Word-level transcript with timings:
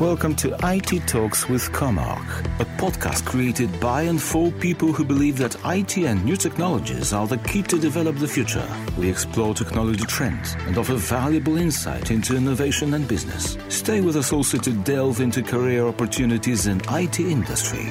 Welcome 0.00 0.36
to 0.36 0.54
IT 0.62 1.08
Talks 1.08 1.48
with 1.48 1.72
Comarch, 1.72 2.44
a 2.60 2.66
podcast 2.76 3.24
created 3.24 3.80
by 3.80 4.02
and 4.02 4.20
for 4.20 4.52
people 4.52 4.92
who 4.92 5.06
believe 5.06 5.38
that 5.38 5.56
IT 5.64 5.96
and 5.96 6.22
new 6.22 6.36
technologies 6.36 7.14
are 7.14 7.26
the 7.26 7.38
key 7.38 7.62
to 7.62 7.80
develop 7.80 8.16
the 8.16 8.28
future. 8.28 8.68
We 8.98 9.08
explore 9.08 9.54
technology 9.54 10.04
trends 10.04 10.54
and 10.66 10.76
offer 10.76 10.96
valuable 10.96 11.56
insight 11.56 12.10
into 12.10 12.36
innovation 12.36 12.92
and 12.92 13.08
business. 13.08 13.56
Stay 13.70 14.02
with 14.02 14.16
us 14.16 14.34
also 14.34 14.58
to 14.58 14.72
delve 14.84 15.22
into 15.22 15.42
career 15.42 15.86
opportunities 15.86 16.66
in 16.66 16.82
IT 16.90 17.18
industry. 17.18 17.88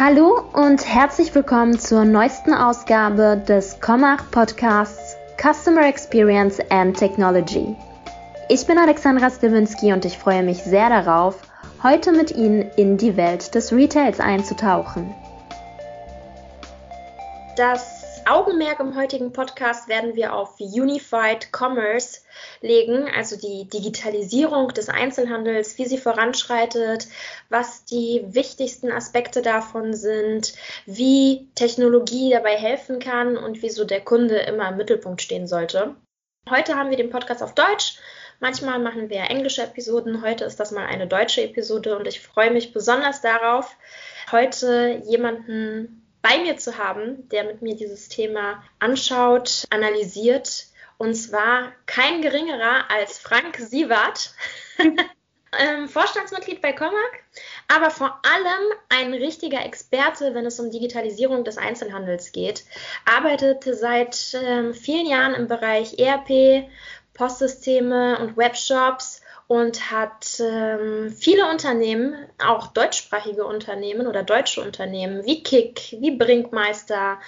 Hallo 0.00 0.44
und 0.52 0.86
herzlich 0.86 1.34
willkommen 1.34 1.76
zur 1.76 2.04
neuesten 2.04 2.54
Ausgabe 2.54 3.42
des 3.48 3.80
Comach 3.80 4.30
Podcasts 4.30 5.16
Customer 5.42 5.88
Experience 5.88 6.60
and 6.70 6.96
Technology. 6.96 7.74
Ich 8.48 8.64
bin 8.64 8.78
Alexandra 8.78 9.28
Stiwinski 9.28 9.92
und 9.92 10.04
ich 10.04 10.16
freue 10.16 10.44
mich 10.44 10.62
sehr 10.62 10.88
darauf, 10.88 11.42
heute 11.82 12.12
mit 12.12 12.30
Ihnen 12.30 12.70
in 12.76 12.96
die 12.96 13.16
Welt 13.16 13.56
des 13.56 13.72
Retails 13.72 14.20
einzutauchen. 14.20 15.12
Das 17.56 17.97
Augenmerk 18.28 18.78
im 18.80 18.94
heutigen 18.94 19.32
Podcast 19.32 19.88
werden 19.88 20.14
wir 20.14 20.34
auf 20.34 20.60
Unified 20.60 21.48
Commerce 21.50 22.20
legen, 22.60 23.08
also 23.16 23.36
die 23.36 23.66
Digitalisierung 23.68 24.68
des 24.68 24.90
Einzelhandels, 24.90 25.78
wie 25.78 25.86
sie 25.86 25.96
voranschreitet, 25.96 27.08
was 27.48 27.86
die 27.86 28.22
wichtigsten 28.28 28.92
Aspekte 28.92 29.40
davon 29.40 29.94
sind, 29.94 30.52
wie 30.84 31.48
Technologie 31.54 32.30
dabei 32.30 32.56
helfen 32.56 32.98
kann 32.98 33.38
und 33.38 33.62
wieso 33.62 33.84
der 33.84 34.02
Kunde 34.02 34.36
immer 34.36 34.68
im 34.68 34.76
Mittelpunkt 34.76 35.22
stehen 35.22 35.46
sollte. 35.46 35.96
Heute 36.50 36.76
haben 36.76 36.90
wir 36.90 36.98
den 36.98 37.10
Podcast 37.10 37.42
auf 37.42 37.54
Deutsch. 37.54 37.98
Manchmal 38.40 38.78
machen 38.78 39.08
wir 39.08 39.22
englische 39.30 39.62
Episoden. 39.62 40.22
Heute 40.22 40.44
ist 40.44 40.60
das 40.60 40.70
mal 40.70 40.86
eine 40.86 41.06
deutsche 41.06 41.42
Episode 41.42 41.96
und 41.96 42.06
ich 42.06 42.20
freue 42.20 42.50
mich 42.50 42.74
besonders 42.74 43.22
darauf, 43.22 43.74
heute 44.30 45.02
jemanden 45.06 46.07
bei 46.22 46.38
mir 46.38 46.56
zu 46.56 46.78
haben, 46.78 47.28
der 47.28 47.44
mit 47.44 47.62
mir 47.62 47.76
dieses 47.76 48.08
Thema 48.08 48.62
anschaut, 48.78 49.64
analysiert. 49.70 50.66
Und 50.96 51.14
zwar 51.14 51.72
kein 51.86 52.22
geringerer 52.22 52.90
als 52.90 53.18
Frank 53.18 53.56
Sievert, 53.56 54.34
ähm, 55.58 55.88
Vorstandsmitglied 55.88 56.60
bei 56.60 56.72
Comac, 56.72 57.22
aber 57.68 57.90
vor 57.90 58.20
allem 58.24 58.78
ein 58.88 59.14
richtiger 59.14 59.64
Experte, 59.64 60.34
wenn 60.34 60.44
es 60.44 60.58
um 60.58 60.70
Digitalisierung 60.70 61.44
des 61.44 61.56
Einzelhandels 61.56 62.32
geht. 62.32 62.64
Arbeitet 63.04 63.64
seit 63.64 64.36
ähm, 64.42 64.74
vielen 64.74 65.06
Jahren 65.06 65.34
im 65.34 65.46
Bereich 65.46 65.98
ERP, 65.98 66.68
Postsysteme 67.14 68.18
und 68.18 68.36
Webshops 68.36 69.22
und 69.48 69.90
hat 69.90 70.40
ähm, 70.40 71.10
viele 71.10 71.48
Unternehmen, 71.48 72.14
auch 72.38 72.68
deutschsprachige 72.68 73.46
Unternehmen 73.46 74.06
oder 74.06 74.22
deutsche 74.22 74.60
Unternehmen 74.60 75.24
wie 75.24 75.42
Kick, 75.42 75.96
wie 75.98 76.12
Brinkmeister, 76.12 77.18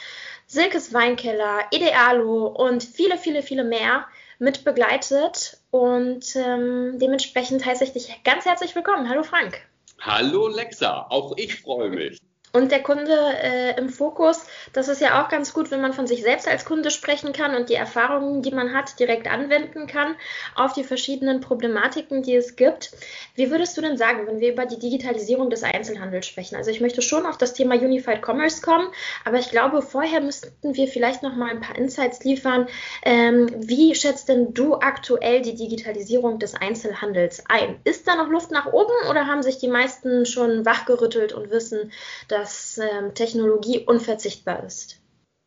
Silkes 0.46 0.92
Weinkeller, 0.92 1.60
Idealo 1.70 2.46
und 2.46 2.84
viele, 2.84 3.16
viele, 3.16 3.42
viele 3.42 3.64
mehr 3.64 4.06
mit 4.38 4.64
begleitet. 4.64 5.58
Und 5.70 6.36
ähm, 6.36 6.98
dementsprechend 6.98 7.64
heiße 7.64 7.84
ich 7.84 7.92
dich 7.94 8.22
ganz 8.22 8.44
herzlich 8.44 8.74
willkommen. 8.74 9.08
Hallo 9.08 9.22
Frank. 9.22 9.58
Hallo 10.00 10.48
Lexa, 10.48 11.06
auch 11.08 11.36
ich 11.38 11.60
freue 11.60 11.88
mich. 11.88 12.18
Und 12.53 12.73
der 12.73 12.83
Kunde 12.83 13.12
äh, 13.12 13.79
im 13.79 13.89
Fokus, 13.89 14.45
das 14.73 14.89
ist 14.89 15.01
ja 15.01 15.23
auch 15.23 15.29
ganz 15.29 15.55
gut, 15.55 15.70
wenn 15.70 15.81
man 15.81 15.93
von 15.93 16.09
sich 16.09 16.23
selbst 16.23 16.48
als 16.48 16.65
Kunde 16.65 16.91
sprechen 16.91 17.33
kann 17.33 17.55
und 17.55 17.69
die 17.69 17.75
Erfahrungen, 17.75 18.43
die 18.43 18.51
man 18.51 18.75
hat, 18.75 18.98
direkt 18.98 19.29
anwenden 19.29 19.87
kann 19.87 20.17
auf 20.56 20.73
die 20.73 20.83
verschiedenen 20.83 21.41
Problematiken, 21.41 22.22
die 22.22 22.34
es 22.34 22.56
gibt. 22.56 22.91
Wie 23.37 23.53
würdest 23.53 23.77
du 23.77 23.83
denn 23.83 23.97
sagen, 23.97 24.27
wenn 24.27 24.41
wir 24.41 24.53
über 24.53 24.66
die 24.66 24.81
Digitalisierung 24.81 25.49
des 25.49 25.62
Einzelhandels 25.62 26.27
sprechen? 26.27 26.56
Also 26.56 26.71
ich 26.71 26.81
möchte 26.81 27.03
schon 27.03 27.25
auf 27.25 27.39
das 27.39 27.55
Thema 27.55 27.77
Unified 27.77 28.21
Commerce 28.21 28.62
kommen, 28.62 28.89
aber 29.25 29.39
ich 29.39 29.50
glaube, 29.50 29.81
vorher 29.81 30.21
müssten 30.21 30.75
wir 30.75 30.89
vielleicht 30.89 31.22
noch 31.22 31.37
mal 31.37 31.50
ein 31.50 31.60
paar 31.60 31.77
Insights 31.77 32.25
liefern. 32.25 32.66
Ähm, 33.05 33.49
wie 33.59 33.94
schätzt 33.94 34.28
denn 34.28 34.55
du 34.55 34.75
aktuell 34.75 35.41
die 35.41 35.55
Digitalisierung 35.55 36.41
des 36.41 36.56
Einzelhandels 36.56 37.44
ein? 37.49 37.78
Ist 37.84 38.09
da 38.09 38.16
noch 38.16 38.28
Luft 38.28 38.50
nach 38.50 38.72
oben 38.72 39.09
oder 39.09 39.28
haben 39.28 39.43
sich 39.43 39.59
die 39.59 39.69
meisten 39.69 40.27
schon 40.27 40.66
wachgerüttelt 40.66 41.33
und 41.33 41.50
wissen, 41.50 41.93
dass 42.27 42.40
dass 42.41 42.78
ähm, 42.78 43.15
Technologie 43.15 43.81
unverzichtbar 43.81 44.65
ist? 44.65 45.01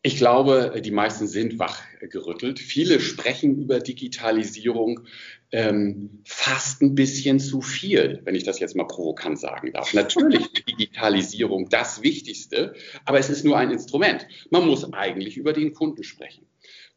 Ich 0.05 0.17
glaube, 0.17 0.81
die 0.83 0.91
meisten 0.91 1.27
sind 1.27 1.57
wachgerüttelt. 1.59 2.59
Viele 2.59 2.99
sprechen 2.99 3.57
über 3.57 3.79
Digitalisierung 3.79 5.07
ähm, 5.51 6.21
fast 6.25 6.81
ein 6.81 6.93
bisschen 6.93 7.39
zu 7.39 7.61
viel, 7.61 8.19
wenn 8.25 8.35
ich 8.35 8.43
das 8.43 8.59
jetzt 8.59 8.75
mal 8.75 8.83
provokant 8.83 9.39
sagen 9.39 9.71
darf. 9.71 9.93
Natürlich 9.93 10.41
ist 10.41 10.67
Digitalisierung 10.67 11.69
das 11.69 12.03
Wichtigste, 12.03 12.73
aber 13.05 13.17
es 13.17 13.29
ist 13.29 13.45
nur 13.45 13.57
ein 13.57 13.71
Instrument. 13.71 14.27
Man 14.49 14.67
muss 14.67 14.91
eigentlich 14.93 15.37
über 15.37 15.53
den 15.53 15.73
Kunden 15.73 16.03
sprechen. 16.03 16.45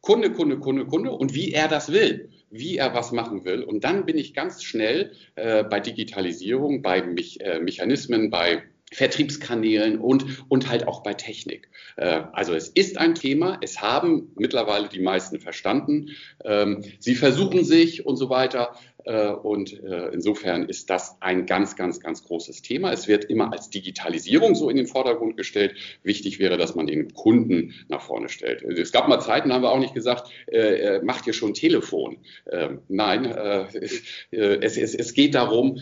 Kunde, 0.00 0.32
Kunde, 0.32 0.58
Kunde, 0.58 0.84
Kunde 0.86 1.12
und 1.12 1.32
wie 1.32 1.52
er 1.52 1.68
das 1.68 1.92
will, 1.92 2.30
wie 2.50 2.76
er 2.76 2.92
was 2.92 3.12
machen 3.12 3.44
will. 3.44 3.62
Und 3.62 3.84
dann 3.84 4.04
bin 4.04 4.18
ich 4.18 4.34
ganz 4.34 4.62
schnell 4.64 5.12
äh, 5.36 5.62
bei 5.62 5.80
Digitalisierung, 5.80 6.82
bei 6.82 7.02
Me 7.02 7.22
äh, 7.38 7.60
Mechanismen, 7.60 8.30
bei 8.30 8.64
Vertriebskanälen 8.92 9.98
und, 9.98 10.44
und 10.48 10.68
halt 10.68 10.86
auch 10.86 11.02
bei 11.02 11.14
Technik. 11.14 11.68
Äh, 11.96 12.22
also 12.32 12.54
es 12.54 12.68
ist 12.68 12.98
ein 12.98 13.14
Thema, 13.14 13.58
es 13.60 13.80
haben 13.80 14.30
mittlerweile 14.36 14.88
die 14.88 15.00
meisten 15.00 15.40
verstanden. 15.40 16.10
Ähm, 16.44 16.84
sie 17.00 17.16
versuchen 17.16 17.64
sich 17.64 18.06
und 18.06 18.16
so 18.16 18.30
weiter. 18.30 18.76
Äh, 19.06 19.30
und 19.30 19.72
äh, 19.84 20.08
insofern 20.08 20.68
ist 20.68 20.90
das 20.90 21.16
ein 21.20 21.46
ganz, 21.46 21.76
ganz, 21.76 22.00
ganz 22.00 22.24
großes 22.24 22.62
Thema. 22.62 22.92
Es 22.92 23.06
wird 23.06 23.24
immer 23.26 23.52
als 23.52 23.70
Digitalisierung 23.70 24.54
so 24.54 24.68
in 24.68 24.76
den 24.76 24.88
Vordergrund 24.88 25.36
gestellt. 25.36 25.74
Wichtig 26.02 26.38
wäre, 26.40 26.58
dass 26.58 26.74
man 26.74 26.86
den 26.86 27.14
Kunden 27.14 27.74
nach 27.88 28.02
vorne 28.02 28.28
stellt. 28.28 28.62
Es 28.62 28.90
gab 28.92 29.08
mal 29.08 29.20
Zeiten, 29.20 29.52
haben 29.52 29.62
wir 29.62 29.70
auch 29.70 29.78
nicht 29.78 29.94
gesagt, 29.94 30.28
äh, 30.48 31.00
macht 31.02 31.26
ihr 31.26 31.32
schon 31.32 31.54
Telefon. 31.54 32.18
Ähm, 32.50 32.80
nein, 32.88 33.26
es, 33.26 34.76
es, 34.76 34.94
es 34.94 35.14
geht 35.14 35.34
darum, 35.34 35.78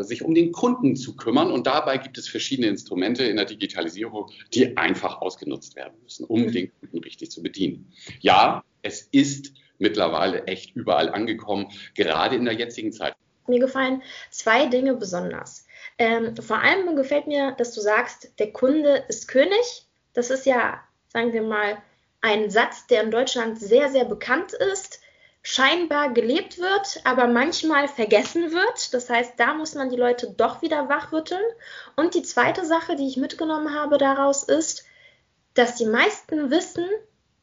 sich 0.00 0.22
um 0.22 0.34
den 0.34 0.52
Kunden 0.52 0.96
zu 0.96 1.16
kümmern. 1.16 1.50
Und 1.50 1.66
dabei 1.66 1.98
gibt 1.98 2.16
es 2.18 2.28
verschiedene 2.28 2.68
Instrumente 2.68 3.24
in 3.24 3.36
der 3.36 3.44
Digitalisierung, 3.44 4.30
die 4.54 4.76
einfach 4.76 5.20
ausgenutzt 5.20 5.76
werden 5.76 5.94
müssen, 6.02 6.24
um 6.24 6.42
mhm. 6.42 6.52
den 6.52 6.70
Kunden 6.80 6.98
richtig 6.98 7.30
zu 7.30 7.42
bedienen. 7.42 7.92
Ja, 8.20 8.64
es 8.82 9.02
ist 9.12 9.52
mittlerweile 9.78 10.44
echt 10.46 10.76
überall 10.76 11.08
angekommen, 11.08 11.70
gerade 11.94 12.36
in 12.36 12.44
der 12.44 12.54
jetzigen 12.54 12.92
Zeit. 12.92 13.14
Mir 13.46 13.60
gefallen 13.60 14.02
zwei 14.30 14.66
Dinge 14.66 14.94
besonders. 14.94 15.66
Ähm, 15.98 16.36
vor 16.36 16.62
allem 16.62 16.94
gefällt 16.96 17.26
mir, 17.26 17.52
dass 17.52 17.74
du 17.74 17.80
sagst, 17.80 18.38
der 18.38 18.52
Kunde 18.52 19.04
ist 19.08 19.26
König. 19.26 19.86
Das 20.12 20.30
ist 20.30 20.46
ja, 20.46 20.80
sagen 21.08 21.32
wir 21.32 21.42
mal, 21.42 21.78
ein 22.20 22.50
Satz, 22.50 22.86
der 22.86 23.02
in 23.02 23.10
Deutschland 23.10 23.58
sehr, 23.58 23.88
sehr 23.88 24.04
bekannt 24.04 24.52
ist, 24.52 25.00
scheinbar 25.42 26.12
gelebt 26.12 26.58
wird, 26.58 27.00
aber 27.04 27.26
manchmal 27.26 27.88
vergessen 27.88 28.52
wird. 28.52 28.92
Das 28.92 29.08
heißt, 29.08 29.34
da 29.38 29.54
muss 29.54 29.74
man 29.74 29.88
die 29.88 29.96
Leute 29.96 30.34
doch 30.36 30.62
wieder 30.62 30.88
wachrütteln. 30.88 31.44
Und 31.96 32.14
die 32.14 32.22
zweite 32.22 32.64
Sache, 32.64 32.96
die 32.96 33.06
ich 33.06 33.16
mitgenommen 33.16 33.74
habe 33.74 33.98
daraus, 33.98 34.42
ist, 34.42 34.84
dass 35.54 35.76
die 35.76 35.86
meisten 35.86 36.50
wissen, 36.50 36.86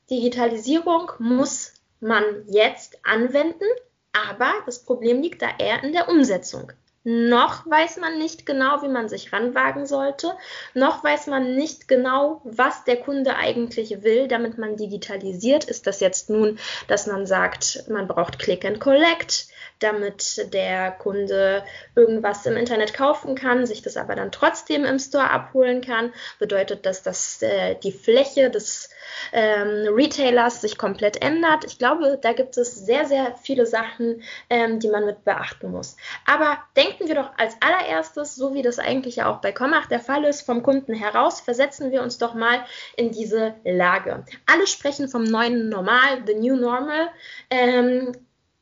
Digitalisierung 0.10 1.12
muss 1.20 1.74
man 2.06 2.24
jetzt 2.48 3.00
anwenden, 3.04 3.66
aber 4.14 4.54
das 4.66 4.86
Problem 4.86 5.22
liegt 5.22 5.42
da 5.42 5.50
eher 5.60 5.84
in 5.84 5.92
der 5.92 6.08
Umsetzung. 6.08 6.72
Noch 7.08 7.70
weiß 7.70 7.98
man 7.98 8.18
nicht 8.18 8.48
genau, 8.48 8.82
wie 8.82 8.88
man 8.88 9.10
sich 9.10 9.32
ranwagen 9.32 9.86
sollte. 9.86 10.34
Noch 10.74 11.04
weiß 11.04 11.28
man 11.28 11.56
nicht 11.56 11.88
genau, 11.88 12.42
was 12.44 12.84
der 12.84 12.98
Kunde 12.98 13.36
eigentlich 13.36 14.02
will, 14.02 14.28
damit 14.28 14.58
man 14.58 14.76
digitalisiert. 14.76 15.66
Ist 15.66 15.86
das 15.86 16.00
jetzt 16.00 16.32
nun, 16.32 16.58
dass 16.88 17.06
man 17.06 17.28
sagt, 17.28 17.88
man 17.90 18.08
braucht 18.08 18.40
Click 18.40 18.66
and 18.66 18.80
Collect? 18.80 19.48
damit 19.80 20.54
der 20.54 20.92
Kunde 20.92 21.64
irgendwas 21.96 22.46
im 22.46 22.56
Internet 22.56 22.94
kaufen 22.94 23.36
kann, 23.36 23.66
sich 23.66 23.82
das 23.82 23.98
aber 23.98 24.16
dann 24.16 24.32
trotzdem 24.32 24.86
im 24.86 25.00
Store 25.00 25.30
abholen 25.30 25.82
kann, 25.82 26.14
bedeutet 26.40 26.86
das, 26.86 27.04
dass 27.04 27.42
äh, 27.42 27.76
die 27.76 27.92
Fläche 27.92 28.50
des 28.50 28.90
ähm, 29.34 29.94
Retailers 29.94 30.62
sich 30.62 30.78
komplett 30.78 31.22
ändert. 31.22 31.66
Ich 31.66 31.78
glaube, 31.78 32.18
da 32.22 32.34
gibt 32.34 32.58
es 32.58 32.76
sehr, 32.76 33.06
sehr 33.06 33.36
viele 33.44 33.66
Sachen, 33.66 34.24
ähm, 34.50 34.80
die 34.80 34.90
man 34.90 35.06
mit 35.06 35.26
beachten 35.26 35.72
muss. 35.72 35.98
Aber 36.26 36.58
denken 36.96 37.08
wir 37.10 37.16
doch 37.16 37.32
als 37.38 37.56
allererstes, 37.60 38.36
so 38.36 38.54
wie 38.54 38.62
das 38.62 38.80
eigentlich 38.80 39.18
ja 39.18 39.30
auch 39.30 39.42
bei 39.42 39.52
Commach 39.52 39.88
der 39.88 40.00
Fall 40.00 40.24
ist, 40.24 40.44
vom 40.44 40.64
Kunden 40.64 40.94
heraus, 40.94 41.42
versetzen 41.42 41.92
wir 41.92 42.02
uns 42.02 42.18
doch 42.18 42.34
mal 42.34 42.64
in 42.96 43.12
diese 43.12 43.56
Lage. 43.66 44.24
Alle 44.46 44.66
sprechen 44.66 45.10
vom 45.10 45.24
neuen 45.24 45.68
Normal, 45.68 46.24
the 46.26 46.36
new 46.36 46.56
normal. 46.56 47.10
Ähm, 47.50 48.14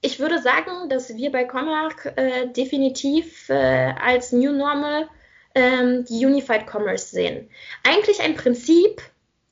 ich 0.02 0.20
würde 0.20 0.42
sagen, 0.42 0.90
dass 0.90 1.16
wir 1.16 1.32
bei 1.32 1.44
Comarch 1.44 2.06
äh, 2.16 2.48
definitiv 2.48 3.50
äh, 3.50 3.94
als 4.02 4.32
New 4.32 4.52
Normal 4.52 5.08
ähm, 5.54 6.04
die 6.06 6.26
Unified 6.26 6.66
Commerce 6.68 7.10
sehen. 7.10 7.50
Eigentlich 7.84 8.20
ein 8.22 8.36
Prinzip, 8.36 9.02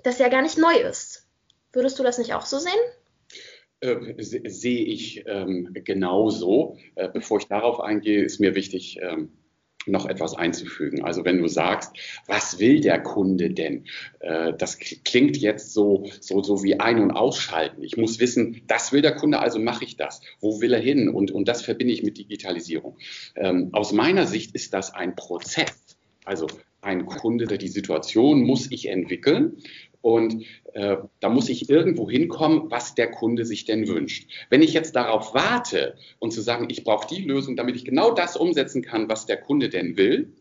das 0.03 0.17
ja 0.17 0.27
gar 0.27 0.41
nicht 0.41 0.57
neu 0.57 0.75
ist. 0.75 1.27
Würdest 1.71 1.99
du 1.99 2.03
das 2.03 2.17
nicht 2.17 2.33
auch 2.33 2.45
so 2.45 2.57
sehen? 2.57 2.73
Äh, 3.81 4.13
sehe 4.19 4.85
ich 4.85 5.23
ähm, 5.25 5.69
genauso. 5.73 6.77
Äh, 6.95 7.09
bevor 7.11 7.39
ich 7.39 7.47
darauf 7.47 7.79
eingehe, 7.79 8.23
ist 8.23 8.39
mir 8.39 8.55
wichtig, 8.55 8.99
ähm, 9.01 9.29
noch 9.87 10.05
etwas 10.05 10.35
einzufügen. 10.35 11.03
Also 11.03 11.25
wenn 11.25 11.39
du 11.39 11.47
sagst, 11.47 11.95
was 12.27 12.59
will 12.59 12.81
der 12.81 13.01
Kunde 13.01 13.49
denn? 13.49 13.85
Äh, 14.19 14.53
das 14.55 14.77
klingt 14.77 15.37
jetzt 15.37 15.73
so, 15.73 16.05
so, 16.19 16.43
so 16.43 16.63
wie 16.63 16.79
ein- 16.79 17.01
und 17.01 17.11
ausschalten. 17.11 17.83
Ich 17.83 17.97
muss 17.97 18.19
wissen, 18.19 18.61
das 18.67 18.91
will 18.91 19.01
der 19.01 19.15
Kunde, 19.15 19.39
also 19.39 19.57
mache 19.59 19.83
ich 19.83 19.97
das. 19.97 20.21
Wo 20.39 20.61
will 20.61 20.73
er 20.73 20.79
hin? 20.79 21.09
Und, 21.09 21.31
und 21.31 21.47
das 21.47 21.63
verbinde 21.63 21.93
ich 21.93 22.03
mit 22.03 22.19
Digitalisierung. 22.19 22.97
Ähm, 23.35 23.69
aus 23.71 23.91
meiner 23.91 24.27
Sicht 24.27 24.53
ist 24.53 24.75
das 24.75 24.93
ein 24.93 25.15
Prozess. 25.15 25.97
Also 26.23 26.45
ein 26.81 27.07
Kunde, 27.07 27.45
die 27.57 27.67
Situation 27.67 28.43
muss 28.43 28.69
ich 28.71 28.87
entwickeln 28.87 29.57
und 30.01 30.45
äh, 30.73 30.97
da 31.19 31.29
muss 31.29 31.49
ich 31.49 31.69
irgendwo 31.69 32.09
hinkommen, 32.09 32.71
was 32.71 32.95
der 32.95 33.11
Kunde 33.11 33.45
sich 33.45 33.65
denn 33.65 33.87
wünscht. 33.87 34.29
Wenn 34.49 34.61
ich 34.61 34.73
jetzt 34.73 34.95
darauf 34.95 35.33
warte 35.33 35.95
und 36.19 36.31
zu 36.31 36.41
sagen, 36.41 36.67
ich 36.69 36.83
brauche 36.83 37.07
die 37.07 37.23
Lösung, 37.23 37.55
damit 37.55 37.75
ich 37.75 37.85
genau 37.85 38.11
das 38.11 38.35
umsetzen 38.35 38.81
kann, 38.81 39.09
was 39.09 39.25
der 39.25 39.37
Kunde 39.37 39.69
denn 39.69 39.97
will, 39.97 40.33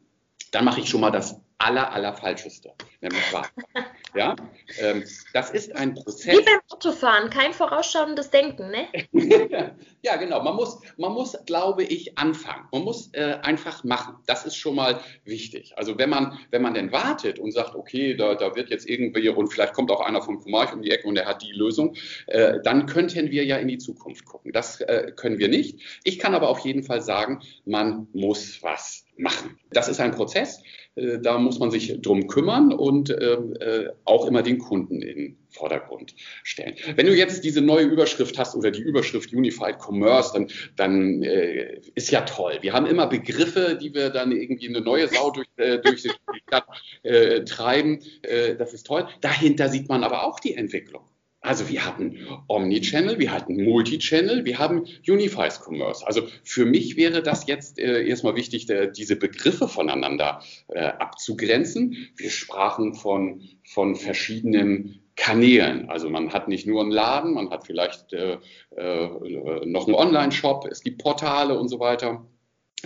dann 0.51 0.65
mache 0.65 0.81
ich 0.81 0.89
schon 0.89 1.01
mal 1.01 1.11
das 1.11 1.41
aller, 1.61 1.93
aller 1.93 2.15
Falscheste, 2.15 2.73
nämlich 3.01 3.33
warten. 3.33 3.63
Ja, 4.13 4.35
ähm, 4.81 5.05
das 5.35 5.51
ist 5.51 5.77
ein 5.77 5.95
Prozess. 5.95 6.37
Wie 6.37 6.45
beim 6.45 6.59
Autofahren, 6.71 7.31
kein 7.31 7.53
vorausschauendes 7.53 8.31
Denken, 8.31 8.69
ne? 8.69 8.89
ja, 10.03 10.17
genau. 10.17 10.43
Man 10.43 10.57
muss, 10.57 10.81
man 10.97 11.13
muss, 11.13 11.37
glaube 11.47 11.85
ich, 11.85 12.19
anfangen. 12.19 12.67
Man 12.73 12.83
muss 12.83 13.11
äh, 13.13 13.39
einfach 13.43 13.85
machen. 13.85 14.17
Das 14.27 14.47
ist 14.47 14.57
schon 14.57 14.75
mal 14.75 15.01
wichtig. 15.25 15.79
Also 15.79 15.97
wenn 15.97 16.11
man, 16.11 16.41
wenn 16.51 16.61
man 16.61 16.75
denn 16.75 16.91
wartet 16.91 17.39
und 17.39 17.53
sagt, 17.53 17.77
okay, 17.77 18.17
da, 18.17 18.35
da 18.35 18.57
wird 18.57 18.71
jetzt 18.71 18.89
irgendwie 18.89 19.29
und 19.29 19.47
vielleicht 19.47 19.75
kommt 19.75 19.93
auch 19.93 20.01
einer 20.01 20.23
vom 20.23 20.41
Comarch 20.41 20.73
um 20.73 20.83
die 20.83 20.91
Ecke 20.91 21.07
und 21.07 21.15
der 21.15 21.27
hat 21.27 21.43
die 21.43 21.53
Lösung, 21.53 21.95
äh, 22.27 22.59
dann 22.65 22.87
könnten 22.87 23.31
wir 23.31 23.45
ja 23.45 23.59
in 23.59 23.69
die 23.69 23.79
Zukunft 23.79 24.25
gucken. 24.25 24.53
Das 24.53 24.81
äh, 24.81 25.13
können 25.15 25.39
wir 25.39 25.47
nicht. 25.47 25.79
Ich 26.03 26.19
kann 26.19 26.35
aber 26.35 26.49
auf 26.49 26.59
jeden 26.61 26.83
Fall 26.83 27.01
sagen, 27.01 27.43
man 27.65 28.09
muss 28.13 28.61
was 28.61 29.05
machen. 29.21 29.59
Das 29.71 29.89
ist 29.89 30.01
ein 30.01 30.13
Prozess. 30.13 30.63
Äh, 30.97 31.19
da 31.21 31.39
muss 31.39 31.59
man 31.59 31.71
sich 31.71 32.01
drum 32.01 32.27
kümmern 32.27 32.73
und 32.73 33.11
ähm, 33.11 33.55
äh, 33.61 33.89
auch 34.05 34.27
immer 34.27 34.43
den 34.43 34.59
Kunden 34.59 35.03
in 35.03 35.17
den 35.17 35.37
Vordergrund 35.51 36.15
stellen. 36.43 36.75
Wenn 36.97 37.07
du 37.07 37.15
jetzt 37.15 37.45
diese 37.45 37.61
neue 37.61 37.85
Überschrift 37.85 38.39
hast 38.39 38.55
oder 38.55 38.71
die 38.71 38.83
Überschrift 38.83 39.33
Unified 39.33 39.79
Commerce, 39.79 40.33
dann, 40.33 40.49
dann 40.77 41.23
äh, 41.23 41.81
ist 41.95 42.11
ja 42.11 42.23
toll. 42.23 42.59
Wir 42.61 42.73
haben 42.73 42.87
immer 42.87 43.07
Begriffe, 43.07 43.79
die 43.81 43.95
wir 43.95 44.11
dann 44.11 44.33
irgendwie 44.33 44.69
eine 44.69 44.81
neue 44.81 45.09
Sau 45.09 45.31
durch, 45.31 45.49
äh, 45.57 45.79
durch 45.79 46.03
die 46.03 46.11
Stadt 46.47 46.67
äh, 47.03 47.45
treiben. 47.45 48.01
Äh, 48.23 48.57
das 48.57 48.73
ist 48.75 48.87
toll. 48.87 49.09
Dahinter 49.21 49.69
sieht 49.69 49.89
man 49.89 50.05
aber 50.05 50.25
auch 50.25 50.41
die 50.41 50.55
Entwicklung. 50.55 51.03
Also 51.43 51.71
wir 51.71 51.87
hatten 51.87 52.19
Omnichannel, 52.49 53.19
wir 53.19 53.33
hatten 53.33 53.65
Multichannel, 53.65 54.45
wir 54.45 54.59
haben 54.59 54.85
Unified 55.09 55.59
Commerce. 55.65 56.07
Also 56.07 56.23
für 56.45 56.67
mich 56.67 56.97
wäre 56.97 57.23
das 57.23 57.47
jetzt 57.47 57.79
äh, 57.79 58.07
erstmal 58.07 58.37
wichtig, 58.37 58.69
äh, 58.69 58.91
diese 58.91 59.17
Begriffe 59.17 59.67
voneinander 59.67 60.43
äh, 60.69 60.81
abzugrenzen. 60.81 61.97
Wir 62.15 62.29
sprachen 62.29 62.95
von, 62.95 63.43
von 63.65 63.97
verschiedenen 63.97 65.01
Kanälen. 65.17 65.89
Also 65.89 66.11
man 66.11 66.33
hat 66.33 66.49
nicht 66.49 66.67
nur 66.67 66.83
einen 66.83 66.91
Laden, 66.91 67.35
man 67.35 67.51
hat 67.51 67.67
vielleicht 67.67 68.13
äh, 68.13 68.39
äh, 68.77 69.67
noch 69.67 69.87
einen 69.87 69.95
Online-Shop, 69.95 70.67
es 70.71 70.83
gibt 70.83 71.03
Portale 71.03 71.59
und 71.59 71.69
so 71.69 71.81
weiter. 71.81 72.27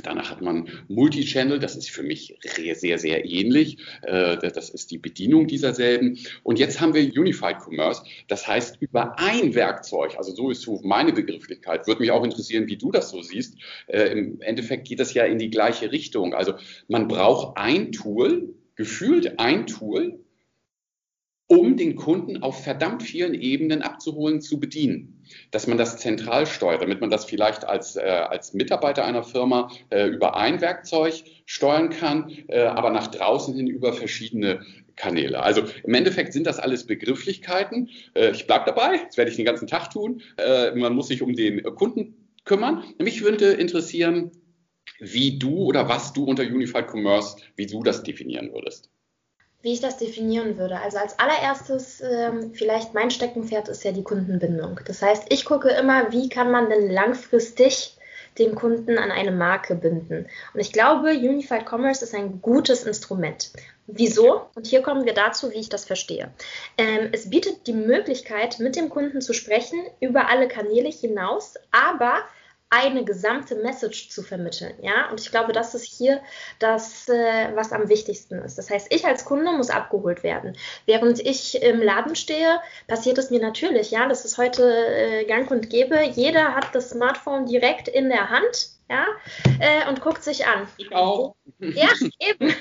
Danach 0.03 0.31
hat 0.31 0.43
man 0.43 0.69
Multichannel, 0.89 1.59
das 1.59 1.77
ist 1.77 1.91
für 1.91 2.03
mich 2.03 2.37
sehr, 2.43 2.99
sehr 2.99 3.25
ähnlich. 3.25 3.79
Äh, 4.03 4.37
das 4.39 4.71
ist 4.71 4.91
die 4.91 4.99
Bedienung 4.99 5.47
dieser 5.47 5.75
selben. 5.75 6.19
Und 6.43 6.59
jetzt 6.59 6.81
haben 6.81 6.95
wir 6.95 7.03
Unified 7.03 7.59
Commerce, 7.61 8.03
das 8.29 8.47
heißt 8.47 8.79
über 8.81 9.19
ein 9.19 9.55
Werkzeug, 9.55 10.17
also 10.17 10.35
so 10.35 10.51
ist 10.51 10.63
so 10.63 10.81
meine 10.83 11.13
Begrifflichkeit, 11.13 11.87
würde 11.87 12.01
mich 12.01 12.11
auch 12.11 12.25
interessieren, 12.25 12.67
wie 12.67 12.77
du 12.77 12.91
das 12.91 13.11
so 13.11 13.23
siehst. 13.23 13.57
Äh, 13.87 14.13
Im 14.13 14.41
Endeffekt 14.41 14.89
geht 14.89 15.01
das 15.01 15.15
ja 15.15 15.25
in 15.25 15.39
die 15.39 15.51
gleiche 15.51 15.93
Richtung. 15.93 16.35
Also 16.35 16.55
man 16.89 17.09
braucht 17.09 17.57
ein 17.57 17.93
Tool, 17.93 18.55
gefühlt 18.77 19.39
ein 19.39 19.67
Tool, 19.67 20.24
um 21.47 21.77
den 21.77 21.97
Kunden 21.97 22.43
auf 22.43 22.63
verdammt 22.65 23.03
vielen 23.03 23.35
Ebenen 23.35 23.83
abzuholen, 23.83 24.41
zu 24.41 24.59
bedienen. 24.59 25.23
Dass 25.51 25.67
man 25.67 25.79
das 25.79 25.99
zentral 25.99 26.47
steuert, 26.47 26.83
damit 26.83 27.01
man 27.01 27.11
das 27.11 27.25
vielleicht 27.25 27.65
als, 27.65 27.97
äh, 27.97 28.01
als 28.01 28.55
Mitarbeiter 28.55 29.05
einer 29.05 29.23
Firma 29.23 29.71
äh, 29.91 30.07
über 30.07 30.37
ein 30.37 30.61
Werkzeug 30.61 31.25
steuern 31.45 31.91
kann, 31.91 32.31
äh, 32.49 32.63
aber 32.63 32.91
nach 32.91 33.09
draußen 33.09 33.55
hin 33.55 33.67
über 33.67 33.93
verschiedene 33.93 34.61
Kanäle. 34.97 35.43
Also 35.43 35.65
im 35.83 35.95
Endeffekt 35.95 36.33
sind 36.33 36.47
das 36.47 36.59
alles 36.59 36.87
Begrifflichkeiten. 36.87 37.91
Äh, 38.15 38.31
ich 38.31 38.47
bleibe 38.47 38.65
dabei, 38.67 39.01
das 39.07 39.17
werde 39.17 39.31
ich 39.31 39.37
den 39.37 39.45
ganzen 39.45 39.67
Tag 39.67 39.91
tun. 39.91 40.23
Äh, 40.39 40.75
man 40.75 40.95
muss 40.95 41.09
sich 41.09 41.21
um 41.21 41.35
den 41.35 41.63
Kunden 41.75 42.15
kümmern. 42.45 42.85
Mich 42.99 43.23
würde 43.23 43.53
interessieren, 43.53 44.31
wie 45.01 45.39
du 45.39 45.65
oder 45.65 45.89
was 45.89 46.13
du 46.13 46.25
unter 46.25 46.45
Unified 46.45 46.87
Commerce, 46.89 47.37
wie 47.57 47.67
du 47.67 47.83
das 47.83 48.03
definieren 48.03 48.53
würdest 48.53 48.94
wie 49.65 49.73
ich 49.73 49.81
das 49.81 49.97
definieren 49.97 50.59
würde. 50.59 50.79
Also 50.79 50.99
als 50.99 51.19
allererstes, 51.19 52.03
ähm, 52.03 52.53
vielleicht 52.53 52.93
mein 52.93 53.11
Steckenpferd 53.11 53.69
ist 53.69 53.83
ja 53.83 53.93
die 53.93 54.03
Kundenbindung. 54.03 54.79
Das 54.85 55.01
heißt, 55.01 55.25
ich 55.31 55.47
gucke 55.47 55.71
immer, 55.71 56.13
wie 56.13 56.29
kann 56.29 56.51
man 56.51 56.69
denn 56.69 56.91
langfristig 56.91 57.97
den 58.39 58.55
Kunden 58.55 58.99
an 58.99 59.11
eine 59.11 59.31
Marke 59.31 59.75
binden. 59.75 60.27
Und 60.53 60.61
ich 60.61 60.73
glaube, 60.73 61.13
Unified 61.13 61.65
Commerce 61.67 62.05
ist 62.05 62.15
ein 62.15 62.43
gutes 62.43 62.83
Instrument. 62.83 63.53
Wieso? 63.87 64.43
Und 64.55 64.67
hier 64.67 64.83
kommen 64.83 65.07
wir 65.07 65.15
dazu, 65.15 65.51
wie 65.51 65.61
ich 65.61 65.71
das 65.71 65.87
verstehe. 65.87 66.31
Ähm, 66.77 67.09
es 67.13 67.31
bietet 67.31 67.67
die 67.67 67.73
Möglichkeit, 67.73 68.59
mit 68.59 68.77
dem 68.77 68.91
Kunden 68.91 69.23
zu 69.23 69.33
sprechen 69.33 69.79
über 69.99 70.29
alle 70.29 70.47
Kanäle 70.47 70.91
hinaus, 70.91 71.55
aber 71.71 72.19
eine 72.75 73.05
gesamte 73.05 73.55
Message 73.57 74.09
zu 74.09 74.23
vermitteln. 74.23 74.75
Ja, 74.83 75.09
und 75.11 75.21
ich 75.21 75.31
glaube, 75.31 75.53
das 75.53 75.75
ist 75.75 75.85
hier 75.85 76.21
das, 76.59 77.09
äh, 77.09 77.55
was 77.55 77.73
am 77.73 77.89
wichtigsten 77.89 78.39
ist. 78.41 78.59
Das 78.59 78.69
heißt, 78.71 78.89
ich 78.91 79.07
als 79.07 79.25
Kunde 79.25 79.53
muss 79.53 79.71
abgeholt 79.71 80.23
werden. 80.23 80.57
Während 80.87 81.21
ich 81.21 81.63
im 81.63 81.81
Laden 81.81 82.17
stehe, 82.17 82.61
passiert 82.89 83.19
es 83.19 83.31
mir 83.31 83.41
natürlich. 83.41 83.91
Ja, 83.91 84.09
das 84.09 84.25
ist 84.25 84.39
heute 84.39 84.65
äh, 84.65 85.25
gang 85.25 85.51
und 85.51 85.71
gäbe. 85.71 86.03
Jeder 86.03 86.55
hat 86.55 86.75
das 86.75 86.91
Smartphone 86.91 87.47
direkt 87.47 87.89
in 87.89 88.09
der 88.09 88.31
Hand 88.31 88.71
ja, 88.89 89.07
äh, 89.61 89.89
und 89.89 90.01
guckt 90.01 90.23
sich 90.23 90.47
an. 90.47 90.67
Ich 90.77 90.93
auch. 90.93 91.37
Ja, 91.59 91.89
eben. 92.19 92.49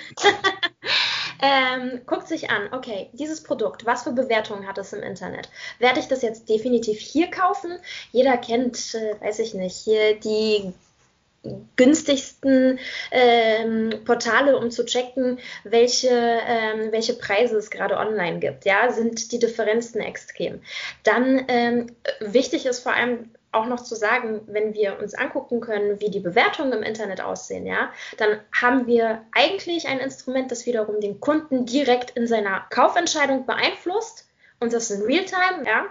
ähm, 1.41 2.01
guckt 2.05 2.27
sich 2.27 2.49
an, 2.49 2.69
okay, 2.71 3.09
dieses 3.13 3.43
Produkt, 3.43 3.85
was 3.85 4.03
für 4.03 4.11
Bewertungen 4.11 4.67
hat 4.67 4.77
es 4.77 4.93
im 4.93 5.03
Internet? 5.03 5.49
Werde 5.79 5.99
ich 5.99 6.07
das 6.07 6.21
jetzt 6.21 6.49
definitiv 6.49 6.99
hier 6.99 7.29
kaufen? 7.29 7.77
Jeder 8.11 8.37
kennt, 8.37 8.95
äh, 8.95 9.15
weiß 9.21 9.39
ich 9.39 9.53
nicht, 9.53 9.75
hier 9.75 10.19
die 10.19 10.73
günstigsten 11.75 12.79
ähm, 13.11 13.93
Portale, 14.05 14.57
um 14.57 14.71
zu 14.71 14.85
checken, 14.85 15.39
welche, 15.63 16.09
ähm, 16.09 16.91
welche 16.91 17.13
Preise 17.13 17.57
es 17.57 17.69
gerade 17.69 17.97
online 17.97 18.39
gibt. 18.39 18.65
Ja, 18.65 18.91
sind 18.91 19.31
die 19.31 19.39
Differenzen 19.39 19.99
extrem. 19.99 20.61
Dann 21.03 21.43
ähm, 21.49 21.87
wichtig 22.21 22.65
ist 22.65 22.79
vor 22.79 22.93
allem 22.93 23.29
auch 23.53 23.65
noch 23.65 23.81
zu 23.81 23.95
sagen, 23.95 24.41
wenn 24.47 24.73
wir 24.73 24.99
uns 24.99 25.13
angucken 25.13 25.61
können, 25.61 25.99
wie 25.99 26.09
die 26.09 26.19
Bewertungen 26.19 26.73
im 26.73 26.83
Internet 26.83 27.21
aussehen, 27.21 27.65
ja, 27.65 27.91
dann 28.17 28.39
haben 28.51 28.87
wir 28.87 29.23
eigentlich 29.31 29.87
ein 29.87 29.99
Instrument, 29.99 30.51
das 30.51 30.65
wiederum 30.65 30.99
den 30.99 31.19
Kunden 31.19 31.65
direkt 31.65 32.11
in 32.11 32.27
seiner 32.27 32.65
Kaufentscheidung 32.69 33.45
beeinflusst 33.45 34.27
und 34.59 34.73
das 34.73 34.89
in 34.91 35.01
Realtime, 35.01 35.63
ja. 35.65 35.85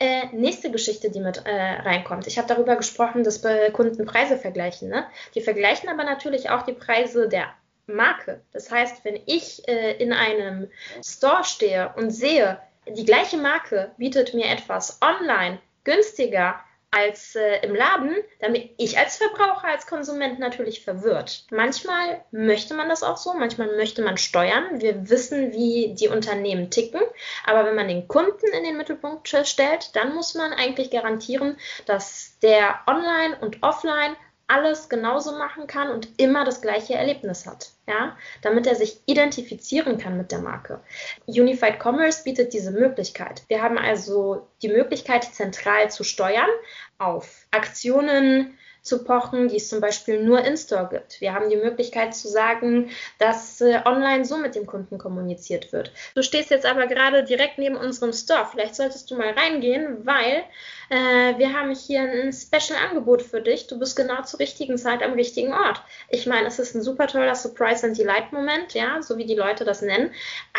Äh, 0.00 0.26
nächste 0.32 0.70
Geschichte, 0.70 1.10
die 1.10 1.20
mit 1.20 1.44
äh, 1.44 1.50
reinkommt. 1.50 2.26
Ich 2.26 2.38
habe 2.38 2.46
darüber 2.46 2.76
gesprochen, 2.76 3.24
dass 3.24 3.42
Kunden 3.72 4.06
Preise 4.06 4.36
vergleichen. 4.36 4.88
Ne? 4.88 5.06
Die 5.34 5.40
vergleichen 5.40 5.88
aber 5.88 6.04
natürlich 6.04 6.50
auch 6.50 6.62
die 6.62 6.72
Preise 6.72 7.28
der 7.28 7.48
Marke. 7.86 8.40
Das 8.52 8.70
heißt, 8.70 9.04
wenn 9.04 9.18
ich 9.26 9.66
äh, 9.66 9.96
in 9.96 10.12
einem 10.12 10.68
Store 11.02 11.42
stehe 11.42 11.92
und 11.96 12.10
sehe, 12.10 12.60
die 12.86 13.04
gleiche 13.04 13.38
Marke 13.38 13.92
bietet 13.98 14.34
mir 14.34 14.46
etwas 14.46 15.00
online 15.02 15.58
günstiger 15.84 16.60
als 16.90 17.36
äh, 17.36 17.60
im 17.66 17.74
Laden, 17.74 18.16
damit 18.40 18.70
ich 18.78 18.98
als 18.98 19.18
Verbraucher, 19.18 19.68
als 19.68 19.86
Konsument 19.86 20.38
natürlich 20.38 20.82
verwirrt. 20.82 21.44
Manchmal 21.50 22.24
möchte 22.30 22.74
man 22.74 22.88
das 22.88 23.02
auch 23.02 23.18
so, 23.18 23.34
manchmal 23.34 23.76
möchte 23.76 24.02
man 24.02 24.16
steuern. 24.16 24.80
Wir 24.80 25.10
wissen, 25.10 25.52
wie 25.52 25.94
die 25.94 26.08
Unternehmen 26.08 26.70
ticken, 26.70 27.00
aber 27.44 27.66
wenn 27.66 27.74
man 27.74 27.88
den 27.88 28.08
Kunden 28.08 28.46
in 28.56 28.64
den 28.64 28.76
Mittelpunkt 28.76 29.28
stellt, 29.28 29.94
dann 29.96 30.14
muss 30.14 30.34
man 30.34 30.52
eigentlich 30.52 30.90
garantieren, 30.90 31.58
dass 31.86 32.38
der 32.40 32.80
Online 32.86 33.36
und 33.40 33.62
Offline 33.62 34.16
alles 34.48 34.88
genauso 34.88 35.32
machen 35.32 35.66
kann 35.66 35.90
und 35.90 36.08
immer 36.18 36.44
das 36.44 36.60
gleiche 36.60 36.94
Erlebnis 36.94 37.46
hat, 37.46 37.70
ja, 37.86 38.16
damit 38.42 38.66
er 38.66 38.74
sich 38.74 39.00
identifizieren 39.06 39.98
kann 39.98 40.16
mit 40.16 40.32
der 40.32 40.40
Marke. 40.40 40.80
Unified 41.26 41.78
Commerce 41.78 42.24
bietet 42.24 42.54
diese 42.54 42.72
Möglichkeit. 42.72 43.42
Wir 43.48 43.62
haben 43.62 43.78
also 43.78 44.48
die 44.62 44.68
Möglichkeit, 44.68 45.24
zentral 45.24 45.90
zu 45.90 46.02
steuern 46.02 46.48
auf 46.96 47.46
Aktionen, 47.50 48.58
zu 48.82 49.04
pochen, 49.04 49.48
die 49.48 49.56
es 49.56 49.68
zum 49.68 49.80
Beispiel 49.80 50.22
nur 50.22 50.44
in-store 50.44 50.88
gibt. 50.90 51.20
Wir 51.20 51.34
haben 51.34 51.50
die 51.50 51.56
Möglichkeit 51.56 52.14
zu 52.14 52.28
sagen, 52.28 52.90
dass 53.18 53.60
äh, 53.60 53.80
online 53.84 54.24
so 54.24 54.36
mit 54.36 54.54
dem 54.54 54.66
Kunden 54.66 54.98
kommuniziert 54.98 55.72
wird. 55.72 55.92
Du 56.14 56.22
stehst 56.22 56.50
jetzt 56.50 56.66
aber 56.66 56.86
gerade 56.86 57.24
direkt 57.24 57.58
neben 57.58 57.76
unserem 57.76 58.12
Store. 58.12 58.46
Vielleicht 58.50 58.74
solltest 58.74 59.10
du 59.10 59.16
mal 59.16 59.30
reingehen, 59.30 60.06
weil 60.06 60.44
äh, 60.90 61.38
wir 61.38 61.52
haben 61.52 61.74
hier 61.74 62.00
ein 62.00 62.32
Special-Angebot 62.32 63.22
für 63.22 63.40
dich. 63.40 63.66
Du 63.66 63.78
bist 63.78 63.96
genau 63.96 64.22
zur 64.22 64.40
richtigen 64.40 64.78
Zeit 64.78 65.02
am 65.02 65.12
richtigen 65.12 65.52
Ort. 65.52 65.82
Ich 66.08 66.26
meine, 66.26 66.46
es 66.46 66.58
ist 66.58 66.74
ein 66.74 66.82
super 66.82 67.06
toller 67.06 67.34
Surprise 67.34 67.86
and 67.86 67.98
Delight-Moment, 67.98 68.74
ja, 68.74 69.02
so 69.02 69.18
wie 69.18 69.26
die 69.26 69.34
Leute 69.34 69.64
das 69.64 69.82
nennen. 69.82 70.10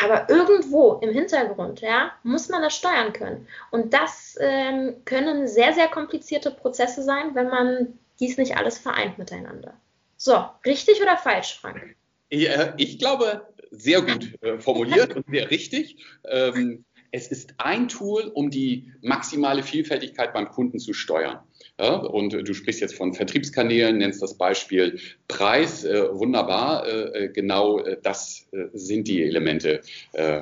Aber 0.04 0.30
irgendwo 0.30 1.00
im 1.02 1.12
Hintergrund, 1.12 1.82
ja, 1.82 2.12
muss 2.24 2.50
man 2.50 2.62
das 2.62 2.76
steuern 2.76 3.14
können. 3.14 3.48
Und 3.72 3.94
das 3.94 4.38
ähm, 4.40 4.96
können 5.06 5.48
sehr, 5.48 5.74
sehr 5.74 5.88
komplizierte 5.88 6.52
Prozesse 6.52 7.02
sein, 7.02 7.34
wenn 7.34 7.50
man 7.50 8.00
dies 8.20 8.38
nicht 8.38 8.58
alles 8.58 8.78
vereint 8.78 9.18
miteinander. 9.18 9.80
So, 10.18 10.46
richtig 10.66 11.02
oder 11.02 11.18
falsch, 11.18 11.58
Frank? 11.60 11.96
Ja, 12.32 12.74
ich 12.78 13.00
glaube, 13.00 13.48
sehr 13.72 14.02
gut 14.02 14.42
äh, 14.42 14.60
formuliert 14.60 15.16
und 15.16 15.26
sehr 15.30 15.50
richtig. 15.50 15.98
Ähm, 16.30 16.86
es 17.12 17.28
ist 17.28 17.56
ein 17.58 17.88
Tool, 17.88 18.32
um 18.34 18.52
die 18.52 18.92
maximale 19.02 19.64
Vielfältigkeit 19.64 20.34
beim 20.34 20.50
Kunden 20.50 20.80
zu 20.80 20.94
steuern. 20.94 21.40
Ja, 21.80 21.96
und 21.96 22.34
du 22.34 22.54
sprichst 22.54 22.82
jetzt 22.82 22.96
von 22.96 23.14
Vertriebskanälen, 23.14 23.98
nennst 23.98 24.22
das 24.22 24.38
Beispiel 24.38 25.00
Preis, 25.28 25.86
äh, 25.86 26.14
wunderbar. 26.14 26.86
Äh, 26.86 27.26
äh 27.26 27.28
genau 27.30 27.80
äh, 27.80 27.98
das 28.04 28.48
äh, 28.52 28.66
sind 28.74 29.08
die 29.08 29.24
Elemente, 29.24 29.82
äh, 30.12 30.42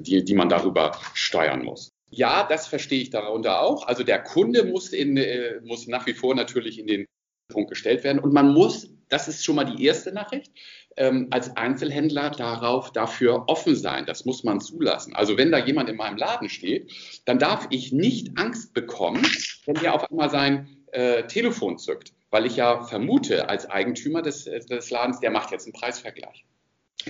die, 0.00 0.24
die 0.24 0.34
man 0.34 0.48
darüber 0.48 0.98
steuern 1.14 1.64
muss. 1.64 1.92
Ja, 2.10 2.46
das 2.46 2.66
verstehe 2.66 3.00
ich 3.00 3.10
darunter 3.10 3.62
auch. 3.62 3.86
Also 3.86 4.02
der 4.02 4.22
Kunde 4.22 4.64
muss, 4.64 4.92
in, 4.92 5.18
muss 5.64 5.86
nach 5.86 6.06
wie 6.06 6.12
vor 6.12 6.34
natürlich 6.34 6.78
in 6.78 6.86
den 6.86 7.06
Punkt 7.52 7.70
gestellt 7.70 8.04
werden. 8.04 8.18
Und 8.18 8.32
man 8.32 8.52
muss, 8.52 8.90
das 9.08 9.28
ist 9.28 9.44
schon 9.44 9.56
mal 9.56 9.64
die 9.64 9.84
erste 9.84 10.12
Nachricht, 10.12 10.52
ähm, 10.96 11.28
als 11.30 11.56
Einzelhändler 11.56 12.30
darauf 12.30 12.92
dafür 12.92 13.44
offen 13.46 13.76
sein. 13.76 14.06
Das 14.06 14.24
muss 14.24 14.44
man 14.44 14.60
zulassen. 14.60 15.14
Also 15.14 15.38
wenn 15.38 15.52
da 15.52 15.58
jemand 15.58 15.88
in 15.88 15.96
meinem 15.96 16.16
Laden 16.16 16.48
steht, 16.48 16.92
dann 17.24 17.38
darf 17.38 17.66
ich 17.70 17.92
nicht 17.92 18.38
Angst 18.38 18.74
bekommen, 18.74 19.26
wenn 19.66 19.74
der 19.76 19.94
auf 19.94 20.10
einmal 20.10 20.30
sein 20.30 20.68
äh, 20.92 21.26
Telefon 21.26 21.78
zückt, 21.78 22.12
weil 22.30 22.46
ich 22.46 22.56
ja 22.56 22.82
vermute 22.82 23.48
als 23.48 23.68
Eigentümer 23.68 24.22
des, 24.22 24.44
des 24.44 24.90
Ladens, 24.90 25.20
der 25.20 25.30
macht 25.30 25.50
jetzt 25.50 25.64
einen 25.64 25.72
Preisvergleich. 25.72 26.44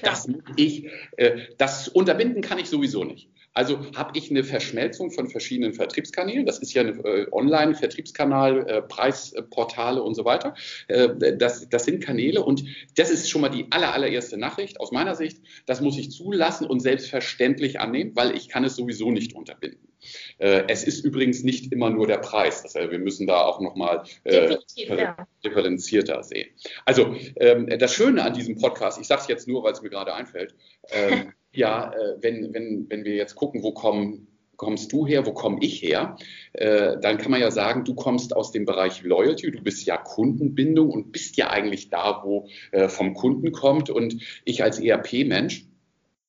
Das 0.02 0.26
ich, 0.56 0.86
äh, 1.16 1.38
das 1.58 1.88
unterbinden 1.88 2.42
kann 2.42 2.58
ich 2.58 2.68
sowieso 2.68 3.04
nicht. 3.04 3.28
Also 3.54 3.80
habe 3.94 4.16
ich 4.18 4.30
eine 4.30 4.44
Verschmelzung 4.44 5.10
von 5.10 5.28
verschiedenen 5.28 5.74
Vertriebskanälen. 5.74 6.46
Das 6.46 6.58
ist 6.58 6.72
ja 6.72 6.82
ein 6.82 7.04
äh, 7.04 7.26
Online-Vertriebskanal, 7.30 8.68
äh, 8.68 8.82
Preisportale 8.82 10.02
und 10.02 10.14
so 10.14 10.24
weiter. 10.24 10.54
Äh, 10.88 11.36
das, 11.36 11.68
das 11.68 11.84
sind 11.84 12.02
Kanäle 12.02 12.42
und 12.42 12.64
das 12.96 13.10
ist 13.10 13.28
schon 13.28 13.42
mal 13.42 13.50
die 13.50 13.66
aller, 13.70 13.92
allererste 13.92 14.38
Nachricht 14.38 14.80
aus 14.80 14.92
meiner 14.92 15.14
Sicht. 15.14 15.38
Das 15.66 15.80
muss 15.80 15.98
ich 15.98 16.10
zulassen 16.10 16.66
und 16.66 16.80
selbstverständlich 16.80 17.80
annehmen, 17.80 18.12
weil 18.14 18.36
ich 18.36 18.48
kann 18.48 18.64
es 18.64 18.76
sowieso 18.76 19.10
nicht 19.10 19.34
unterbinden. 19.34 19.88
Äh, 20.38 20.64
es 20.68 20.84
ist 20.84 21.04
übrigens 21.04 21.42
nicht 21.42 21.72
immer 21.72 21.90
nur 21.90 22.06
der 22.06 22.18
Preis. 22.18 22.64
Also 22.64 22.90
wir 22.90 22.98
müssen 22.98 23.26
da 23.26 23.42
auch 23.42 23.60
nochmal 23.60 24.04
äh, 24.24 24.56
differenzierter 25.44 26.22
sehen. 26.22 26.48
Also 26.84 27.14
ähm, 27.36 27.68
das 27.78 27.94
Schöne 27.94 28.24
an 28.24 28.34
diesem 28.34 28.56
Podcast, 28.56 29.00
ich 29.00 29.06
sage 29.06 29.22
es 29.22 29.28
jetzt 29.28 29.48
nur, 29.48 29.62
weil 29.62 29.72
es 29.72 29.82
mir 29.82 29.90
gerade 29.90 30.14
einfällt, 30.14 30.54
ähm, 30.90 31.32
ja, 31.52 31.92
äh, 31.92 32.16
wenn, 32.20 32.52
wenn, 32.54 32.86
wenn 32.88 33.04
wir 33.04 33.14
jetzt 33.14 33.34
gucken, 33.34 33.62
wo 33.62 33.72
kommen 33.72 34.28
kommst 34.56 34.92
du 34.92 35.06
her, 35.08 35.26
wo 35.26 35.32
komme 35.32 35.58
ich 35.60 35.82
her, 35.82 36.16
äh, 36.52 36.96
dann 37.00 37.18
kann 37.18 37.32
man 37.32 37.40
ja 37.40 37.50
sagen, 37.50 37.84
du 37.84 37.94
kommst 37.94 38.36
aus 38.36 38.52
dem 38.52 38.64
Bereich 38.64 39.02
Loyalty, 39.02 39.50
du 39.50 39.60
bist 39.60 39.86
ja 39.86 39.96
Kundenbindung 39.96 40.88
und 40.90 41.10
bist 41.10 41.36
ja 41.36 41.50
eigentlich 41.50 41.90
da, 41.90 42.22
wo 42.22 42.46
äh, 42.70 42.88
vom 42.88 43.14
Kunden 43.14 43.50
kommt. 43.50 43.90
Und 43.90 44.22
ich 44.44 44.62
als 44.62 44.78
ERP-Mensch, 44.78 45.66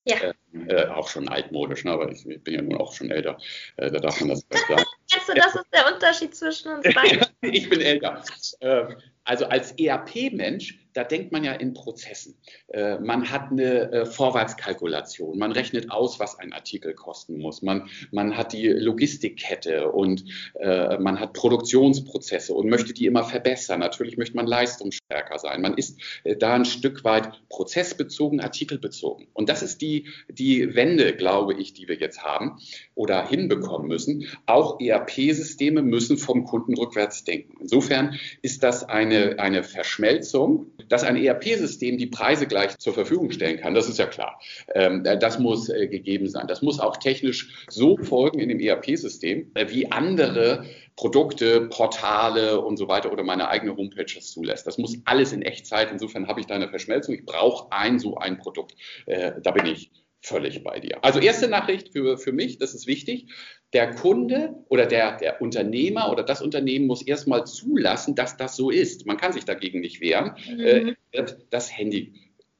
ja. 0.06 0.18
Äh, 0.18 0.34
äh, 0.68 0.88
auch 0.88 1.08
schon 1.08 1.30
altmodisch, 1.30 1.86
ne? 1.86 1.92
aber 1.92 2.12
ich, 2.12 2.26
ich, 2.26 2.44
bin 2.44 2.56
ja 2.56 2.62
nun 2.62 2.76
auch 2.76 2.94
schon 2.94 3.10
älter. 3.10 3.38
Äh, 3.78 3.90
da 3.90 4.00
darf 4.00 4.20
man 4.20 4.30
das 4.30 4.46
sagen. 4.50 4.84
Kennst 5.12 5.30
du, 5.30 5.34
das 5.34 5.56
ist 5.56 5.66
der 5.74 5.94
Unterschied 5.94 6.36
zwischen 6.36 6.74
uns 6.74 6.94
beiden? 6.94 7.26
ich 7.42 7.70
bin 7.70 7.80
älter. 7.80 8.22
Äh, 8.60 8.96
also 9.24 9.46
als 9.46 9.72
ERP-Mensch 9.74 10.83
da 10.94 11.04
denkt 11.04 11.32
man 11.32 11.44
ja 11.44 11.54
in 11.54 11.74
Prozessen. 11.74 12.36
Äh, 12.68 13.00
man 13.00 13.30
hat 13.30 13.52
eine 13.52 13.92
äh, 13.92 14.06
Vorwärtskalkulation, 14.06 15.38
man 15.38 15.52
rechnet 15.52 15.92
aus, 15.92 16.20
was 16.20 16.40
ein 16.40 16.54
Artikel 16.54 16.94
kosten 16.94 17.40
muss, 17.40 17.62
man, 17.62 17.90
man 18.12 18.38
hat 18.38 18.54
die 18.54 18.68
Logistikkette 18.68 19.92
und 19.92 20.24
äh, 20.60 20.98
man 21.00 21.20
hat 21.20 21.34
Produktionsprozesse 21.34 22.54
und 22.54 22.70
möchte 22.70 22.94
die 22.94 23.06
immer 23.06 23.24
verbessern. 23.24 23.80
Natürlich 23.80 24.18
möchte 24.18 24.36
man 24.36 24.48
leistungsstärker 24.48 25.40
sein. 25.40 25.62
Man 25.62 25.74
ist 25.76 26.00
da 26.40 26.54
ein 26.54 26.66
Stück 26.66 27.04
weit 27.04 27.30
prozessbezogen, 27.50 28.40
artikelbezogen. 28.40 29.28
Und 29.34 29.50
das 29.50 29.64
ist 29.64 29.82
die, 29.82 30.08
die 30.30 30.76
Wende, 30.76 31.16
glaube 31.16 31.54
ich, 31.56 31.74
die 31.74 31.88
wir 31.88 31.96
jetzt 31.96 32.24
haben 32.24 32.60
oder 32.96 33.28
hinbekommen 33.28 33.88
müssen. 33.88 34.28
Auch 34.46 34.80
ERP-Systeme 34.80 35.82
müssen 35.82 36.18
vom 36.18 36.46
Kunden 36.46 36.76
rückwärts 36.78 37.24
denken. 37.24 37.58
Insofern 37.60 38.18
ist 38.42 38.64
das 38.64 38.84
eine, 38.84 39.40
eine 39.40 39.64
Verschmelzung 39.64 40.68
dass 40.90 41.04
ein 41.04 41.16
ERP-System 41.16 41.98
die 41.98 42.08
Preise 42.08 42.48
gleich 42.48 42.78
zur 42.78 42.94
Verfügung 42.94 43.32
stellen 43.32 43.58
kann, 43.58 43.74
das 43.74 43.90
ist 43.90 44.00
ja 44.00 44.06
klar. 44.06 44.40
Ähm, 44.74 45.04
das 45.04 45.40
muss 45.40 45.70
äh, 45.70 45.88
gegeben 45.88 46.30
sein. 46.30 46.48
Das 46.48 46.62
muss 46.62 46.80
auch 46.80 46.98
technisch 46.98 47.66
so 47.70 47.98
folgen 47.98 48.40
in 48.40 48.50
dem 48.50 48.60
ERP-System, 48.60 49.52
äh, 49.54 49.68
wie 49.70 49.92
andere 49.92 50.66
Produkte, 50.96 51.62
Portale 51.70 52.62
und 52.62 52.78
so 52.78 52.88
weiter 52.88 53.12
oder 53.12 53.24
meine 53.24 53.48
eigene 53.50 53.76
Homepage 53.76 54.06
das 54.14 54.32
zulässt. 54.32 54.68
Das 54.68 54.78
muss 54.78 54.98
alles 55.06 55.34
in 55.34 55.42
Echtzeit. 55.42 55.92
Insofern 55.92 56.28
habe 56.28 56.40
ich 56.40 56.46
da 56.46 56.56
eine 56.56 56.70
Verschmelzung. 56.70 57.16
Ich 57.16 57.26
brauche 57.26 57.72
ein 57.72 58.00
so 58.00 58.18
ein 58.18 58.38
Produkt. 58.38 58.76
Äh, 59.06 59.34
da 59.42 59.52
bin 59.52 59.66
ich 59.66 59.92
völlig 60.24 60.64
bei 60.64 60.80
dir. 60.80 61.04
Also 61.04 61.20
erste 61.20 61.48
Nachricht 61.48 61.92
für, 61.92 62.18
für 62.18 62.32
mich, 62.32 62.58
das 62.58 62.74
ist 62.74 62.88
wichtig. 62.88 63.28
Der 63.74 63.94
Kunde 63.94 64.56
oder 64.70 64.86
der, 64.86 65.18
der 65.18 65.42
Unternehmer 65.42 66.12
oder 66.12 66.24
das 66.24 66.42
Unternehmen 66.42 66.88
muss 66.88 67.06
erstmal 67.06 67.46
zulassen, 67.46 68.16
dass 68.16 68.38
das 68.38 68.56
so 68.56 68.72
ist. 68.72 69.06
Man 69.06 69.18
kann 69.18 69.34
sich 69.34 69.46
dagegen 69.46 69.82
nicht 69.82 70.00
wehren. 70.00 70.36
Mhm. 70.50 70.96
Äh, 71.12 71.26
das 71.50 71.78
Handy 71.78 72.14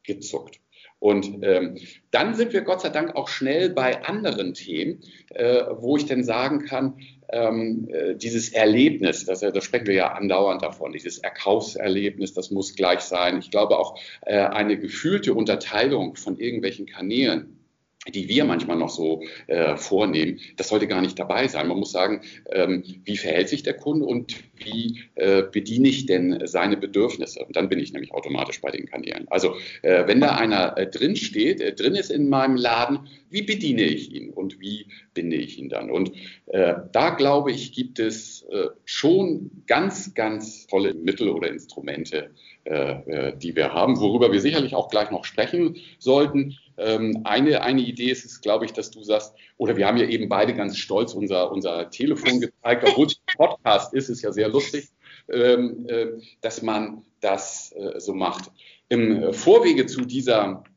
gezuckt. 0.04 0.60
Und 1.04 1.40
ähm, 1.42 1.76
dann 2.12 2.34
sind 2.34 2.54
wir 2.54 2.62
Gott 2.62 2.80
sei 2.80 2.88
Dank 2.88 3.18
auch 3.18 3.28
schnell 3.28 3.72
bei 3.72 4.06
anderen 4.06 4.54
Themen, 4.54 5.02
äh, 5.32 5.64
wo 5.76 5.98
ich 5.98 6.06
dann 6.06 6.24
sagen 6.24 6.64
kann, 6.64 6.94
ähm, 7.28 7.90
äh, 7.92 8.16
dieses 8.16 8.54
Erlebnis, 8.54 9.26
das, 9.26 9.42
da 9.42 9.60
sprechen 9.60 9.88
wir 9.88 9.96
ja 9.96 10.14
andauernd 10.14 10.62
davon, 10.62 10.94
dieses 10.94 11.18
Erkaufserlebnis, 11.18 12.34
das 12.34 12.52
muss 12.52 12.76
gleich 12.76 13.02
sein. 13.02 13.40
Ich 13.40 13.52
glaube 13.52 13.80
auch 13.80 14.00
äh, 14.22 14.38
eine 14.38 14.80
gefühlte 14.80 15.34
Unterteilung 15.34 16.16
von 16.16 16.38
irgendwelchen 16.40 16.86
Kanälen 16.86 17.63
die 18.12 18.28
wir 18.28 18.44
manchmal 18.46 18.78
noch 18.78 18.90
so 18.90 19.24
äh, 19.48 19.78
vornehmen, 19.78 20.40
das 20.58 20.70
sollte 20.70 20.88
gar 20.88 21.02
nicht 21.02 21.18
dabei 21.18 21.48
sein. 21.48 21.68
Man 21.68 21.80
muss 21.80 21.92
sagen, 21.92 22.22
ähm, 22.52 22.84
wie 23.06 23.18
verhält 23.18 23.50
sich 23.50 23.64
der 23.64 23.76
Kunde 23.76 24.06
und 24.06 24.36
wie 24.56 25.04
äh, 25.16 25.44
bediene 25.44 25.88
ich 25.88 26.06
denn 26.06 26.42
seine 26.46 26.78
Bedürfnisse? 26.78 27.44
Und 27.46 27.56
dann 27.56 27.70
bin 27.70 27.80
ich 27.80 27.94
nämlich 27.94 28.14
automatisch 28.14 28.60
bei 28.62 28.72
den 28.72 28.86
Kanälen. 28.88 29.28
Also 29.30 29.56
äh, 29.82 30.06
wenn 30.08 30.20
da 30.20 30.36
einer 30.36 30.78
äh, 30.78 30.88
drin 30.88 31.16
steht, 31.16 31.62
äh, 31.62 31.74
drin 31.74 31.96
ist 31.96 32.12
in 32.12 32.30
meinem 32.30 32.58
Laden, 32.58 33.08
wie 33.30 33.42
bediene 33.42 33.84
ich 33.84 34.14
ihn 34.14 34.30
und 34.30 34.60
wie 34.60 34.88
binde 35.14 35.38
ich 35.38 35.58
ihn 35.58 35.70
dann? 35.70 35.90
Und 35.90 36.12
äh, 36.48 36.76
da 36.92 37.12
glaube 37.12 37.52
ich, 37.52 37.72
gibt 37.72 38.00
es 38.00 38.44
äh, 38.52 38.68
schon 38.86 39.64
ganz, 39.66 40.14
ganz 40.14 40.68
tolle 40.68 40.94
Mittel 40.94 41.30
oder 41.30 41.50
Instrumente, 41.50 42.32
die 42.66 43.56
wir 43.56 43.74
haben, 43.74 44.00
worüber 44.00 44.32
wir 44.32 44.40
sicherlich 44.40 44.74
auch 44.74 44.90
gleich 44.90 45.12
noch 45.12 45.26
sprechen 45.26 45.76
sollten. 46.00 46.58
Ähm, 46.78 47.22
eine, 47.24 47.62
eine 47.62 47.82
Idee 47.82 48.10
ist 48.10 48.26
es, 48.26 48.42
glaube 48.42 48.66
ich, 48.66 48.74
dass 48.74 48.90
du 48.92 49.04
sagst, 49.04 49.34
oder 49.58 49.78
wir 49.78 49.88
haben 49.88 49.98
ja 49.98 50.08
eben 50.08 50.30
beide 50.30 50.54
ganz 50.54 50.78
stolz 50.78 51.14
unser, 51.14 51.52
unser 51.52 51.90
Telefon 51.90 52.40
gezeigt, 52.40 52.88
obwohl 52.88 53.08
es 53.08 53.22
ein 53.28 53.38
Podcast 53.38 53.94
ist, 53.94 54.10
ist 54.10 54.22
ja 54.22 54.32
sehr 54.32 54.50
lustig, 54.50 54.90
ähm, 55.30 55.86
äh, 55.88 56.08
dass 56.42 56.62
man 56.62 57.04
das 57.22 57.74
äh, 57.74 58.00
so 58.00 58.14
macht. 58.14 58.52
Im 58.90 59.34
Vorwege 59.34 59.86
zu 59.86 60.02
dieser 60.02 60.64
äh, 60.66 60.73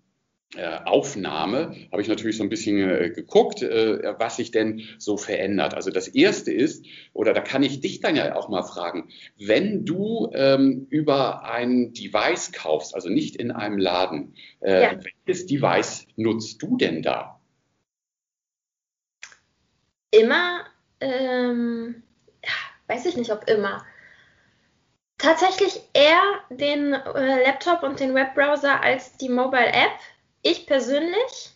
Aufnahme 0.85 1.75
habe 1.91 2.03
ich 2.03 2.09
natürlich 2.09 2.37
so 2.37 2.43
ein 2.43 2.49
bisschen 2.49 2.79
äh, 2.79 3.11
geguckt, 3.11 3.62
äh, 3.62 4.15
was 4.19 4.37
sich 4.37 4.53
denn 4.53 4.83
so 4.99 5.17
verändert. 5.17 5.75
Also 5.75 5.91
das 5.91 6.09
erste 6.09 6.53
ist, 6.53 6.87
oder 7.12 7.35
da 7.35 7.41
kann 7.41 7.62
ich 7.62 7.81
dich 7.81 8.00
dann 8.00 8.17
ja 8.17 8.35
auch 8.37 8.49
mal 8.49 8.62
fragen, 8.62 9.09
wenn 9.38 9.85
du 9.85 10.31
ähm, 10.33 10.87
über 10.88 11.45
ein 11.45 11.93
Device 11.93 12.53
kaufst, 12.53 12.95
also 12.95 13.09
nicht 13.09 13.37
in 13.37 13.50
einem 13.50 13.79
Laden, 13.79 14.35
äh, 14.61 14.83
ja. 14.83 14.99
welches 15.26 15.47
Device 15.47 16.07
nutzt 16.17 16.62
du 16.62 16.76
denn 16.76 17.03
da? 17.03 17.41
Immer, 20.12 20.65
ähm, 21.00 22.03
weiß 22.87 23.05
ich 23.07 23.17
nicht, 23.17 23.33
ob 23.33 23.49
immer. 23.49 23.85
Tatsächlich 25.19 25.81
eher 25.93 26.23
den 26.50 26.93
äh, 26.93 27.43
Laptop 27.45 27.83
und 27.83 28.00
den 28.00 28.15
Webbrowser 28.15 28.83
als 28.83 29.17
die 29.17 29.29
Mobile 29.29 29.67
App 29.67 29.99
ich 30.47 30.67
persönlich, 30.67 31.50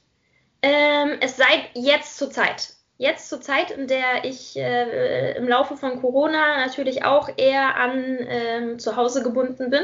ähm, 0.63 1.17
es 1.21 1.37
sei 1.37 1.71
jetzt 1.75 2.17
zur 2.19 2.31
Zeit, 2.31 2.75
jetzt 2.99 3.29
zur 3.29 3.41
Zeit, 3.41 3.71
in 3.71 3.87
der 3.87 4.25
ich 4.25 4.57
äh, 4.57 5.37
im 5.37 5.49
Laufe 5.49 5.77
von 5.77 6.01
Corona 6.01 6.59
natürlich 6.59 7.05
auch 7.05 7.31
eher 7.37 7.77
an 7.77 8.19
äh, 8.19 8.77
zu 8.77 8.97
Hause 8.97 9.23
gebunden 9.23 9.71
bin. 9.71 9.83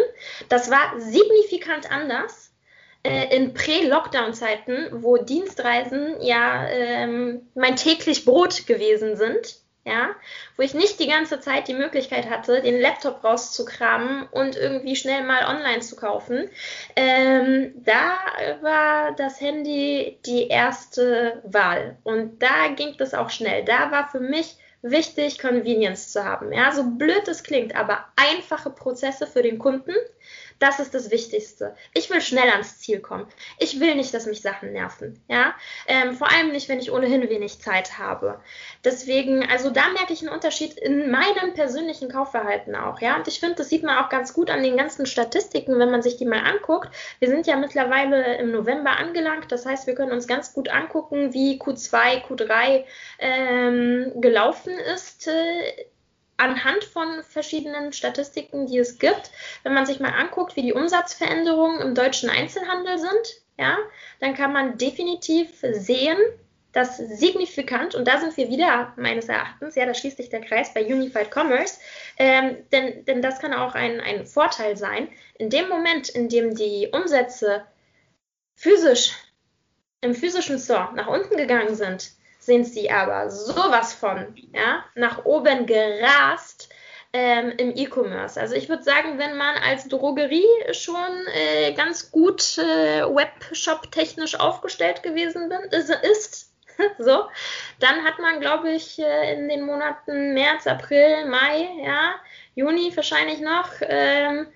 Das 0.48 0.70
war 0.70 1.00
signifikant 1.00 1.90
anders 1.90 2.52
äh, 3.04 3.34
in 3.34 3.54
Prä-Lockdown-Zeiten, 3.54 4.88
wo 5.02 5.16
Dienstreisen 5.16 6.20
ja 6.20 6.68
ähm, 6.68 7.48
mein 7.54 7.76
täglich 7.76 8.24
Brot 8.24 8.66
gewesen 8.66 9.16
sind 9.16 9.65
ja, 9.86 10.10
wo 10.56 10.62
ich 10.62 10.74
nicht 10.74 10.98
die 10.98 11.06
ganze 11.06 11.38
Zeit 11.38 11.68
die 11.68 11.74
Möglichkeit 11.74 12.28
hatte, 12.28 12.60
den 12.60 12.80
Laptop 12.80 13.22
rauszukramen 13.22 14.26
und 14.32 14.56
irgendwie 14.56 14.96
schnell 14.96 15.22
mal 15.22 15.46
online 15.46 15.80
zu 15.80 15.94
kaufen. 15.94 16.50
Ähm, 16.96 17.72
da 17.76 18.16
war 18.62 19.12
das 19.12 19.40
Handy 19.40 20.18
die 20.26 20.48
erste 20.48 21.40
Wahl 21.44 21.96
und 22.02 22.42
da 22.42 22.68
ging 22.74 22.96
das 22.98 23.14
auch 23.14 23.30
schnell. 23.30 23.64
Da 23.64 23.92
war 23.92 24.08
für 24.08 24.20
mich 24.20 24.56
wichtig, 24.82 25.38
Convenience 25.38 26.12
zu 26.12 26.24
haben. 26.24 26.52
Ja, 26.52 26.72
so 26.72 26.82
blöd 26.84 27.28
es 27.28 27.44
klingt, 27.44 27.76
aber 27.76 28.06
einfache 28.16 28.70
Prozesse 28.70 29.26
für 29.26 29.42
den 29.42 29.58
Kunden 29.58 29.94
das 30.58 30.80
ist 30.80 30.94
das 30.94 31.10
Wichtigste. 31.10 31.74
Ich 31.92 32.10
will 32.10 32.20
schnell 32.20 32.48
ans 32.50 32.78
Ziel 32.78 33.00
kommen. 33.00 33.26
Ich 33.58 33.80
will 33.80 33.94
nicht, 33.94 34.14
dass 34.14 34.26
mich 34.26 34.40
Sachen 34.40 34.72
nerven. 34.72 35.20
Ja, 35.28 35.54
ähm, 35.86 36.14
vor 36.14 36.30
allem 36.30 36.52
nicht, 36.52 36.68
wenn 36.68 36.78
ich 36.78 36.90
ohnehin 36.90 37.28
wenig 37.28 37.60
Zeit 37.60 37.98
habe. 37.98 38.40
Deswegen, 38.84 39.44
also 39.48 39.70
da 39.70 39.88
merke 39.90 40.12
ich 40.12 40.22
einen 40.22 40.34
Unterschied 40.34 40.78
in 40.78 41.10
meinem 41.10 41.54
persönlichen 41.54 42.08
Kaufverhalten 42.08 42.74
auch. 42.74 43.00
Ja, 43.00 43.16
und 43.16 43.28
ich 43.28 43.40
finde, 43.40 43.56
das 43.56 43.68
sieht 43.68 43.82
man 43.82 43.98
auch 43.98 44.08
ganz 44.08 44.32
gut 44.32 44.50
an 44.50 44.62
den 44.62 44.76
ganzen 44.76 45.06
Statistiken, 45.06 45.78
wenn 45.78 45.90
man 45.90 46.02
sich 46.02 46.16
die 46.16 46.26
mal 46.26 46.40
anguckt. 46.40 46.88
Wir 47.18 47.28
sind 47.28 47.46
ja 47.46 47.56
mittlerweile 47.56 48.36
im 48.38 48.50
November 48.52 48.96
angelangt. 48.98 49.52
Das 49.52 49.66
heißt, 49.66 49.86
wir 49.86 49.94
können 49.94 50.12
uns 50.12 50.26
ganz 50.26 50.52
gut 50.52 50.68
angucken, 50.68 51.34
wie 51.34 51.60
Q2, 51.60 52.24
Q3 52.26 52.84
ähm, 53.18 54.12
gelaufen 54.20 54.72
ist. 54.78 55.28
Äh, 55.28 55.86
anhand 56.36 56.84
von 56.84 57.22
verschiedenen 57.22 57.92
Statistiken, 57.92 58.66
die 58.66 58.78
es 58.78 58.98
gibt, 58.98 59.30
wenn 59.62 59.74
man 59.74 59.86
sich 59.86 60.00
mal 60.00 60.12
anguckt, 60.12 60.56
wie 60.56 60.62
die 60.62 60.72
Umsatzveränderungen 60.72 61.80
im 61.80 61.94
deutschen 61.94 62.28
Einzelhandel 62.28 62.98
sind, 62.98 63.42
ja, 63.58 63.78
dann 64.20 64.34
kann 64.34 64.52
man 64.52 64.76
definitiv 64.76 65.48
sehen, 65.72 66.18
dass 66.72 66.98
signifikant, 66.98 67.94
und 67.94 68.06
da 68.06 68.20
sind 68.20 68.36
wir 68.36 68.50
wieder 68.50 68.92
meines 68.96 69.30
Erachtens, 69.30 69.76
ja, 69.76 69.86
da 69.86 69.94
schließt 69.94 70.18
sich 70.18 70.28
der 70.28 70.42
Kreis 70.42 70.74
bei 70.74 70.84
Unified 70.84 71.34
Commerce, 71.34 71.80
ähm, 72.18 72.58
denn, 72.70 73.02
denn 73.06 73.22
das 73.22 73.40
kann 73.40 73.54
auch 73.54 73.74
ein, 73.74 73.98
ein 74.00 74.26
Vorteil 74.26 74.76
sein. 74.76 75.08
In 75.38 75.48
dem 75.48 75.70
Moment, 75.70 76.10
in 76.10 76.28
dem 76.28 76.54
die 76.54 76.90
Umsätze 76.92 77.64
physisch 78.56 79.12
im 80.02 80.14
physischen 80.14 80.58
Store 80.58 80.90
nach 80.94 81.06
unten 81.06 81.38
gegangen 81.38 81.74
sind, 81.74 82.10
sind 82.46 82.64
sie 82.64 82.90
aber 82.90 83.28
sowas 83.30 83.92
von 83.92 84.34
ja, 84.52 84.84
nach 84.94 85.24
oben 85.24 85.66
gerast 85.66 86.68
ähm, 87.12 87.52
im 87.58 87.76
E-Commerce. 87.76 88.40
Also 88.40 88.54
ich 88.54 88.68
würde 88.68 88.84
sagen, 88.84 89.18
wenn 89.18 89.36
man 89.36 89.56
als 89.56 89.88
Drogerie 89.88 90.46
schon 90.72 91.26
äh, 91.34 91.72
ganz 91.72 92.10
gut 92.10 92.58
äh, 92.58 93.02
Webshop-technisch 93.02 94.38
aufgestellt 94.38 95.02
gewesen 95.02 95.48
bin, 95.48 95.60
ist, 95.70 95.90
ist 95.90 96.52
so, 96.98 97.24
dann 97.80 98.04
hat 98.04 98.18
man, 98.18 98.40
glaube 98.40 98.70
ich, 98.70 98.98
äh, 98.98 99.34
in 99.34 99.48
den 99.48 99.66
Monaten 99.66 100.34
März, 100.34 100.66
April, 100.66 101.26
Mai, 101.26 101.68
ja, 101.84 102.14
Juni 102.54 102.92
wahrscheinlich 102.94 103.40
noch, 103.40 103.70
ähm, 103.80 104.46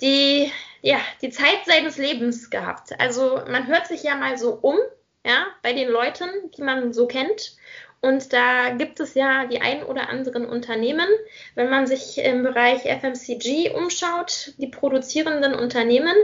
die, 0.00 0.52
ja, 0.82 0.98
die 1.22 1.30
Zeit 1.30 1.64
seines 1.66 1.98
Lebens 1.98 2.50
gehabt. 2.50 2.98
Also 3.00 3.40
man 3.48 3.66
hört 3.66 3.86
sich 3.86 4.02
ja 4.02 4.14
mal 4.14 4.36
so 4.36 4.58
um, 4.60 4.76
ja, 5.24 5.46
bei 5.62 5.72
den 5.72 5.88
Leuten, 5.88 6.28
die 6.56 6.62
man 6.62 6.92
so 6.92 7.06
kennt. 7.06 7.56
Und 8.00 8.34
da 8.34 8.70
gibt 8.70 9.00
es 9.00 9.14
ja 9.14 9.46
die 9.46 9.62
ein 9.62 9.82
oder 9.82 10.10
anderen 10.10 10.44
Unternehmen. 10.44 11.06
Wenn 11.54 11.70
man 11.70 11.86
sich 11.86 12.18
im 12.18 12.42
Bereich 12.42 12.82
FMCG 12.82 13.70
umschaut, 13.70 14.52
die 14.58 14.66
produzierenden 14.66 15.54
Unternehmen, 15.54 16.14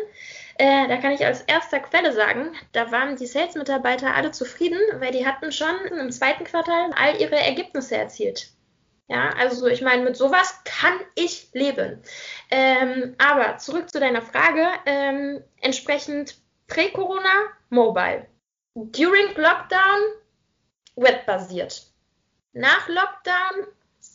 äh, 0.58 0.88
da 0.88 0.98
kann 0.98 1.12
ich 1.12 1.24
als 1.24 1.40
erster 1.40 1.80
Quelle 1.80 2.12
sagen, 2.12 2.54
da 2.72 2.92
waren 2.92 3.16
die 3.16 3.26
Sales-Mitarbeiter 3.26 4.14
alle 4.14 4.30
zufrieden, 4.30 4.78
weil 4.98 5.12
die 5.12 5.26
hatten 5.26 5.52
schon 5.52 5.74
im 5.86 6.12
zweiten 6.12 6.44
Quartal 6.44 6.90
all 6.94 7.18
ihre 7.18 7.36
Ergebnisse 7.36 7.96
erzielt. 7.96 8.50
Ja, 9.08 9.30
also 9.38 9.66
ich 9.66 9.80
meine, 9.80 10.04
mit 10.04 10.18
sowas 10.18 10.60
kann 10.64 11.00
ich 11.14 11.48
leben. 11.54 12.02
Ähm, 12.50 13.16
aber 13.16 13.56
zurück 13.56 13.90
zu 13.90 13.98
deiner 13.98 14.20
Frage. 14.22 14.68
Ähm, 14.84 15.42
entsprechend 15.62 16.36
Prä-Corona, 16.68 17.32
Mobile. 17.70 18.26
During 18.74 19.34
Lockdown 19.36 20.00
webbasiert. 20.96 21.82
Nach 22.52 22.88
Lockdown 22.88 23.66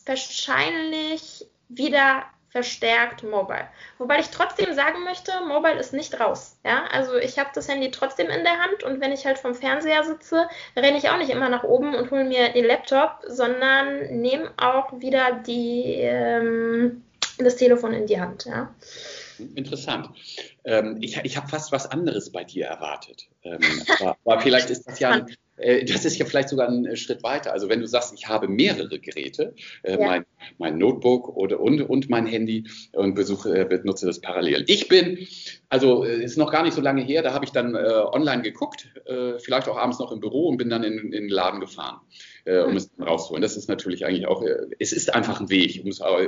wahrscheinlich 0.06 1.46
wieder 1.68 2.24
verstärkt 2.56 3.22
Mobile. 3.22 3.68
Wobei 3.98 4.20
ich 4.20 4.30
trotzdem 4.30 4.72
sagen 4.74 5.04
möchte, 5.04 5.30
Mobile 5.46 5.78
ist 5.78 5.92
nicht 5.92 6.18
raus. 6.18 6.56
Ja, 6.64 6.84
also 6.90 7.16
ich 7.16 7.38
habe 7.38 7.50
das 7.54 7.68
Handy 7.68 7.90
trotzdem 7.90 8.30
in 8.30 8.44
der 8.44 8.58
Hand 8.58 8.82
und 8.82 9.00
wenn 9.00 9.12
ich 9.12 9.26
halt 9.26 9.38
vom 9.38 9.54
Fernseher 9.54 10.04
sitze, 10.04 10.48
renne 10.74 10.96
ich 10.96 11.10
auch 11.10 11.18
nicht 11.18 11.28
immer 11.28 11.50
nach 11.50 11.64
oben 11.64 11.94
und 11.94 12.10
hole 12.10 12.24
mir 12.24 12.48
den 12.50 12.64
Laptop, 12.64 13.20
sondern 13.26 14.20
nehme 14.20 14.50
auch 14.56 14.90
wieder 15.00 15.32
die, 15.32 15.96
ähm, 15.98 17.04
das 17.36 17.56
Telefon 17.56 17.92
in 17.92 18.06
die 18.06 18.20
Hand. 18.20 18.46
Ja. 18.46 18.74
Interessant. 19.54 20.10
Ähm, 20.64 20.98
ich 21.00 21.16
ich 21.24 21.36
habe 21.36 21.48
fast 21.48 21.72
was 21.72 21.86
anderes 21.90 22.30
bei 22.30 22.44
dir 22.44 22.66
erwartet. 22.66 23.28
Ähm, 23.42 23.60
aber, 23.98 24.16
aber, 24.24 24.40
vielleicht 24.40 24.70
ist 24.70 24.86
das 24.86 24.98
ja 25.00 25.26
äh, 25.56 25.84
das 25.84 26.04
ist 26.04 26.18
ja 26.18 26.26
vielleicht 26.26 26.48
sogar 26.48 26.68
ein 26.68 26.96
Schritt 26.96 27.22
weiter. 27.22 27.52
Also 27.52 27.68
wenn 27.68 27.80
du 27.80 27.86
sagst, 27.86 28.14
ich 28.14 28.28
habe 28.28 28.48
mehrere 28.48 28.98
Geräte, 28.98 29.54
äh, 29.82 29.92
ja. 29.92 30.06
mein, 30.06 30.26
mein, 30.58 30.78
Notebook 30.78 31.28
oder, 31.36 31.60
und, 31.60 31.80
und 31.82 32.10
mein 32.10 32.26
Handy 32.26 32.64
und 32.92 33.14
besuche, 33.14 33.58
äh, 33.58 33.64
benutze 33.64 34.06
das 34.06 34.20
parallel. 34.20 34.64
Ich 34.68 34.88
bin, 34.88 35.26
also 35.68 36.04
äh, 36.04 36.22
ist 36.22 36.36
noch 36.36 36.52
gar 36.52 36.62
nicht 36.62 36.74
so 36.74 36.80
lange 36.80 37.02
her, 37.02 37.22
da 37.22 37.32
habe 37.32 37.44
ich 37.44 37.52
dann 37.52 37.74
äh, 37.74 37.78
online 37.78 38.42
geguckt, 38.42 38.88
äh, 39.06 39.38
vielleicht 39.38 39.68
auch 39.68 39.76
abends 39.76 39.98
noch 39.98 40.12
im 40.12 40.20
Büro 40.20 40.48
und 40.48 40.58
bin 40.58 40.68
dann 40.68 40.84
in, 40.84 40.98
in 40.98 41.10
den 41.10 41.28
Laden 41.28 41.60
gefahren 41.60 42.00
äh, 42.46 42.60
um 42.60 42.76
es 42.76 42.90
rauszuholen. 42.98 43.42
Das 43.42 43.56
ist 43.56 43.68
natürlich 43.68 44.06
eigentlich 44.06 44.26
auch, 44.26 44.42
äh, 44.42 44.66
es 44.78 44.92
ist 44.92 45.14
einfach 45.14 45.40
ein 45.40 45.50
Weg. 45.50 45.84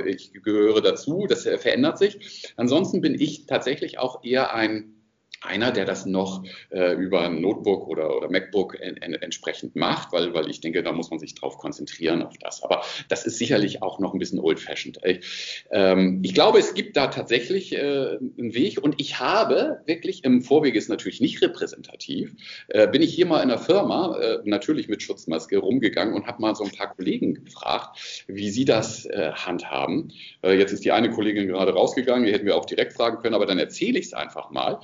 Ich 0.07 0.33
gehöre 0.43 0.81
dazu, 0.81 1.25
das 1.27 1.43
verändert 1.43 1.97
sich. 1.97 2.53
Ansonsten 2.57 3.01
bin 3.01 3.15
ich 3.15 3.45
tatsächlich 3.47 3.97
auch 3.97 4.23
eher 4.23 4.53
ein 4.53 4.98
einer, 5.41 5.71
der 5.71 5.85
das 5.85 6.05
noch 6.05 6.43
äh, 6.69 6.93
über 6.93 7.21
ein 7.21 7.41
Notebook 7.41 7.87
oder, 7.87 8.15
oder 8.17 8.29
MacBook 8.29 8.79
en, 8.79 8.97
en, 8.97 9.13
entsprechend 9.13 9.75
macht, 9.75 10.11
weil, 10.11 10.33
weil 10.33 10.49
ich 10.49 10.61
denke, 10.61 10.83
da 10.83 10.91
muss 10.91 11.09
man 11.09 11.19
sich 11.19 11.35
drauf 11.35 11.57
konzentrieren 11.57 12.21
auf 12.21 12.37
das. 12.37 12.61
Aber 12.63 12.83
das 13.07 13.25
ist 13.25 13.37
sicherlich 13.37 13.81
auch 13.81 13.99
noch 13.99 14.13
ein 14.13 14.19
bisschen 14.19 14.39
old-fashioned. 14.39 14.99
Ich, 15.05 15.65
ähm, 15.71 16.21
ich 16.23 16.33
glaube, 16.33 16.59
es 16.59 16.73
gibt 16.73 16.97
da 16.97 17.07
tatsächlich 17.07 17.73
äh, 17.73 18.17
einen 18.37 18.53
Weg 18.53 18.81
und 18.81 18.99
ich 18.99 19.19
habe 19.19 19.81
wirklich, 19.85 20.23
im 20.25 20.41
Vorweg 20.41 20.75
ist 20.75 20.89
natürlich 20.89 21.21
nicht 21.21 21.41
repräsentativ, 21.41 22.35
äh, 22.67 22.87
bin 22.87 23.01
ich 23.01 23.13
hier 23.13 23.25
mal 23.25 23.41
in 23.41 23.49
der 23.49 23.59
Firma, 23.59 24.17
äh, 24.19 24.39
natürlich 24.43 24.89
mit 24.89 25.01
Schutzmaske, 25.01 25.57
rumgegangen 25.57 26.13
und 26.13 26.27
habe 26.27 26.41
mal 26.41 26.55
so 26.55 26.63
ein 26.63 26.71
paar 26.71 26.93
Kollegen 26.93 27.45
gefragt, 27.45 28.25
wie 28.27 28.49
sie 28.49 28.65
das 28.65 29.05
äh, 29.05 29.31
handhaben. 29.33 30.11
Äh, 30.41 30.57
jetzt 30.57 30.73
ist 30.73 30.83
die 30.83 30.91
eine 30.91 31.09
Kollegin 31.09 31.47
gerade 31.47 31.73
rausgegangen, 31.73 32.25
die 32.25 32.33
hätten 32.33 32.45
wir 32.45 32.57
auch 32.57 32.65
direkt 32.65 32.93
fragen 32.93 33.21
können, 33.21 33.35
aber 33.35 33.45
dann 33.45 33.59
erzähle 33.59 33.99
ich 33.99 34.07
es 34.07 34.13
einfach 34.13 34.49
mal. 34.51 34.79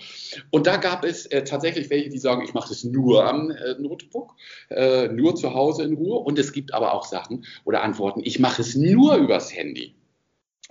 Und 0.51 0.67
da 0.67 0.77
gab 0.77 1.03
es 1.03 1.25
äh, 1.27 1.43
tatsächlich 1.43 1.89
welche, 1.89 2.10
die 2.10 2.17
sagen, 2.17 2.43
ich 2.43 2.53
mache 2.53 2.69
das 2.69 2.84
nur 2.84 3.25
am 3.25 3.51
äh, 3.51 3.75
Notebook, 3.79 4.36
äh, 4.69 5.08
nur 5.08 5.36
zu 5.36 5.53
Hause 5.53 5.84
in 5.84 5.93
Ruhe. 5.93 6.19
Und 6.19 6.39
es 6.39 6.53
gibt 6.53 6.73
aber 6.73 6.93
auch 6.93 7.05
Sachen 7.05 7.45
oder 7.63 7.84
Antworten, 7.84 8.21
ich 8.23 8.39
mache 8.39 8.62
es 8.62 8.75
nur 8.75 9.15
übers 9.15 9.55
Handy. 9.55 9.95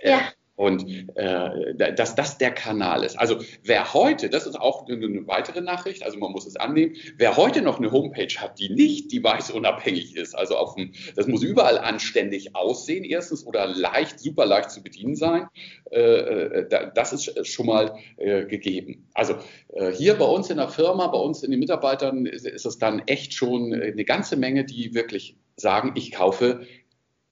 Ja. 0.01 0.21
Und 0.55 1.09
äh, 1.15 1.75
dass 1.75 2.15
das 2.15 2.37
der 2.37 2.51
Kanal 2.51 3.03
ist. 3.03 3.19
Also 3.19 3.39
wer 3.63 3.93
heute, 3.93 4.29
das 4.29 4.47
ist 4.47 4.55
auch 4.55 4.87
eine 4.87 5.27
weitere 5.27 5.59
Nachricht, 5.59 6.03
also 6.03 6.17
man 6.17 6.31
muss 6.31 6.45
es 6.45 6.55
annehmen, 6.55 6.95
wer 7.17 7.35
heute 7.35 7.61
noch 7.61 7.77
eine 7.77 7.91
Homepage 7.91 8.33
hat, 8.37 8.57
die 8.59 8.69
nicht 8.69 9.11
device-unabhängig 9.11 10.15
ist, 10.15 10.33
also 10.33 10.55
auf 10.55 10.75
dem, 10.75 10.93
das 11.15 11.27
muss 11.27 11.43
überall 11.43 11.77
anständig 11.77 12.55
aussehen 12.55 13.03
erstens 13.03 13.45
oder 13.45 13.67
leicht, 13.67 14.19
super 14.19 14.45
leicht 14.45 14.71
zu 14.71 14.81
bedienen 14.81 15.15
sein, 15.15 15.47
äh, 15.91 15.99
äh 15.99 16.89
das 16.93 17.11
ist 17.11 17.47
schon 17.47 17.65
mal 17.65 17.97
äh, 18.17 18.45
gegeben. 18.45 19.09
Also 19.13 19.35
äh, 19.73 19.91
hier 19.91 20.15
bei 20.15 20.25
uns 20.25 20.49
in 20.49 20.57
der 20.57 20.69
Firma, 20.69 21.07
bei 21.07 21.19
uns 21.19 21.43
in 21.43 21.51
den 21.51 21.59
Mitarbeitern 21.59 22.25
ist, 22.25 22.45
ist 22.45 22.65
es 22.65 22.77
dann 22.77 22.99
echt 23.07 23.33
schon 23.33 23.73
eine 23.73 24.05
ganze 24.05 24.37
Menge, 24.37 24.63
die 24.63 24.93
wirklich 24.93 25.35
sagen, 25.57 25.93
ich 25.95 26.11
kaufe 26.11 26.65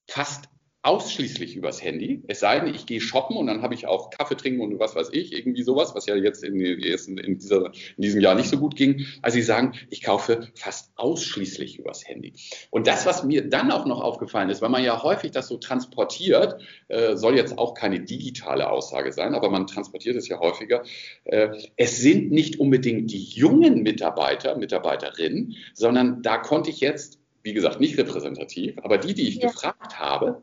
fast 0.08 0.50
ausschließlich 0.84 1.56
übers 1.56 1.82
Handy. 1.82 2.24
Es 2.28 2.42
sei 2.42 2.60
denn, 2.60 2.76
ich 2.76 2.86
gehe 2.86 3.00
shoppen 3.00 3.38
und 3.38 3.48
dann 3.48 3.62
habe 3.62 3.74
ich 3.74 3.88
auch 3.88 4.10
Kaffee 4.10 4.36
trinken 4.36 4.60
und 4.60 4.78
was 4.80 4.96
weiß 4.96 5.10
ich, 5.14 5.32
irgendwie 5.32 5.64
sowas, 5.64 5.96
was 5.96 6.06
ja 6.06 6.16
jetzt 6.16 6.44
in, 6.44 6.60
in, 6.60 7.40
dieser, 7.40 7.68
in 7.96 8.02
diesem 8.02 8.20
Jahr 8.20 8.36
nicht 8.36 8.50
so 8.50 8.58
gut 8.58 8.76
ging. 8.76 9.06
Also 9.22 9.36
sie 9.36 9.44
sagen, 9.44 9.74
ich 9.90 10.04
kaufe 10.04 10.50
fast 10.56 10.92
ausschließlich 10.98 11.80
übers 11.80 12.06
Handy. 12.06 12.34
Und 12.70 12.88
das, 12.88 13.06
was 13.06 13.24
mir 13.24 13.50
dann 13.50 13.72
auch 13.72 13.86
noch 13.86 14.02
aufgefallen 14.02 14.50
ist, 14.50 14.62
weil 14.62 14.70
man 14.70 14.84
ja 14.84 15.02
häufig 15.02 15.32
das 15.32 15.48
so 15.48 15.58
transportiert, 15.58 16.62
äh, 16.90 17.16
soll 17.16 17.38
jetzt 17.38 17.58
auch 17.58 17.76
keine 17.76 18.02
digitale 18.02 18.70
Aussage 18.70 19.14
sein, 19.14 19.36
aber 19.36 19.50
man 19.50 19.68
transportiert 19.68 20.18
es 20.18 20.28
ja 20.28 20.40
häufiger. 20.40 20.84
Äh, 21.24 21.50
es 21.78 21.98
sind 21.98 22.32
nicht 22.32 22.60
unbedingt 22.60 23.10
die 23.10 23.24
jungen 23.24 23.84
Mitarbeiter, 23.84 24.58
Mitarbeiterinnen, 24.58 25.56
sondern 25.74 26.22
da 26.22 26.38
konnte 26.38 26.70
ich 26.70 26.82
jetzt 26.82 27.20
wie 27.46 27.54
gesagt, 27.54 27.82
nicht 27.82 27.98
repräsentativ, 27.98 28.78
aber 28.84 28.98
die, 28.98 29.14
die 29.14 29.28
ich 29.28 29.36
ja. 29.36 29.50
gefragt 29.50 30.00
habe, 30.00 30.42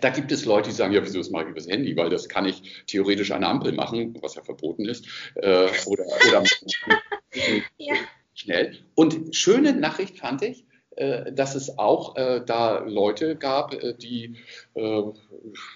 da 0.00 0.10
gibt 0.10 0.32
es 0.32 0.44
Leute, 0.44 0.70
die 0.70 0.74
sagen, 0.74 0.92
ja, 0.92 1.02
wieso 1.02 1.18
das 1.18 1.30
mache 1.30 1.44
ich 1.44 1.50
übers 1.50 1.68
Handy? 1.68 1.96
Weil 1.96 2.10
das 2.10 2.28
kann 2.28 2.46
ich 2.46 2.84
theoretisch 2.86 3.30
an 3.30 3.42
der 3.42 3.50
Ampel 3.50 3.72
machen, 3.72 4.16
was 4.20 4.34
ja 4.34 4.42
verboten 4.42 4.86
ist. 4.86 5.06
Äh, 5.36 5.68
oder 5.86 6.04
oder 6.06 6.44
ja. 7.78 7.94
schnell. 8.34 8.78
Und 8.94 9.34
schöne 9.34 9.72
Nachricht 9.72 10.18
fand 10.18 10.42
ich, 10.42 10.64
äh, 10.96 11.32
dass 11.32 11.54
es 11.54 11.78
auch 11.78 12.16
äh, 12.16 12.42
da 12.44 12.78
Leute 12.78 13.36
gab, 13.36 13.74
äh, 13.74 13.94
die 13.94 14.36
äh, 14.74 15.02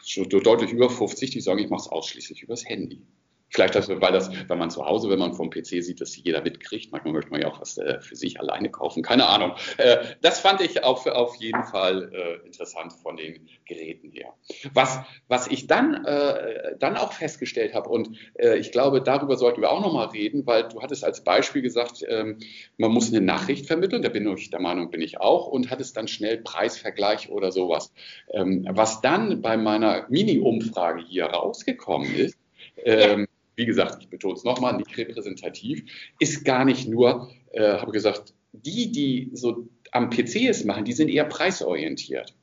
schon 0.05 0.29
deutlich 0.29 0.73
über 0.73 0.91
50, 0.91 1.31
die 1.31 1.41
sagen, 1.41 1.59
ich 1.59 1.71
mache 1.71 1.83
es 1.83 1.89
ausschließlich 1.89 2.43
übers 2.43 2.69
Handy. 2.69 3.03
Vielleicht, 3.51 3.75
weil, 3.75 4.13
das, 4.13 4.31
weil 4.49 4.57
man 4.59 4.71
zu 4.71 4.85
Hause, 4.85 5.09
wenn 5.09 5.19
man 5.19 5.33
vom 5.33 5.49
PC 5.49 5.83
sieht, 5.83 6.01
dass 6.01 6.17
jeder 6.17 6.43
mitkriegt. 6.43 6.93
Manchmal 6.93 7.15
möchte 7.15 7.31
man 7.31 7.41
ja 7.41 7.49
auch 7.49 7.61
was 7.61 7.79
äh, 7.79 7.99
für 8.01 8.15
sich 8.15 8.39
alleine 8.41 8.71
kaufen. 8.71 9.03
Keine 9.03 9.27
Ahnung. 9.27 9.53
Äh, 9.79 10.05
das 10.21 10.41
fand 10.41 10.61
ich 10.61 10.85
auf, 10.85 11.07
auf 11.07 11.35
jeden 11.37 11.65
Fall 11.65 12.13
äh, 12.13 12.47
interessant 12.47 12.93
von 12.93 13.17
den 13.17 13.49
Geräten 13.65 14.11
her. 14.11 14.35
Was, 14.75 15.01
was 15.29 15.47
ich 15.47 15.67
dann, 15.67 16.05
äh, 16.05 16.77
dann 16.79 16.97
auch 16.97 17.13
festgestellt 17.13 17.75
habe, 17.75 17.89
und 17.89 18.11
äh, 18.35 18.59
ich 18.59 18.71
glaube, 18.71 19.01
darüber 19.01 19.37
sollten 19.37 19.63
wir 19.63 19.71
auch 19.71 19.81
nochmal 19.81 20.09
reden, 20.09 20.47
weil 20.47 20.69
du 20.69 20.83
hattest 20.83 21.05
als 21.05 21.25
Beispiel 21.25 21.63
gesagt, 21.63 22.05
ähm, 22.07 22.39
man 22.77 22.91
muss 22.91 23.09
eine 23.09 23.23
Nachricht 23.23 23.67
vermitteln. 23.67 24.03
Da 24.03 24.11
bin 24.11 24.29
ich 24.37 24.51
der 24.51 24.61
Meinung, 24.61 24.91
bin 24.91 25.01
ich 25.01 25.21
auch. 25.21 25.47
Und 25.47 25.71
hattest 25.71 25.97
dann 25.97 26.09
schnell 26.09 26.39
Preisvergleich 26.39 27.31
oder 27.31 27.51
sowas. 27.51 27.93
Ähm, 28.31 28.67
was 28.71 29.01
dann 29.01 29.41
bei 29.41 29.57
meiner 29.57 30.07
Mini-Umfrage 30.11 31.03
hier 31.03 31.27
rausgekommen 31.27 32.15
ist, 32.15 32.37
ähm, 32.85 33.28
wie 33.59 33.67
gesagt, 33.67 33.99
ich 34.01 34.09
betone 34.09 34.35
es 34.35 34.45
nochmal, 34.45 34.77
nicht 34.77 34.97
repräsentativ, 34.97 35.83
ist 36.21 36.45
gar 36.45 36.65
nicht 36.65 36.89
nur, 36.89 37.31
äh, 37.53 37.79
habe 37.79 37.91
gesagt, 37.93 38.33
die, 38.53 38.93
die 38.93 39.31
so 39.35 39.69
am 39.91 40.11
PC 40.11 40.49
es 40.49 40.65
machen, 40.65 40.85
die 40.85 40.93
sind 40.93 41.09
eher 41.09 41.25
preisorientiert. 41.25 42.35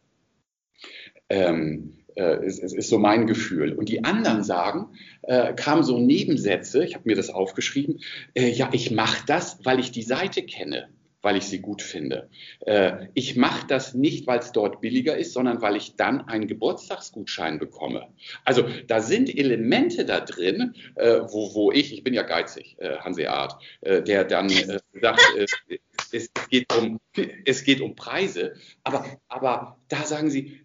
Ähm, 1.30 1.93
äh, 2.15 2.45
es, 2.45 2.60
es, 2.60 2.73
ist 2.73 2.89
so 2.89 2.99
mein 2.99 3.28
Gefühl. 3.28 3.73
Und 3.73 3.89
die 3.89 4.04
anderen 4.04 4.43
sagen, 4.43 4.89
äh, 5.23 5.54
kamen 5.54 5.84
so 5.84 5.99
Nebensätze, 5.99 6.84
ich 6.84 6.95
habe 6.95 7.08
mir 7.08 7.15
das 7.15 7.30
aufgeschrieben, 7.30 8.01
äh, 8.34 8.49
ja, 8.49 8.69
ich 8.73 8.91
mache 8.91 9.25
das, 9.25 9.60
weil 9.63 9.80
ich 9.80 9.91
die 9.91 10.04
Seite 10.04 10.43
kenne 10.43 10.89
weil 11.25 11.38
ich 11.38 11.47
sie 11.47 11.59
gut 11.59 11.81
finde. 11.81 12.29
Äh, 12.67 13.07
ich 13.15 13.35
mache 13.35 13.65
das 13.67 13.95
nicht, 13.95 14.27
weil 14.27 14.38
es 14.38 14.51
dort 14.51 14.79
billiger 14.79 15.17
ist, 15.17 15.33
sondern 15.33 15.59
weil 15.59 15.75
ich 15.75 15.95
dann 15.95 16.21
einen 16.27 16.45
Geburtstagsgutschein 16.45 17.57
bekomme. 17.57 18.09
Also 18.43 18.67
da 18.85 19.01
sind 19.01 19.35
Elemente 19.35 20.05
da 20.05 20.19
drin, 20.19 20.75
äh, 20.93 21.21
wo, 21.21 21.55
wo 21.55 21.71
ich, 21.71 21.93
ich 21.93 22.03
bin 22.03 22.13
ja 22.13 22.21
geizig, 22.21 22.75
äh, 22.77 22.97
Hanseat, 22.99 23.57
äh, 23.81 24.03
der 24.03 24.23
dann 24.23 24.51
äh, 24.51 24.77
sagt, 25.01 25.21
äh, 25.35 25.79
es, 26.11 26.29
geht 26.51 26.71
um, 26.77 26.99
es 27.43 27.63
geht 27.63 27.81
um 27.81 27.95
Preise, 27.95 28.53
aber, 28.83 29.03
aber 29.27 29.79
da 29.88 30.03
sagen 30.03 30.29
sie, 30.29 30.61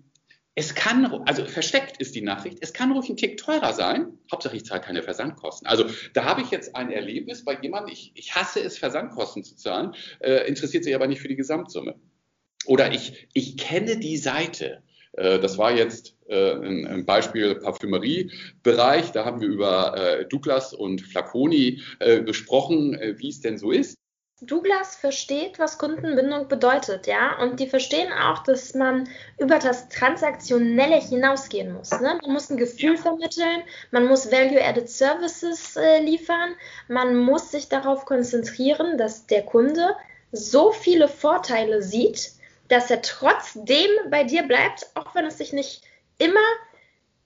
es 0.54 0.74
kann, 0.74 1.06
also 1.26 1.44
versteckt 1.46 2.00
ist 2.00 2.14
die 2.14 2.22
Nachricht, 2.22 2.58
es 2.60 2.72
kann 2.72 2.92
ruhig 2.92 3.08
ein 3.08 3.16
Tick 3.16 3.36
teurer 3.36 3.72
sein. 3.72 4.18
Hauptsache 4.30 4.56
ich 4.56 4.64
zahle 4.64 4.80
keine 4.80 5.02
Versandkosten. 5.02 5.66
Also 5.66 5.84
da 6.12 6.24
habe 6.24 6.42
ich 6.42 6.50
jetzt 6.50 6.74
ein 6.74 6.90
Erlebnis 6.90 7.44
bei 7.44 7.56
jemandem, 7.60 7.92
ich, 7.92 8.12
ich 8.14 8.34
hasse 8.34 8.60
es, 8.60 8.76
Versandkosten 8.76 9.44
zu 9.44 9.56
zahlen, 9.56 9.94
äh, 10.18 10.48
interessiert 10.48 10.84
sich 10.84 10.94
aber 10.94 11.06
nicht 11.06 11.20
für 11.20 11.28
die 11.28 11.36
Gesamtsumme. 11.36 11.94
Oder 12.66 12.92
ich, 12.92 13.28
ich 13.32 13.56
kenne 13.56 13.98
die 13.98 14.16
Seite. 14.16 14.82
Äh, 15.12 15.38
das 15.38 15.58
war 15.58 15.72
jetzt 15.72 16.16
äh, 16.28 16.54
ein, 16.54 17.06
Beispiel 17.06 17.54
Parfümeriebereich. 17.54 19.12
Da 19.12 19.24
haben 19.24 19.40
wir 19.40 19.48
über 19.48 19.96
äh, 19.96 20.26
Douglas 20.26 20.74
und 20.74 21.00
Flaconi 21.00 21.82
gesprochen, 21.98 22.98
wie 23.16 23.28
es 23.28 23.40
denn 23.40 23.58
so 23.58 23.70
ist. 23.70 23.99
Douglas 24.42 24.96
versteht, 24.96 25.58
was 25.58 25.76
Kundenbindung 25.76 26.48
bedeutet, 26.48 27.06
ja, 27.06 27.38
und 27.40 27.60
die 27.60 27.66
verstehen 27.66 28.10
auch, 28.12 28.42
dass 28.42 28.74
man 28.74 29.08
über 29.38 29.58
das 29.58 29.88
Transaktionelle 29.90 30.96
hinausgehen 30.96 31.74
muss. 31.74 31.90
Ne? 31.90 32.18
Man 32.22 32.32
muss 32.32 32.48
ein 32.48 32.56
Gefühl 32.56 32.96
vermitteln, 32.96 33.62
man 33.90 34.06
muss 34.06 34.32
Value-Added 34.32 34.88
Services 34.88 35.76
äh, 35.76 36.00
liefern, 36.00 36.54
man 36.88 37.16
muss 37.16 37.50
sich 37.50 37.68
darauf 37.68 38.06
konzentrieren, 38.06 38.96
dass 38.96 39.26
der 39.26 39.42
Kunde 39.42 39.94
so 40.32 40.72
viele 40.72 41.08
Vorteile 41.08 41.82
sieht, 41.82 42.32
dass 42.68 42.90
er 42.90 43.02
trotzdem 43.02 43.90
bei 44.08 44.24
dir 44.24 44.44
bleibt, 44.44 44.90
auch 44.94 45.14
wenn 45.14 45.26
es 45.26 45.38
sich 45.38 45.52
nicht 45.52 45.82
immer 46.18 46.40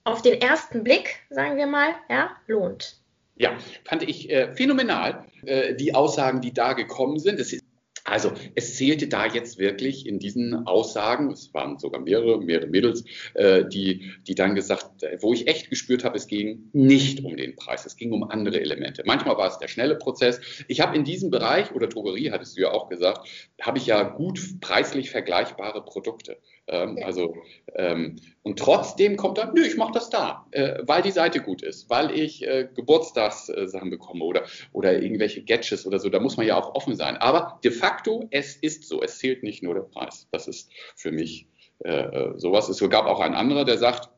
auf 0.03 0.20
den 0.20 0.40
ersten 0.40 0.83
Blick, 0.83 1.20
sagen 1.31 1.57
wir 1.57 1.66
mal, 1.66 1.94
ja, 2.09 2.31
lohnt. 2.46 2.96
Ja, 3.36 3.56
fand 3.84 4.02
ich 4.08 4.30
äh, 4.30 4.54
phänomenal, 4.54 5.24
äh, 5.44 5.74
die 5.74 5.94
Aussagen, 5.94 6.40
die 6.40 6.52
da 6.52 6.72
gekommen 6.72 7.18
sind. 7.18 7.40
Es 7.40 7.58
also 8.06 8.32
es 8.54 8.76
zählte 8.76 9.08
da 9.08 9.26
jetzt 9.26 9.58
wirklich 9.58 10.06
in 10.06 10.18
diesen 10.18 10.66
Aussagen, 10.66 11.30
es 11.30 11.54
waren 11.54 11.78
sogar 11.78 12.02
mehrere, 12.02 12.38
mehrere 12.38 12.66
Mädels, 12.66 13.04
äh, 13.32 13.64
die, 13.64 14.12
die 14.26 14.34
dann 14.34 14.54
gesagt, 14.54 15.02
wo 15.20 15.32
ich 15.32 15.46
echt 15.46 15.70
gespürt 15.70 16.04
habe, 16.04 16.18
es 16.18 16.26
ging 16.26 16.68
nicht 16.74 17.24
um 17.24 17.34
den 17.34 17.56
Preis, 17.56 17.86
es 17.86 17.96
ging 17.96 18.12
um 18.12 18.22
andere 18.24 18.60
Elemente. 18.60 19.04
Manchmal 19.06 19.38
war 19.38 19.48
es 19.48 19.56
der 19.56 19.68
schnelle 19.68 19.96
Prozess. 19.96 20.38
Ich 20.68 20.82
habe 20.82 20.94
in 20.94 21.04
diesem 21.04 21.30
Bereich, 21.30 21.72
oder 21.72 21.86
Drogerie 21.86 22.30
hattest 22.30 22.58
du 22.58 22.60
ja 22.60 22.72
auch 22.72 22.90
gesagt, 22.90 23.26
habe 23.62 23.78
ich 23.78 23.86
ja 23.86 24.02
gut 24.02 24.60
preislich 24.60 25.10
vergleichbare 25.10 25.82
Produkte. 25.82 26.36
Ähm, 26.66 26.96
ja. 26.96 27.07
Also 27.07 27.37
ähm, 27.74 28.16
und 28.42 28.59
trotzdem 28.59 29.16
kommt 29.16 29.38
dann, 29.38 29.53
nö, 29.55 29.62
ich 29.62 29.77
mache 29.77 29.92
das 29.92 30.09
da, 30.09 30.46
äh, 30.50 30.79
weil 30.83 31.03
die 31.03 31.11
Seite 31.11 31.40
gut 31.40 31.62
ist, 31.62 31.90
weil 31.90 32.11
ich 32.11 32.46
äh, 32.46 32.68
Geburtstagssachen 32.74 33.90
bekomme 33.90 34.24
oder 34.24 34.44
oder 34.72 35.00
irgendwelche 35.00 35.42
Gadgets 35.42 35.87
oder 35.87 35.98
so. 35.98 36.09
Da 36.09 36.20
muss 36.20 36.37
man 36.37 36.46
ja 36.46 36.57
auch 36.57 36.74
offen 36.74 36.96
sein. 36.96 37.16
Aber 37.16 37.61
de 37.64 37.70
facto, 37.70 38.29
es 38.31 38.57
ist 38.57 38.85
so. 38.85 39.03
Es 39.03 39.18
zählt 39.18 39.42
nicht 39.42 39.62
nur 39.62 39.74
der 39.74 39.83
Preis. 39.83 40.27
Das 40.31 40.48
ist 40.48 40.70
für 40.96 41.12
mich 41.12 41.48
äh, 41.85 41.90
äh 41.90 42.38
sowas. 42.38 42.68
Es 42.68 42.81
gab 42.88 43.07
auch 43.07 43.20
einen 43.20 43.35
anderer, 43.35 43.64
der 43.64 43.79
sagt, 43.79 44.09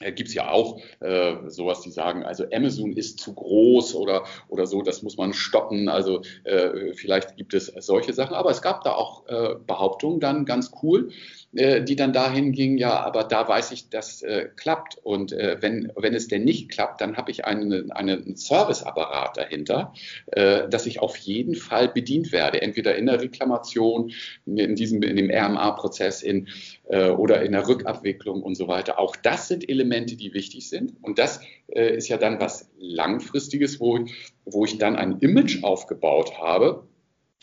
äh, 0.00 0.12
gibt 0.12 0.28
es 0.28 0.34
ja 0.34 0.50
auch 0.50 0.80
äh, 1.00 1.36
sowas, 1.46 1.80
die 1.82 1.90
sagen, 1.90 2.24
also 2.24 2.44
Amazon 2.52 2.92
ist 2.92 3.20
zu 3.20 3.32
groß 3.32 3.94
oder, 3.94 4.24
oder 4.48 4.66
so, 4.66 4.82
das 4.82 5.02
muss 5.02 5.16
man 5.16 5.32
stoppen. 5.32 5.88
Also 5.88 6.22
äh, 6.42 6.92
vielleicht 6.94 7.36
gibt 7.36 7.54
es 7.54 7.66
solche 7.66 8.12
Sachen, 8.12 8.34
aber 8.34 8.50
es 8.50 8.60
gab 8.60 8.82
da 8.82 8.92
auch 8.92 9.26
äh, 9.28 9.54
Behauptungen 9.66 10.18
dann 10.18 10.46
ganz 10.46 10.72
cool, 10.82 11.10
die 11.54 11.96
dann 11.96 12.12
dahin 12.12 12.52
gingen, 12.52 12.78
ja, 12.78 12.98
aber 13.00 13.24
da 13.24 13.46
weiß 13.46 13.70
ich, 13.72 13.88
das 13.88 14.22
äh, 14.22 14.48
klappt. 14.56 14.98
Und 15.02 15.32
äh, 15.32 15.58
wenn, 15.60 15.92
wenn 15.96 16.14
es 16.14 16.28
denn 16.28 16.44
nicht 16.44 16.68
klappt, 16.68 17.00
dann 17.00 17.16
habe 17.16 17.30
ich 17.30 17.44
einen, 17.44 17.92
einen 17.92 18.36
Serviceapparat 18.36 19.36
dahinter, 19.36 19.92
äh, 20.26 20.68
dass 20.68 20.86
ich 20.86 21.00
auf 21.00 21.16
jeden 21.16 21.54
Fall 21.54 21.88
bedient 21.88 22.32
werde. 22.32 22.60
Entweder 22.60 22.96
in 22.96 23.06
der 23.06 23.20
Reklamation, 23.20 24.12
in, 24.46 24.74
diesem, 24.74 25.02
in 25.02 25.16
dem 25.16 25.30
RMA-Prozess 25.30 26.22
in, 26.22 26.48
äh, 26.88 27.10
oder 27.10 27.42
in 27.42 27.52
der 27.52 27.68
Rückabwicklung 27.68 28.42
und 28.42 28.56
so 28.56 28.68
weiter. 28.68 28.98
Auch 28.98 29.14
das 29.16 29.48
sind 29.48 29.68
Elemente, 29.68 30.16
die 30.16 30.34
wichtig 30.34 30.68
sind. 30.68 30.94
Und 31.02 31.18
das 31.18 31.40
äh, 31.68 31.96
ist 31.96 32.08
ja 32.08 32.16
dann 32.16 32.40
was 32.40 32.70
Langfristiges, 32.78 33.80
wo, 33.80 34.00
wo 34.44 34.64
ich 34.64 34.78
dann 34.78 34.96
ein 34.96 35.18
Image 35.20 35.62
aufgebaut 35.62 36.38
habe, 36.38 36.86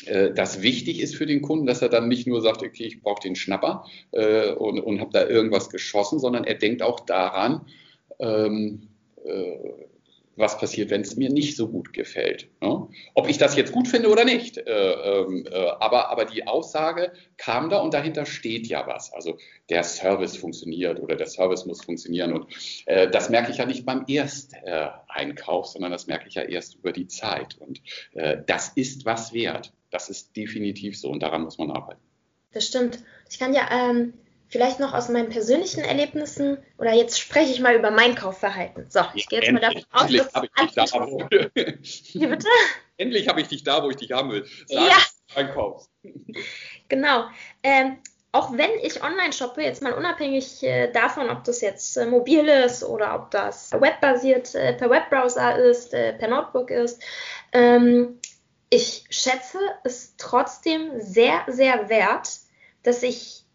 äh, 0.06 0.34
das 0.34 0.62
wichtig 0.62 1.00
ist 1.00 1.16
für 1.16 1.26
den 1.26 1.42
Kunden, 1.42 1.66
dass 1.66 1.82
er 1.82 1.90
dann 1.90 2.08
nicht 2.08 2.28
nur 2.28 2.42
sagt, 2.42 2.64
okay, 2.64 2.86
ich 2.86 3.02
brauche 3.02 3.22
den 3.22 3.36
Schnapper 3.36 3.86
äh, 4.12 4.52
und, 4.52 4.80
und 4.80 5.00
habe 5.00 5.12
da 5.12 5.28
irgendwas 5.28 5.70
geschossen, 5.70 6.20
sondern 6.20 6.44
er 6.44 6.56
denkt 6.56 6.82
auch 6.82 7.00
daran, 7.02 7.66
ähm, 8.20 8.88
äh, 9.24 9.58
was 10.36 10.58
passiert, 10.58 10.90
wenn 10.90 11.02
es 11.02 11.16
mir 11.16 11.30
nicht 11.30 11.56
so 11.56 11.68
gut 11.68 11.94
gefällt. 11.94 12.50
Ne? 12.62 12.88
Ob 13.14 13.30
ich 13.30 13.38
das 13.38 13.56
jetzt 13.56 13.72
gut 13.72 13.88
finde 13.88 14.10
oder 14.10 14.26
nicht. 14.26 14.58
Äh, 14.58 14.62
ähm, 14.64 15.46
äh, 15.50 15.56
aber, 15.80 16.10
aber 16.10 16.26
die 16.26 16.48
Aussage 16.48 17.12
kam 17.38 17.70
da 17.70 17.80
und 17.80 17.94
dahinter 17.94 18.26
steht 18.26 18.68
ja 18.68 18.88
was. 18.88 19.12
Also 19.14 19.38
der 19.70 19.84
Service 19.84 20.38
funktioniert 20.38 21.00
oder 21.00 21.16
der 21.16 21.28
Service 21.28 21.66
muss 21.66 21.84
funktionieren. 21.84 22.34
Und 22.34 22.48
äh, 22.86 23.10
das 23.10 23.30
merke 23.30 23.52
ich 23.52 23.58
ja 23.58 23.66
nicht 23.66 23.86
beim 23.86 24.06
Ersteinkauf, 24.08 25.68
sondern 25.68 25.92
das 25.92 26.08
merke 26.08 26.28
ich 26.28 26.36
ja 26.36 26.44
erst 26.44 26.76
über 26.76 26.92
die 26.92 27.08
Zeit. 27.08 27.58
Und 27.60 27.82
äh, 28.14 28.38
das 28.46 28.70
ist 28.76 29.06
was 29.06 29.34
wert. 29.34 29.74
Das 29.90 30.10
ist 30.10 30.36
definitiv 30.38 30.98
so 30.98 31.10
und 31.10 31.22
daran 31.22 31.44
muss 31.44 31.58
man 31.58 31.72
arbeiten. 31.72 32.02
Das 32.54 32.68
stimmt. 32.68 33.00
Ich 33.30 33.40
kann 33.40 33.54
ja 33.54 33.70
ähm, 33.72 34.14
vielleicht 34.52 34.80
noch 34.80 34.94
aus 34.94 35.10
meinen 35.10 35.30
persönlichen 35.30 35.84
Erlebnissen 35.84 36.58
oder 36.78 36.94
jetzt 36.94 37.20
spreche 37.20 37.52
ich 37.52 37.62
mal 37.62 37.76
über 37.76 37.90
mein 37.90 38.16
Kaufverhalten. 38.16 38.86
So, 38.90 39.00
ich 39.14 39.28
gehe 39.28 39.40
jetzt 39.40 39.52
mal 39.52 39.62
davon 39.62 39.84
aus, 39.92 40.12
dass 40.12 40.44
ich 40.44 40.66
dich 40.66 40.72
da, 40.76 41.08
wo, 41.08 41.20
Wie 41.32 42.28
bitte? 42.28 42.48
Endlich 42.98 43.28
habe 43.30 43.42
ich 43.42 43.48
dich 43.48 43.64
da, 43.64 43.82
wo 43.82 43.90
ich 43.90 43.96
dich 43.96 44.12
haben 44.12 44.30
will. 44.32 44.46
Sag, 44.68 44.90
ja. 44.90 44.98
Einkaufst. 45.34 45.90
Genau. 46.90 47.26
Ähm, 47.64 47.98
auch 48.34 48.52
wenn 48.52 48.72
ich 48.82 49.02
online 49.02 49.32
shoppe, 49.32 49.62
jetzt 49.62 49.82
mal 49.82 49.94
unabhängig 49.94 50.62
äh, 50.64 50.92
davon, 50.92 51.30
ob 51.30 51.46
das 51.46 51.62
jetzt 51.62 51.96
äh, 51.96 52.06
mobil 52.06 52.48
ist 52.48 52.84
oder 52.84 53.16
ob 53.16 53.32
das 53.32 53.72
webbasiert 53.72 54.54
äh, 54.56 54.74
per 54.74 54.90
Webbrowser 54.90 55.58
ist, 55.58 55.94
äh, 55.94 56.14
per 56.14 56.28
Notebook 56.28 56.70
ist, 56.70 57.02
ähm, 57.54 58.20
ich 58.70 59.06
schätze 59.10 59.60
es 59.84 60.16
trotzdem 60.18 61.00
sehr, 61.00 61.44
sehr 61.48 61.90
wert, 61.90 62.30
dass 62.84 63.04
ich 63.04 63.46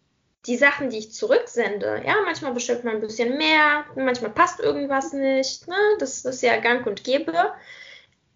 die 0.46 0.56
Sachen, 0.56 0.90
die 0.90 0.98
ich 0.98 1.12
zurücksende, 1.12 2.02
ja, 2.06 2.14
manchmal 2.24 2.52
bestellt 2.52 2.84
man 2.84 2.96
ein 2.96 3.00
bisschen 3.00 3.36
mehr, 3.36 3.84
manchmal 3.96 4.30
passt 4.30 4.60
irgendwas 4.60 5.12
nicht, 5.12 5.66
ne? 5.68 5.76
das 5.98 6.24
ist 6.24 6.42
ja 6.42 6.58
gang 6.58 6.86
und 6.86 7.04
gäbe. 7.04 7.52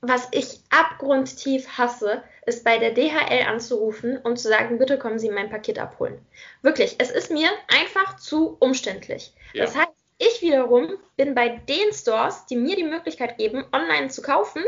was 0.03 0.29
ich 0.33 0.61
abgrundtief 0.71 1.69
hasse, 1.77 2.23
ist 2.47 2.65
bei 2.65 2.79
der 2.79 2.93
DHL 2.93 3.47
anzurufen 3.47 4.17
und 4.17 4.39
zu 4.39 4.49
sagen, 4.49 4.79
bitte 4.79 4.99
kommen 4.99 5.19
Sie 5.19 5.31
mein 5.31 5.51
Paket 5.51 5.79
abholen. 5.79 6.19
Wirklich, 6.63 6.97
es 6.99 7.11
ist 7.11 7.31
mir 7.31 7.51
einfach 7.69 8.17
zu 8.17 8.57
umständlich. 8.61 9.35
Ja. 9.53 9.65
Das 9.65 9.77
heißt, 9.77 9.91
ich 10.19 10.43
wiederum 10.43 10.97
bin 11.17 11.35
bei 11.35 11.49
den 11.49 11.93
Stores, 11.93 12.47
die 12.47 12.57
mir 12.57 12.77
die 12.77 12.85
Möglichkeit 12.85 13.39
geben, 13.39 13.65
online 13.73 14.09
zu 14.09 14.23
kaufen, 14.23 14.63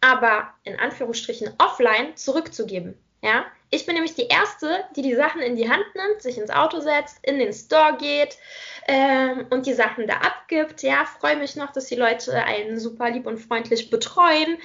aber 0.00 0.54
in 0.64 0.78
Anführungsstrichen 0.78 1.54
offline 1.58 2.16
zurückzugeben. 2.16 2.96
Ja, 3.20 3.46
ich 3.70 3.86
bin 3.86 3.94
nämlich 3.94 4.14
die 4.14 4.28
Erste, 4.28 4.84
die 4.96 5.02
die 5.02 5.14
Sachen 5.14 5.42
in 5.42 5.56
die 5.56 5.68
Hand 5.68 5.84
nimmt, 5.94 6.22
sich 6.22 6.38
ins 6.38 6.50
Auto 6.50 6.80
setzt, 6.80 7.18
in 7.22 7.38
den 7.38 7.52
Store 7.52 7.96
geht 7.98 8.38
ähm, 8.86 9.46
und 9.50 9.66
die 9.66 9.74
Sachen 9.74 10.06
da 10.06 10.14
abgibt. 10.14 10.82
Ja, 10.82 11.04
freue 11.04 11.36
mich 11.36 11.56
noch, 11.56 11.72
dass 11.72 11.86
die 11.86 11.96
Leute 11.96 12.32
einen 12.44 12.78
super 12.78 13.10
lieb 13.10 13.26
und 13.26 13.38
freundlich 13.38 13.90
betreuen. 13.90 14.58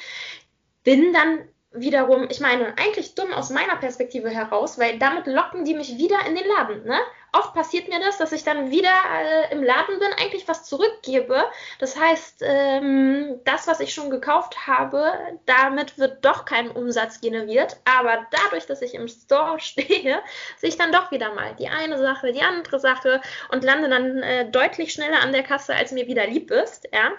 Bin 0.83 1.13
dann 1.13 1.47
wiederum, 1.73 2.27
ich 2.29 2.39
meine, 2.39 2.77
eigentlich 2.77 3.15
dumm 3.15 3.33
aus 3.33 3.49
meiner 3.49 3.75
Perspektive 3.77 4.29
heraus, 4.29 4.77
weil 4.77 4.99
damit 4.99 5.27
locken 5.27 5.65
die 5.65 5.73
mich 5.73 5.97
wieder 5.97 6.17
in 6.27 6.35
den 6.35 6.47
Laden. 6.47 6.83
Ne? 6.85 6.99
Oft 7.31 7.53
passiert 7.55 7.87
mir 7.87 7.99
das, 7.99 8.17
dass 8.17 8.31
ich 8.31 8.43
dann 8.43 8.69
wieder 8.69 8.89
äh, 8.89 9.51
im 9.51 9.63
Laden 9.63 9.97
bin, 9.97 10.09
eigentlich 10.21 10.47
was 10.47 10.65
zurückgebe. 10.65 11.43
Das 11.79 11.99
heißt, 11.99 12.43
ähm, 12.45 13.39
das, 13.43 13.65
was 13.65 13.79
ich 13.79 13.93
schon 13.93 14.11
gekauft 14.11 14.67
habe, 14.67 15.11
damit 15.47 15.97
wird 15.97 16.23
doch 16.23 16.45
kein 16.45 16.69
Umsatz 16.69 17.21
generiert. 17.21 17.77
Aber 17.85 18.27
dadurch, 18.29 18.67
dass 18.67 18.83
ich 18.83 18.93
im 18.93 19.07
Store 19.07 19.59
stehe, 19.59 20.21
sehe 20.57 20.69
ich 20.69 20.77
dann 20.77 20.91
doch 20.91 21.11
wieder 21.11 21.33
mal 21.33 21.55
die 21.55 21.69
eine 21.69 21.97
Sache, 21.97 22.33
die 22.33 22.43
andere 22.43 22.79
Sache 22.79 23.19
und 23.51 23.63
lande 23.63 23.89
dann 23.89 24.21
äh, 24.21 24.49
deutlich 24.49 24.93
schneller 24.93 25.21
an 25.21 25.31
der 25.31 25.43
Kasse, 25.43 25.75
als 25.75 25.91
mir 25.91 26.07
wieder 26.07 26.27
lieb 26.27 26.51
ist. 26.51 26.87
Ja. 26.93 27.11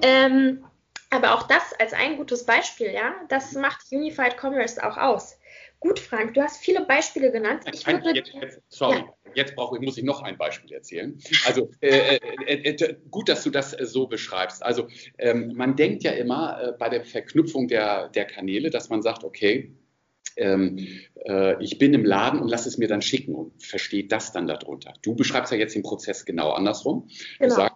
Ähm, 0.00 0.64
aber 1.10 1.34
auch 1.34 1.44
das 1.44 1.72
als 1.78 1.92
ein 1.92 2.16
gutes 2.16 2.44
Beispiel, 2.44 2.92
ja, 2.92 3.14
das 3.28 3.52
macht 3.52 3.86
Unified 3.90 4.36
Commerce 4.40 4.82
auch 4.82 4.96
aus. 4.96 5.38
Gut, 5.78 5.98
Frank, 5.98 6.34
du 6.34 6.42
hast 6.42 6.58
viele 6.58 6.86
Beispiele 6.86 7.30
genannt. 7.30 7.64
Ich 7.72 7.86
würde, 7.86 8.10
jetzt, 8.14 8.32
jetzt, 8.32 8.60
sorry, 8.68 8.96
ja. 8.96 9.14
jetzt 9.34 9.54
brauche, 9.54 9.78
muss 9.80 9.98
ich 9.98 10.04
noch 10.04 10.22
ein 10.22 10.38
Beispiel 10.38 10.72
erzählen. 10.72 11.18
Also 11.46 11.70
äh, 11.80 12.16
äh, 12.16 12.70
äh, 12.70 12.96
gut, 13.10 13.28
dass 13.28 13.44
du 13.44 13.50
das 13.50 13.78
äh, 13.78 13.84
so 13.84 14.06
beschreibst. 14.06 14.62
Also 14.64 14.88
ähm, 15.18 15.52
man 15.54 15.76
denkt 15.76 16.02
ja 16.02 16.12
immer 16.12 16.60
äh, 16.60 16.72
bei 16.78 16.88
der 16.88 17.04
Verknüpfung 17.04 17.68
der, 17.68 18.08
der 18.08 18.24
Kanäle, 18.24 18.70
dass 18.70 18.88
man 18.88 19.02
sagt, 19.02 19.22
okay, 19.22 19.76
ähm, 20.36 20.78
äh, 21.24 21.62
ich 21.62 21.78
bin 21.78 21.94
im 21.94 22.04
Laden 22.04 22.40
und 22.40 22.48
lass 22.48 22.66
es 22.66 22.78
mir 22.78 22.88
dann 22.88 23.02
schicken 23.02 23.34
und 23.34 23.62
versteht 23.62 24.12
das 24.12 24.32
dann 24.32 24.46
darunter. 24.46 24.94
Du 25.02 25.14
beschreibst 25.14 25.52
ja 25.52 25.58
jetzt 25.58 25.74
den 25.74 25.82
Prozess 25.82 26.24
genau 26.24 26.52
andersrum. 26.52 27.08
Genau. 27.38 27.48
Du 27.48 27.54
sagst, 27.54 27.75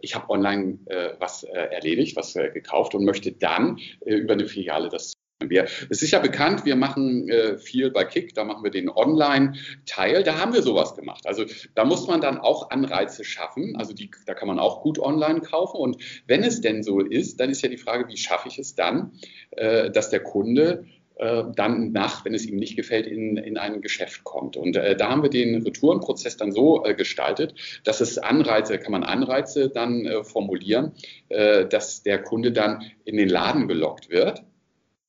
ich 0.00 0.14
habe 0.14 0.30
online 0.30 0.78
äh, 0.86 1.10
was 1.18 1.44
äh, 1.44 1.50
erledigt, 1.50 2.16
was 2.16 2.34
gekauft 2.34 2.94
und 2.94 3.04
möchte 3.04 3.32
dann 3.32 3.78
über 4.04 4.32
eine 4.32 4.46
Filiale 4.46 4.88
das 4.88 5.14
wir, 5.48 5.64
es 5.88 6.02
ist 6.02 6.10
ja 6.10 6.18
bekannt, 6.18 6.66
wir 6.66 6.76
machen 6.76 7.28
äh, 7.28 7.56
viel 7.56 7.90
bei 7.90 8.04
Kick, 8.04 8.34
da 8.34 8.44
machen 8.44 8.62
wir 8.62 8.70
den 8.70 8.90
Online-Teil, 8.90 10.22
da 10.22 10.38
haben 10.38 10.52
wir 10.52 10.62
sowas 10.62 10.94
gemacht. 10.94 11.26
Also 11.26 11.44
da 11.74 11.84
muss 11.84 12.06
man 12.06 12.20
dann 12.20 12.38
auch 12.38 12.70
Anreize 12.70 13.24
schaffen, 13.24 13.74
also 13.76 13.94
die, 13.94 14.10
da 14.26 14.34
kann 14.34 14.48
man 14.48 14.58
auch 14.58 14.82
gut 14.82 14.98
online 14.98 15.40
kaufen. 15.40 15.78
Und 15.78 15.96
wenn 16.26 16.42
es 16.44 16.60
denn 16.60 16.82
so 16.82 17.00
ist, 17.00 17.40
dann 17.40 17.48
ist 17.48 17.62
ja 17.62 17.70
die 17.70 17.78
Frage, 17.78 18.06
wie 18.08 18.18
schaffe 18.18 18.48
ich 18.48 18.58
es 18.58 18.74
dann, 18.74 19.12
äh, 19.52 19.90
dass 19.90 20.10
der 20.10 20.20
Kunde 20.20 20.84
äh, 21.20 21.44
dann 21.54 21.92
nach, 21.92 22.24
wenn 22.24 22.32
es 22.32 22.46
ihm 22.46 22.56
nicht 22.56 22.76
gefällt, 22.76 23.06
in, 23.06 23.36
in 23.36 23.58
ein 23.58 23.82
Geschäft 23.82 24.24
kommt. 24.24 24.56
Und 24.56 24.76
äh, 24.76 24.96
da 24.96 25.10
haben 25.10 25.22
wir 25.22 25.28
den 25.28 25.62
Retourenprozess 25.62 26.38
dann 26.38 26.50
so 26.50 26.82
äh, 26.84 26.94
gestaltet, 26.94 27.54
dass 27.84 28.00
es 28.00 28.16
Anreize, 28.16 28.78
kann 28.78 28.92
man 28.92 29.04
Anreize 29.04 29.68
dann 29.68 30.06
äh, 30.06 30.24
formulieren, 30.24 30.92
äh, 31.28 31.66
dass 31.66 32.02
der 32.02 32.22
Kunde 32.22 32.52
dann 32.52 32.84
in 33.04 33.18
den 33.18 33.28
Laden 33.28 33.68
gelockt 33.68 34.08
wird 34.08 34.44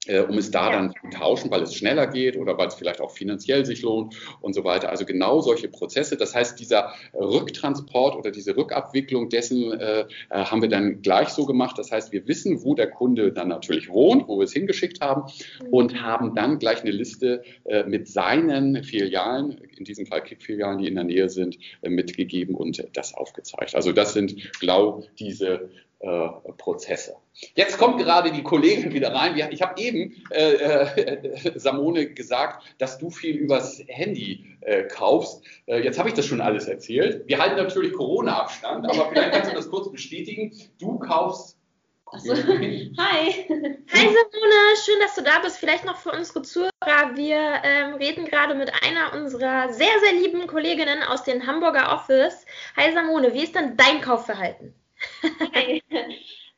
äh, 0.07 0.21
um 0.21 0.37
es 0.37 0.49
da 0.49 0.71
dann 0.71 0.93
zu 0.93 1.17
tauschen, 1.17 1.51
weil 1.51 1.61
es 1.61 1.75
schneller 1.75 2.07
geht 2.07 2.35
oder 2.35 2.57
weil 2.57 2.67
es 2.67 2.75
vielleicht 2.75 3.01
auch 3.01 3.11
finanziell 3.11 3.65
sich 3.65 3.83
lohnt 3.83 4.15
und 4.41 4.53
so 4.53 4.63
weiter. 4.63 4.89
Also 4.89 5.05
genau 5.05 5.41
solche 5.41 5.67
Prozesse. 5.67 6.17
Das 6.17 6.33
heißt, 6.33 6.59
dieser 6.59 6.93
Rücktransport 7.13 8.15
oder 8.15 8.31
diese 8.31 8.57
Rückabwicklung 8.57 9.29
dessen 9.29 9.71
äh, 9.73 10.01
äh, 10.01 10.05
haben 10.29 10.61
wir 10.61 10.69
dann 10.69 11.01
gleich 11.03 11.29
so 11.29 11.45
gemacht. 11.45 11.77
Das 11.77 11.91
heißt, 11.91 12.11
wir 12.11 12.27
wissen, 12.27 12.63
wo 12.63 12.73
der 12.73 12.89
Kunde 12.89 13.31
dann 13.31 13.49
natürlich 13.49 13.89
wohnt, 13.89 14.27
wo 14.27 14.39
wir 14.39 14.45
es 14.45 14.53
hingeschickt 14.53 15.01
haben 15.01 15.31
mhm. 15.61 15.67
und 15.69 16.01
haben 16.01 16.33
dann 16.33 16.57
gleich 16.57 16.81
eine 16.81 16.91
Liste 16.91 17.43
äh, 17.65 17.83
mit 17.83 18.07
seinen 18.07 18.83
Filialen, 18.83 19.59
in 19.77 19.85
diesem 19.85 20.07
Fall 20.07 20.23
Kick-Filialen, 20.23 20.79
die 20.79 20.87
in 20.87 20.95
der 20.95 21.03
Nähe 21.03 21.29
sind, 21.29 21.57
äh, 21.81 21.89
mitgegeben 21.89 22.55
und 22.55 22.83
das 22.93 23.13
aufgezeigt. 23.13 23.75
Also 23.75 23.91
das 23.91 24.13
sind 24.13 24.59
genau 24.59 25.03
diese 25.19 25.69
äh, 26.01 26.29
Prozesse. 26.57 27.15
Jetzt 27.55 27.77
kommt 27.77 27.99
gerade 27.99 28.31
die 28.31 28.43
Kollegin 28.43 28.91
wieder 28.93 29.13
rein. 29.13 29.35
Ich 29.51 29.61
habe 29.61 29.79
eben 29.79 30.23
äh, 30.31 30.53
äh, 30.53 31.59
Samone 31.59 32.07
gesagt, 32.07 32.63
dass 32.79 32.97
du 32.97 33.09
viel 33.09 33.35
übers 33.35 33.83
Handy 33.87 34.57
äh, 34.61 34.83
kaufst. 34.83 35.43
Äh, 35.67 35.83
jetzt 35.83 35.99
habe 35.99 36.09
ich 36.09 36.15
das 36.15 36.25
schon 36.25 36.41
alles 36.41 36.67
erzählt. 36.67 37.27
Wir 37.27 37.37
halten 37.37 37.55
natürlich 37.55 37.93
Corona-Abstand, 37.93 38.89
aber 38.89 39.09
vielleicht 39.09 39.31
kannst 39.31 39.51
du 39.51 39.55
das 39.55 39.69
kurz 39.69 39.91
bestätigen. 39.91 40.51
Du 40.79 40.97
kaufst 40.97 41.57
so. 42.17 42.33
Hi. 42.33 42.97
Hi 42.97 43.99
Simone, 43.99 44.75
schön, 44.83 44.99
dass 44.99 45.15
du 45.15 45.21
da 45.23 45.39
bist. 45.39 45.57
Vielleicht 45.57 45.85
noch 45.85 45.97
für 45.97 46.11
unsere 46.11 46.41
Zuhörer. 46.41 46.71
Wir 47.15 47.61
ähm, 47.63 47.93
reden 47.93 48.25
gerade 48.25 48.53
mit 48.55 48.71
einer 48.83 49.13
unserer 49.13 49.71
sehr, 49.71 49.99
sehr 50.03 50.19
lieben 50.19 50.45
Kolleginnen 50.47 51.03
aus 51.03 51.23
dem 51.23 51.47
Hamburger 51.47 51.93
Office. 51.93 52.45
Hi 52.75 52.91
Simone, 52.91 53.33
wie 53.33 53.43
ist 53.43 53.55
denn 53.55 53.77
dein 53.77 54.01
Kaufverhalten? 54.01 54.73
Hi. 55.55 55.81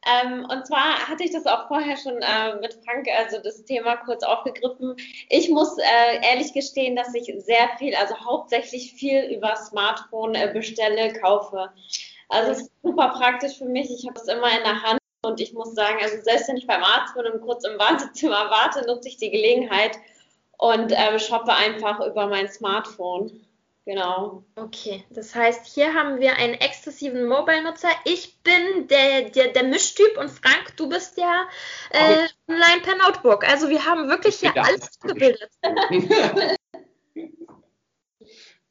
Ähm, 0.05 0.45
und 0.49 0.67
zwar 0.67 1.07
hatte 1.07 1.23
ich 1.23 1.31
das 1.31 1.45
auch 1.45 1.67
vorher 1.67 1.95
schon 1.95 2.21
äh, 2.21 2.55
mit 2.59 2.77
Frank, 2.83 3.07
also 3.17 3.39
das 3.41 3.63
Thema 3.63 3.95
kurz 3.97 4.23
aufgegriffen. 4.23 4.95
Ich 5.29 5.49
muss 5.49 5.77
äh, 5.77 6.19
ehrlich 6.21 6.53
gestehen, 6.53 6.95
dass 6.95 7.13
ich 7.13 7.33
sehr 7.37 7.69
viel, 7.77 7.95
also 7.95 8.15
hauptsächlich 8.17 8.93
viel 8.93 9.23
über 9.33 9.55
Smartphone 9.55 10.35
äh, 10.35 10.51
bestelle, 10.53 11.13
kaufe. 11.13 11.69
Also 12.27 12.51
es 12.51 12.61
ist 12.63 12.71
super 12.81 13.09
praktisch 13.09 13.57
für 13.57 13.65
mich. 13.65 13.89
Ich 13.91 14.05
habe 14.05 14.19
es 14.19 14.27
immer 14.27 14.51
in 14.57 14.63
der 14.63 14.83
Hand 14.83 14.99
und 15.23 15.39
ich 15.39 15.53
muss 15.53 15.73
sagen, 15.73 15.99
also 16.01 16.21
selbst 16.21 16.49
wenn 16.49 16.57
ich 16.57 16.67
beim 16.67 16.83
Arzt 16.83 17.13
bin 17.15 17.25
und 17.25 17.41
kurz 17.41 17.63
im 17.63 17.79
Wartezimmer 17.79 18.49
warte, 18.49 18.85
nutze 18.85 19.07
ich 19.07 19.17
die 19.17 19.31
Gelegenheit 19.31 19.97
und 20.57 20.91
äh, 20.91 21.17
shoppe 21.17 21.53
einfach 21.53 22.05
über 22.05 22.27
mein 22.27 22.49
Smartphone. 22.49 23.45
Genau. 23.85 24.45
Okay, 24.55 25.03
das 25.09 25.35
heißt, 25.35 25.65
hier 25.65 25.93
haben 25.93 26.21
wir 26.21 26.37
einen 26.37 26.53
exzessiven 26.53 27.27
Mobile-Nutzer. 27.27 27.89
Ich 28.05 28.41
bin 28.41 28.87
der, 28.87 29.29
der, 29.29 29.49
der 29.49 29.63
Mischtyp 29.63 30.17
und 30.17 30.29
Frank, 30.29 30.77
du 30.77 30.87
bist 30.87 31.17
der 31.17 31.47
äh, 31.89 32.27
online 32.47 32.81
per 32.81 32.95
Notebook. 32.95 33.45
Also 33.45 33.69
wir 33.69 33.85
haben 33.85 34.07
wirklich 34.07 34.35
hier 34.35 34.55
alles 34.55 34.99
gebildet. 35.01 35.49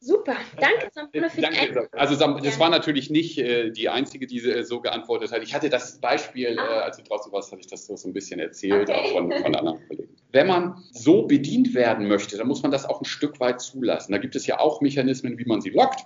Super, 0.04 0.34
danke 0.58 0.90
Samune 0.92 1.30
für 1.30 1.42
danke, 1.42 1.88
die 1.92 1.96
Also 1.96 2.16
das 2.16 2.58
war 2.58 2.70
natürlich 2.70 3.08
nicht 3.08 3.38
äh, 3.38 3.70
die 3.70 3.88
einzige, 3.88 4.26
die 4.26 4.38
äh, 4.38 4.64
so 4.64 4.80
geantwortet 4.80 5.30
hat. 5.30 5.42
Ich 5.44 5.54
hatte 5.54 5.68
das 5.68 6.00
Beispiel, 6.00 6.58
ah. 6.58 6.64
äh, 6.64 6.80
als 6.80 6.96
du 6.96 7.04
draußen 7.04 7.30
warst, 7.30 7.52
habe 7.52 7.60
ich 7.60 7.68
das 7.68 7.86
so, 7.86 7.94
so 7.96 8.08
ein 8.08 8.12
bisschen 8.12 8.40
erzählt, 8.40 8.88
okay. 8.88 8.98
auch 8.98 9.12
von, 9.12 9.30
von 9.30 9.54
anderen 9.54 9.86
Kollegen. 9.86 10.16
Wenn 10.32 10.46
man 10.46 10.82
so 10.90 11.26
bedient 11.26 11.74
werden 11.74 12.08
möchte, 12.08 12.36
dann 12.36 12.48
muss 12.48 12.62
man 12.62 12.72
das 12.72 12.86
auch 12.86 13.00
ein 13.00 13.04
Stück 13.04 13.38
weit 13.38 13.60
zulassen. 13.60 14.12
Da 14.12 14.18
gibt 14.18 14.34
es 14.34 14.46
ja 14.46 14.58
auch 14.58 14.80
Mechanismen, 14.80 15.38
wie 15.38 15.44
man 15.44 15.60
sie 15.60 15.70
lockt. 15.70 16.00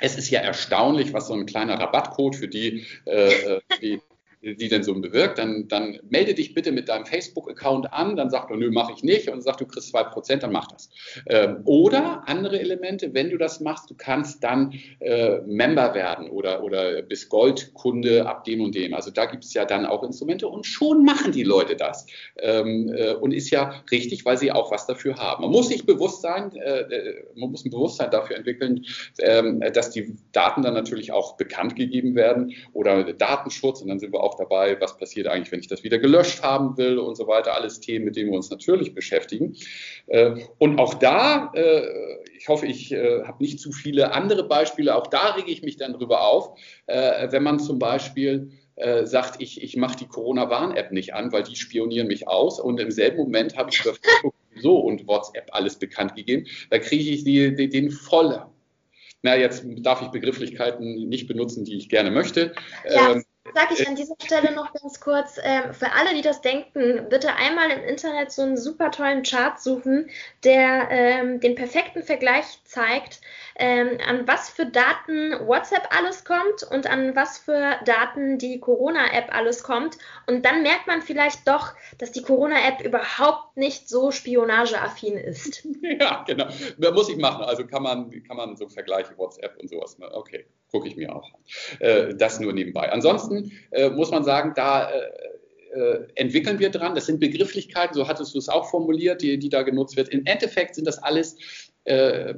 Es 0.00 0.16
ist 0.16 0.30
ja 0.30 0.40
erstaunlich, 0.40 1.12
was 1.12 1.28
so 1.28 1.34
ein 1.34 1.46
kleiner 1.46 1.78
Rabattcode 1.78 2.36
für 2.36 2.48
die, 2.48 2.84
äh, 3.06 3.32
äh 3.32 3.60
die 3.80 4.00
die 4.44 4.68
denn 4.68 4.82
so 4.82 4.94
bewirkt, 4.94 5.38
dann, 5.38 5.68
dann 5.68 5.98
melde 6.08 6.34
dich 6.34 6.54
bitte 6.54 6.72
mit 6.72 6.88
deinem 6.88 7.06
Facebook-Account 7.06 7.92
an, 7.92 8.16
dann 8.16 8.30
sagt 8.30 8.50
er, 8.50 8.56
nö, 8.56 8.70
mache 8.70 8.92
ich 8.94 9.02
nicht 9.02 9.28
und 9.28 9.42
sagt, 9.42 9.60
du 9.60 9.66
kriegst 9.66 9.88
zwei 9.88 10.04
Prozent, 10.04 10.42
dann 10.42 10.52
mach 10.52 10.68
das. 10.68 10.90
Ähm, 11.26 11.62
oder 11.64 12.22
andere 12.26 12.60
Elemente, 12.60 13.14
wenn 13.14 13.30
du 13.30 13.38
das 13.38 13.60
machst, 13.60 13.90
du 13.90 13.94
kannst 13.96 14.44
dann 14.44 14.74
äh, 15.00 15.40
Member 15.46 15.94
werden 15.94 16.28
oder, 16.28 16.62
oder 16.62 17.02
bist 17.02 17.28
Goldkunde 17.28 18.26
ab 18.26 18.44
dem 18.44 18.60
und 18.60 18.74
dem. 18.74 18.94
Also 18.94 19.10
da 19.10 19.26
gibt 19.26 19.44
es 19.44 19.54
ja 19.54 19.64
dann 19.64 19.86
auch 19.86 20.02
Instrumente 20.02 20.48
und 20.48 20.66
schon 20.66 21.04
machen 21.04 21.32
die 21.32 21.42
Leute 21.42 21.76
das. 21.76 22.06
Ähm, 22.38 22.92
äh, 22.94 23.14
und 23.14 23.32
ist 23.32 23.50
ja 23.50 23.74
richtig, 23.90 24.24
weil 24.24 24.36
sie 24.36 24.52
auch 24.52 24.70
was 24.70 24.86
dafür 24.86 25.16
haben. 25.16 25.42
Man 25.42 25.52
muss 25.52 25.68
sich 25.68 25.86
bewusst 25.86 26.22
sein, 26.22 26.54
äh, 26.56 26.80
äh 26.80 27.24
man 27.36 27.50
muss 27.50 27.64
ein 27.64 27.70
Bewusstsein 27.70 28.10
dafür 28.10 28.36
entwickeln, 28.36 28.84
ähm, 29.18 29.60
dass 29.72 29.90
die 29.90 30.16
Daten 30.32 30.62
dann 30.62 30.74
natürlich 30.74 31.12
auch 31.12 31.36
bekannt 31.36 31.76
gegeben 31.76 32.14
werden 32.14 32.52
oder 32.72 33.12
Datenschutz 33.12 33.80
und 33.80 33.88
dann 33.88 33.98
sind 33.98 34.12
wir 34.12 34.20
auch 34.20 34.33
auch 34.34 34.38
dabei, 34.38 34.80
was 34.80 34.96
passiert 34.96 35.26
eigentlich, 35.26 35.52
wenn 35.52 35.60
ich 35.60 35.68
das 35.68 35.84
wieder 35.84 35.98
gelöscht 35.98 36.42
haben 36.42 36.76
will 36.76 36.98
und 36.98 37.16
so 37.16 37.26
weiter. 37.26 37.54
Alles 37.54 37.80
Themen, 37.80 38.04
mit 38.04 38.16
denen 38.16 38.30
wir 38.30 38.36
uns 38.36 38.50
natürlich 38.50 38.94
beschäftigen. 38.94 39.56
Äh, 40.06 40.36
und 40.58 40.78
auch 40.78 40.94
da, 40.94 41.52
äh, 41.54 41.82
ich 42.36 42.48
hoffe, 42.48 42.66
ich 42.66 42.92
äh, 42.92 43.22
habe 43.24 43.42
nicht 43.42 43.60
zu 43.60 43.72
viele 43.72 44.12
andere 44.12 44.44
Beispiele, 44.44 44.94
auch 44.94 45.06
da 45.06 45.34
rege 45.34 45.50
ich 45.50 45.62
mich 45.62 45.76
dann 45.76 45.92
drüber 45.92 46.22
auf, 46.26 46.58
wenn 46.86 47.42
man 47.42 47.58
zum 47.58 47.78
Beispiel 47.78 48.50
sagt, 49.04 49.40
ich, 49.40 49.62
ich 49.62 49.76
mache 49.76 49.96
die 49.96 50.06
Corona-Warn-App 50.06 50.90
nicht 50.90 51.14
an, 51.14 51.32
weil 51.32 51.44
die 51.44 51.56
spionieren 51.56 52.08
mich 52.08 52.26
aus 52.26 52.58
und 52.60 52.80
im 52.80 52.90
selben 52.90 53.18
Moment 53.18 53.56
habe 53.56 53.70
ich 53.70 53.80
über 53.80 53.94
Facebook 53.94 54.34
so 54.56 54.78
und 54.78 55.06
WhatsApp 55.06 55.48
alles 55.52 55.76
bekannt 55.76 56.16
gegeben, 56.16 56.46
da 56.70 56.78
kriege 56.78 57.10
ich 57.10 57.24
die, 57.24 57.54
die, 57.54 57.68
den 57.68 57.90
voll 57.90 58.44
na, 59.24 59.36
jetzt 59.36 59.64
darf 59.78 60.02
ich 60.02 60.08
Begrifflichkeiten 60.08 61.08
nicht 61.08 61.26
benutzen, 61.26 61.64
die 61.64 61.78
ich 61.78 61.88
gerne 61.88 62.10
möchte. 62.10 62.52
Ja. 62.86 63.12
Ähm, 63.12 63.24
sage 63.52 63.74
ich 63.74 63.86
an 63.86 63.94
dieser 63.94 64.14
Stelle 64.22 64.52
noch 64.54 64.72
ganz 64.72 65.00
kurz, 65.00 65.36
äh, 65.38 65.72
für 65.72 65.92
alle, 65.92 66.14
die 66.14 66.22
das 66.22 66.40
denken, 66.40 67.08
bitte 67.10 67.34
einmal 67.34 67.70
im 67.70 67.84
Internet 67.84 68.32
so 68.32 68.42
einen 68.42 68.56
super 68.56 68.90
tollen 68.90 69.22
Chart 69.22 69.60
suchen, 69.60 70.08
der 70.44 70.88
ähm, 70.90 71.40
den 71.40 71.54
perfekten 71.54 72.02
Vergleich 72.02 72.44
zeigt, 72.64 73.20
ähm, 73.56 73.98
an 74.06 74.26
was 74.26 74.48
für 74.48 74.66
Daten 74.66 75.32
WhatsApp 75.46 75.88
alles 75.90 76.24
kommt 76.24 76.62
und 76.70 76.90
an 76.90 77.14
was 77.14 77.38
für 77.38 77.76
Daten 77.84 78.38
die 78.38 78.58
Corona-App 78.58 79.34
alles 79.34 79.62
kommt. 79.62 79.98
Und 80.26 80.44
dann 80.44 80.62
merkt 80.62 80.86
man 80.86 81.02
vielleicht 81.02 81.46
doch, 81.46 81.74
dass 81.98 82.12
die 82.12 82.22
Corona-App 82.22 82.80
überhaupt 82.80 83.56
nicht 83.56 83.88
so 83.88 84.10
spionageaffin 84.10 85.16
ist. 85.16 85.66
Ja, 86.00 86.24
genau. 86.26 86.46
Da 86.78 86.90
muss 86.92 87.08
ich 87.08 87.18
machen. 87.18 87.44
Also 87.44 87.66
kann 87.66 87.82
man, 87.82 88.10
kann 88.24 88.36
man 88.36 88.56
so 88.56 88.68
Vergleiche 88.68 89.16
WhatsApp 89.18 89.56
und 89.60 89.68
sowas. 89.68 89.96
Okay, 90.00 90.46
gucke 90.70 90.88
ich 90.88 90.96
mir 90.96 91.14
auch 91.14 91.30
an. 91.32 91.40
Äh, 91.80 92.14
das 92.16 92.40
nur 92.40 92.52
nebenbei. 92.52 92.90
Ansonsten 92.90 93.33
äh, 93.70 93.90
muss 93.90 94.10
man 94.10 94.24
sagen, 94.24 94.52
da 94.54 94.90
äh, 94.90 95.00
äh, 95.74 96.06
entwickeln 96.14 96.58
wir 96.58 96.70
dran. 96.70 96.94
Das 96.94 97.06
sind 97.06 97.20
Begrifflichkeiten, 97.20 97.94
so 97.94 98.06
hattest 98.06 98.34
du 98.34 98.38
es 98.38 98.48
auch 98.48 98.70
formuliert, 98.70 99.22
die, 99.22 99.38
die 99.38 99.48
da 99.48 99.62
genutzt 99.62 99.96
wird. 99.96 100.08
Im 100.08 100.24
Endeffekt 100.24 100.76
sind 100.76 100.86
das 100.86 101.02
alles 101.02 101.36
äh, 101.84 102.32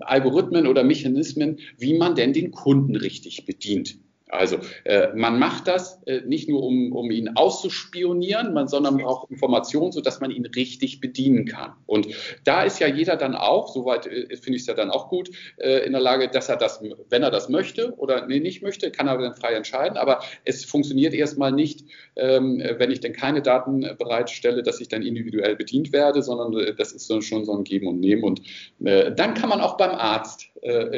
Algorithmen 0.00 0.66
oder 0.66 0.84
Mechanismen, 0.84 1.60
wie 1.76 1.96
man 1.98 2.14
denn 2.14 2.32
den 2.32 2.50
Kunden 2.50 2.96
richtig 2.96 3.44
bedient. 3.44 3.98
Also 4.28 4.58
äh, 4.84 5.08
man 5.14 5.38
macht 5.38 5.68
das 5.68 6.02
äh, 6.06 6.20
nicht 6.20 6.48
nur, 6.48 6.62
um, 6.62 6.92
um 6.92 7.10
ihn 7.10 7.30
auszuspionieren, 7.36 8.52
man, 8.52 8.68
sondern 8.68 9.02
auch 9.02 9.28
Informationen, 9.30 9.92
sodass 9.92 10.20
man 10.20 10.30
ihn 10.30 10.46
richtig 10.46 11.00
bedienen 11.00 11.46
kann. 11.46 11.72
Und 11.86 12.08
da 12.44 12.62
ist 12.62 12.78
ja 12.78 12.86
jeder 12.86 13.16
dann 13.16 13.34
auch, 13.34 13.68
soweit 13.68 14.06
äh, 14.06 14.36
finde 14.36 14.56
ich 14.56 14.62
es 14.62 14.66
ja 14.66 14.74
dann 14.74 14.90
auch 14.90 15.08
gut, 15.08 15.30
äh, 15.56 15.84
in 15.86 15.92
der 15.92 16.00
Lage, 16.00 16.28
dass 16.28 16.48
er 16.48 16.56
das, 16.56 16.82
wenn 17.08 17.22
er 17.22 17.30
das 17.30 17.48
möchte 17.48 17.94
oder 17.96 18.26
nee, 18.26 18.40
nicht 18.40 18.62
möchte, 18.62 18.90
kann 18.90 19.08
er 19.08 19.18
dann 19.18 19.34
frei 19.34 19.54
entscheiden. 19.54 19.96
Aber 19.96 20.20
es 20.44 20.64
funktioniert 20.64 21.14
erstmal 21.14 21.52
nicht, 21.52 21.84
ähm, 22.16 22.62
wenn 22.76 22.90
ich 22.90 23.00
denn 23.00 23.12
keine 23.12 23.42
Daten 23.42 23.80
bereitstelle, 23.98 24.62
dass 24.62 24.80
ich 24.80 24.88
dann 24.88 25.02
individuell 25.02 25.56
bedient 25.56 25.92
werde, 25.92 26.22
sondern 26.22 26.58
äh, 26.58 26.74
das 26.74 26.92
ist 26.92 27.06
so, 27.06 27.20
schon 27.20 27.44
so 27.44 27.56
ein 27.56 27.64
Geben 27.64 27.86
und 27.86 28.00
Nehmen. 28.00 28.24
Und 28.24 28.42
äh, 28.84 29.12
dann 29.14 29.34
kann 29.34 29.48
man 29.48 29.60
auch 29.60 29.76
beim 29.76 29.92
Arzt 29.92 30.47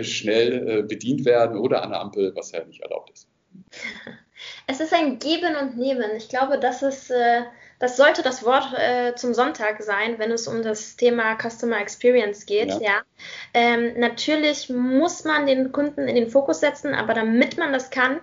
schnell 0.02 0.82
bedient 0.84 1.24
werden 1.24 1.58
oder 1.58 1.82
an 1.82 1.90
der 1.90 2.00
Ampel, 2.00 2.32
was 2.34 2.52
ja 2.52 2.64
nicht 2.64 2.80
erlaubt 2.82 3.10
ist. 3.10 3.28
Es 4.66 4.80
ist 4.80 4.94
ein 4.94 5.18
Geben 5.18 5.56
und 5.56 5.76
Nehmen. 5.76 6.16
Ich 6.16 6.28
glaube, 6.28 6.58
das 6.58 6.82
ist, 6.82 7.10
äh, 7.10 7.42
das 7.78 7.96
sollte 7.96 8.22
das 8.22 8.44
Wort 8.44 8.72
äh, 8.76 9.14
zum 9.14 9.34
Sonntag 9.34 9.82
sein, 9.82 10.18
wenn 10.18 10.30
es 10.30 10.46
um 10.46 10.62
das 10.62 10.96
Thema 10.96 11.36
Customer 11.36 11.80
Experience 11.80 12.46
geht. 12.46 12.68
Ja. 12.68 12.80
ja. 12.80 13.02
Ähm, 13.54 13.98
natürlich 13.98 14.68
muss 14.70 15.24
man 15.24 15.46
den 15.46 15.72
Kunden 15.72 16.08
in 16.08 16.14
den 16.14 16.30
Fokus 16.30 16.60
setzen, 16.60 16.94
aber 16.94 17.14
damit 17.14 17.58
man 17.58 17.72
das 17.72 17.90
kann, 17.90 18.20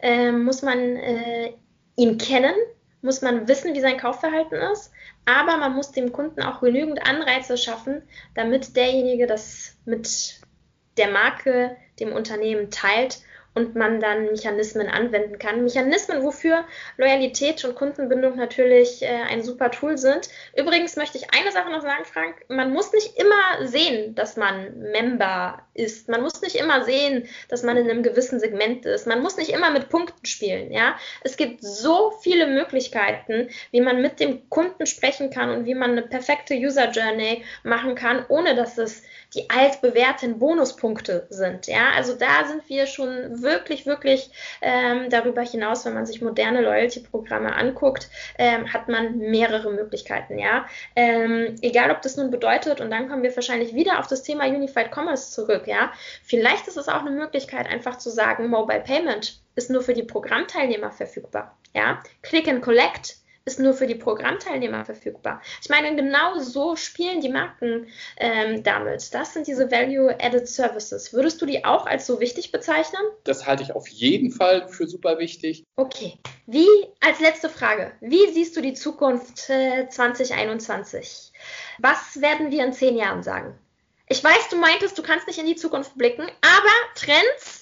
äh, 0.00 0.32
muss 0.32 0.62
man 0.62 0.96
äh, 0.96 1.52
ihn 1.96 2.18
kennen, 2.18 2.54
muss 3.02 3.22
man 3.22 3.48
wissen, 3.48 3.74
wie 3.74 3.80
sein 3.80 3.96
Kaufverhalten 3.96 4.58
ist, 4.72 4.92
aber 5.24 5.56
man 5.56 5.74
muss 5.74 5.92
dem 5.92 6.12
Kunden 6.12 6.42
auch 6.42 6.60
genügend 6.60 7.06
Anreize 7.06 7.56
schaffen, 7.56 8.02
damit 8.34 8.76
derjenige 8.76 9.26
das 9.26 9.76
mit 9.84 10.40
der 11.00 11.10
Marke, 11.10 11.76
dem 11.98 12.12
Unternehmen 12.12 12.70
teilt 12.70 13.18
und 13.54 13.74
man 13.74 14.00
dann 14.00 14.26
Mechanismen 14.26 14.88
anwenden 14.88 15.38
kann. 15.38 15.64
Mechanismen, 15.64 16.22
wofür 16.22 16.64
Loyalität 16.96 17.64
und 17.64 17.74
Kundenbindung 17.74 18.36
natürlich 18.36 19.02
äh, 19.02 19.08
ein 19.28 19.42
super 19.42 19.70
Tool 19.70 19.98
sind. 19.98 20.28
Übrigens 20.56 20.96
möchte 20.96 21.18
ich 21.18 21.34
eine 21.34 21.50
Sache 21.50 21.70
noch 21.70 21.82
sagen, 21.82 22.04
Frank. 22.04 22.36
Man 22.48 22.72
muss 22.72 22.92
nicht 22.92 23.18
immer 23.18 23.66
sehen, 23.66 24.14
dass 24.14 24.36
man 24.36 24.78
Member 24.92 25.62
ist. 25.74 26.08
Man 26.08 26.22
muss 26.22 26.40
nicht 26.42 26.54
immer 26.56 26.84
sehen, 26.84 27.28
dass 27.48 27.62
man 27.62 27.76
in 27.76 27.90
einem 27.90 28.02
gewissen 28.02 28.38
Segment 28.38 28.86
ist. 28.86 29.06
Man 29.06 29.20
muss 29.20 29.36
nicht 29.36 29.50
immer 29.50 29.70
mit 29.70 29.88
Punkten 29.88 30.26
spielen. 30.26 30.72
Ja, 30.72 30.96
es 31.22 31.36
gibt 31.36 31.62
so 31.62 32.12
viele 32.22 32.46
Möglichkeiten, 32.46 33.48
wie 33.72 33.80
man 33.80 34.00
mit 34.00 34.20
dem 34.20 34.48
Kunden 34.48 34.86
sprechen 34.86 35.30
kann 35.30 35.50
und 35.50 35.66
wie 35.66 35.74
man 35.74 35.90
eine 35.90 36.02
perfekte 36.02 36.54
User 36.54 36.90
Journey 36.90 37.44
machen 37.64 37.96
kann, 37.96 38.24
ohne 38.28 38.54
dass 38.54 38.78
es 38.78 39.02
die 39.34 39.48
altbewährten 39.48 40.38
Bonuspunkte 40.38 41.26
sind. 41.30 41.66
Ja, 41.66 41.90
also 41.94 42.14
da 42.14 42.44
sind 42.46 42.68
wir 42.68 42.86
schon 42.86 43.42
wirklich, 43.42 43.86
wirklich 43.86 44.30
ähm, 44.60 45.08
darüber 45.10 45.42
hinaus, 45.42 45.84
wenn 45.84 45.94
man 45.94 46.06
sich 46.06 46.20
moderne 46.20 46.62
Loyalty-Programme 46.62 47.54
anguckt, 47.54 48.08
ähm, 48.38 48.72
hat 48.72 48.88
man 48.88 49.18
mehrere 49.18 49.70
Möglichkeiten. 49.70 50.38
Ja, 50.38 50.66
ähm, 50.96 51.56
egal 51.62 51.90
ob 51.90 52.02
das 52.02 52.16
nun 52.16 52.30
bedeutet, 52.30 52.80
und 52.80 52.90
dann 52.90 53.08
kommen 53.08 53.22
wir 53.22 53.34
wahrscheinlich 53.34 53.74
wieder 53.74 54.00
auf 54.00 54.06
das 54.06 54.22
Thema 54.22 54.46
Unified 54.46 54.90
Commerce 54.94 55.32
zurück. 55.32 55.66
Ja, 55.66 55.92
vielleicht 56.24 56.66
ist 56.66 56.76
es 56.76 56.88
auch 56.88 57.00
eine 57.00 57.10
Möglichkeit, 57.10 57.68
einfach 57.68 57.98
zu 57.98 58.10
sagen, 58.10 58.48
Mobile 58.48 58.80
Payment 58.80 59.40
ist 59.54 59.70
nur 59.70 59.82
für 59.82 59.94
die 59.94 60.02
Programmteilnehmer 60.02 60.90
verfügbar. 60.90 61.56
Ja, 61.74 62.02
Click 62.22 62.48
and 62.48 62.62
Collect 62.62 63.19
ist 63.44 63.58
nur 63.58 63.74
für 63.74 63.86
die 63.86 63.94
Programmteilnehmer 63.94 64.84
verfügbar. 64.84 65.40
Ich 65.62 65.68
meine, 65.68 65.94
genau 65.96 66.38
so 66.38 66.76
spielen 66.76 67.20
die 67.20 67.28
Marken 67.28 67.86
ähm, 68.16 68.62
damit. 68.62 69.12
Das 69.14 69.34
sind 69.34 69.46
diese 69.46 69.70
Value-Added 69.70 70.46
Services. 70.46 71.12
Würdest 71.12 71.40
du 71.40 71.46
die 71.46 71.64
auch 71.64 71.86
als 71.86 72.06
so 72.06 72.20
wichtig 72.20 72.52
bezeichnen? 72.52 73.02
Das 73.24 73.46
halte 73.46 73.62
ich 73.62 73.74
auf 73.74 73.88
jeden 73.88 74.30
Fall 74.30 74.68
für 74.68 74.86
super 74.86 75.18
wichtig. 75.18 75.64
Okay. 75.76 76.18
Wie, 76.46 76.68
als 77.00 77.20
letzte 77.20 77.48
Frage, 77.48 77.92
wie 78.00 78.30
siehst 78.32 78.56
du 78.56 78.60
die 78.60 78.74
Zukunft 78.74 79.48
äh, 79.48 79.88
2021? 79.88 81.32
Was 81.78 82.20
werden 82.20 82.50
wir 82.50 82.64
in 82.64 82.72
zehn 82.72 82.96
Jahren 82.96 83.22
sagen? 83.22 83.58
Ich 84.08 84.22
weiß, 84.22 84.48
du 84.50 84.56
meintest, 84.56 84.98
du 84.98 85.02
kannst 85.02 85.28
nicht 85.28 85.38
in 85.38 85.46
die 85.46 85.54
Zukunft 85.54 85.96
blicken, 85.96 86.22
aber 86.40 86.70
Trends 86.96 87.59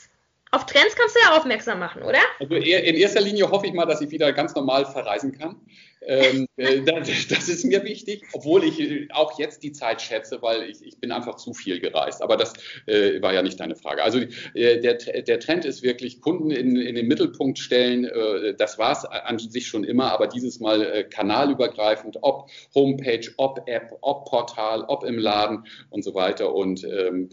auf 0.51 0.67
Trends 0.67 0.95
kannst 0.97 1.17
du 1.17 1.21
ja 1.25 1.37
aufmerksam 1.37 1.79
machen, 1.79 2.03
oder? 2.03 2.21
Also 2.41 2.55
in 2.55 2.95
erster 2.95 3.21
Linie 3.21 3.51
hoffe 3.51 3.67
ich 3.67 3.73
mal, 3.73 3.87
dass 3.87 4.01
ich 4.01 4.11
wieder 4.11 4.33
ganz 4.33 4.55
normal 4.55 4.87
verreisen 4.87 5.37
kann. 5.37 5.57
Ähm, 6.03 6.47
äh, 6.57 6.81
das, 6.83 7.49
ist 7.49 7.65
mir 7.65 7.85
wichtig, 7.85 8.23
obwohl 8.33 8.65
ich 8.65 8.81
äh, 8.81 9.09
auch 9.13 9.39
jetzt 9.39 9.63
die 9.63 9.73
Zeit 9.73 10.01
schätze, 10.01 10.41
weil 10.43 10.63
ich, 10.71 10.83
ich 10.83 10.99
bin 10.99 11.13
einfach 11.13 11.37
zu 11.37 11.53
viel 11.53 11.81
gereist. 11.81 12.23
Aber 12.23 12.37
das 12.37 12.55
äh, 12.87 13.21
war 13.21 13.35
ja 13.35 13.43
nicht 13.43 13.61
deine 13.61 13.77
Frage. 13.77 14.03
Also 14.03 14.21
äh, 14.55 14.81
der, 14.81 14.95
der 14.95 15.41
Trend 15.41 15.65
ist 15.65 15.83
wirklich 15.83 16.21
Kunden 16.21 16.51
in, 16.51 16.77
in 16.77 16.95
den 16.95 17.09
Mittelpunkt 17.09 17.59
stellen. 17.59 18.05
Äh, 18.05 18.55
das 18.55 18.79
war 18.79 18.93
es 18.93 19.05
an 19.05 19.39
sich 19.39 19.67
schon 19.67 19.85
immer, 19.85 20.13
aber 20.13 20.29
dieses 20.29 20.61
Mal 20.61 20.83
äh, 20.83 21.05
kanalübergreifend, 21.05 22.19
ob 22.23 22.49
Homepage, 22.75 23.29
ob 23.37 23.63
App, 23.67 23.93
ob 24.01 24.25
Portal, 24.27 24.85
ob 24.89 25.05
im 25.05 25.19
Laden 25.19 25.65
und 25.91 26.05
so 26.05 26.15
weiter. 26.15 26.55
Und 26.55 26.85
ähm, 26.85 27.29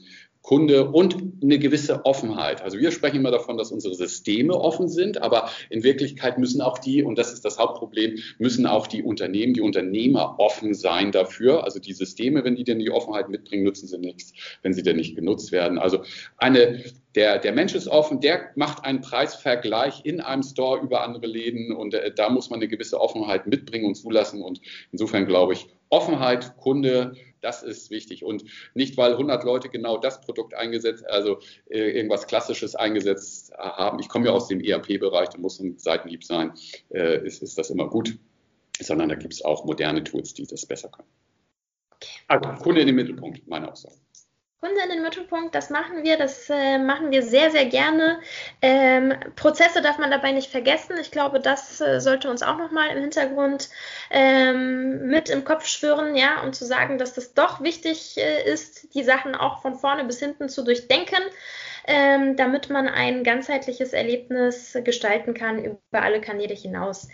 Kunde 0.46 0.92
und 0.92 1.18
eine 1.42 1.58
gewisse 1.58 2.06
Offenheit. 2.06 2.62
Also 2.62 2.78
wir 2.78 2.92
sprechen 2.92 3.18
immer 3.18 3.32
davon, 3.32 3.58
dass 3.58 3.72
unsere 3.72 3.96
Systeme 3.96 4.54
offen 4.54 4.88
sind, 4.88 5.24
aber 5.24 5.50
in 5.72 5.84
Wirklichkeit 5.84 6.38
müssen 6.38 6.62
auch 6.62 6.78
die, 6.78 7.02
und 7.02 7.18
das 7.18 7.34
ist 7.34 7.44
das 7.46 7.58
Hauptproblem, 7.58 8.20
müssen 8.38 8.68
auch 8.68 8.86
die 8.86 9.02
Unternehmen, 9.02 9.56
die 9.56 9.62
Unternehmer 9.62 10.36
offen 10.38 10.76
sein 10.76 11.12
dafür. 11.12 11.64
Also 11.64 11.80
die 11.80 11.94
Systeme, 11.94 12.44
wenn 12.44 12.56
die 12.56 12.64
denn 12.64 12.78
die 12.78 12.92
Offenheit 12.92 13.28
mitbringen, 13.28 13.64
nützen 13.64 13.88
sie 13.88 13.98
nichts, 13.98 14.34
wenn 14.62 14.74
sie 14.76 14.84
denn 14.84 14.98
nicht 14.98 15.16
genutzt 15.16 15.52
werden. 15.52 15.80
Also 15.80 16.04
eine 16.38 16.84
der, 17.16 17.40
der 17.40 17.54
Mensch 17.54 17.74
ist 17.74 17.88
offen, 17.88 18.20
der 18.20 18.52
macht 18.56 18.84
einen 18.84 19.02
Preisvergleich 19.02 20.02
in 20.04 20.20
einem 20.20 20.44
Store 20.44 20.82
über 20.82 21.02
andere 21.02 21.26
Läden 21.26 21.72
und 21.72 21.94
äh, 21.94 22.14
da 22.14 22.30
muss 22.30 22.50
man 22.50 22.60
eine 22.60 22.68
gewisse 22.68 23.00
Offenheit 23.00 23.48
mitbringen 23.48 23.86
und 23.86 23.96
zulassen. 23.96 24.42
Und 24.42 24.62
insofern 24.92 25.26
glaube 25.26 25.54
ich, 25.54 25.68
Offenheit, 25.90 26.58
Kunde, 26.58 27.14
das 27.46 27.62
ist 27.62 27.92
wichtig. 27.92 28.26
Und 28.26 28.44
nicht, 28.74 28.98
weil 28.98 29.12
100 29.12 29.44
Leute 29.44 29.70
genau 29.70 29.98
das 29.98 30.20
Produkt 30.22 30.56
eingesetzt, 30.56 31.06
also 31.08 31.40
äh, 31.70 31.92
irgendwas 31.92 32.26
Klassisches 32.26 32.76
eingesetzt 32.76 33.54
haben. 33.58 34.00
Ich 34.00 34.10
komme 34.10 34.26
ja 34.26 34.32
aus 34.32 34.48
dem 34.48 34.60
ERP-Bereich, 34.60 35.30
da 35.30 35.38
muss 35.38 35.60
ein 35.60 35.78
Seitenhieb 35.78 36.24
sein, 36.24 36.54
äh, 36.90 37.26
ist, 37.26 37.44
ist 37.44 37.58
das 37.58 37.70
immer 37.70 37.88
gut. 37.88 38.18
Sondern 38.82 39.10
da 39.10 39.16
gibt 39.16 39.34
es 39.34 39.46
auch 39.46 39.64
moderne 39.64 40.04
Tools, 40.04 40.34
die 40.34 40.46
das 40.46 40.66
besser 40.66 40.90
können. 40.90 41.08
Also 42.28 42.50
Kunde 42.62 42.82
in 42.82 42.88
den 42.88 42.96
Mittelpunkt, 42.96 43.48
meine 43.48 43.72
Aussage. 43.72 43.96
Kunde 44.66 44.82
in 44.82 44.90
den 44.90 45.04
Mittelpunkt, 45.04 45.54
das 45.54 45.70
machen 45.70 46.04
wir, 46.04 46.18
das 46.18 46.50
äh, 46.50 46.80
machen 46.80 47.12
wir 47.12 47.22
sehr, 47.22 47.52
sehr 47.52 47.66
gerne. 47.66 48.20
Ähm, 48.64 49.14
Prozesse 49.36 49.84
darf 49.84 50.00
man 50.00 50.10
dabei 50.10 50.32
nicht 50.32 50.50
vergessen. 50.50 50.96
Ich 51.00 51.12
glaube, 51.12 51.40
das 51.40 51.80
äh, 51.82 52.02
sollte 52.02 52.32
uns 52.32 52.42
auch 52.42 52.58
nochmal 52.58 52.90
im 52.90 53.02
Hintergrund 53.02 53.70
ähm, 54.10 55.06
mit 55.06 55.30
im 55.30 55.44
Kopf 55.44 55.68
schwören, 55.68 56.16
ja, 56.16 56.42
um 56.42 56.52
zu 56.52 56.66
sagen, 56.66 56.98
dass 56.98 57.14
das 57.14 57.36
doch 57.36 57.62
wichtig 57.62 58.18
äh, 58.18 58.52
ist, 58.52 58.96
die 58.96 59.04
Sachen 59.04 59.36
auch 59.36 59.62
von 59.62 59.76
vorne 59.76 60.04
bis 60.04 60.20
hinten 60.20 60.50
zu 60.50 60.64
durchdenken. 60.64 61.22
Ähm, 61.88 62.36
damit 62.36 62.72
man 62.72 62.88
ein 62.88 63.24
ganzheitliches 63.24 63.94
Erlebnis 63.94 64.76
gestalten 64.84 65.36
kann 65.36 65.64
über 65.64 66.02
alle 66.02 66.20
Kanäle 66.20 66.56
hinaus. 66.56 67.08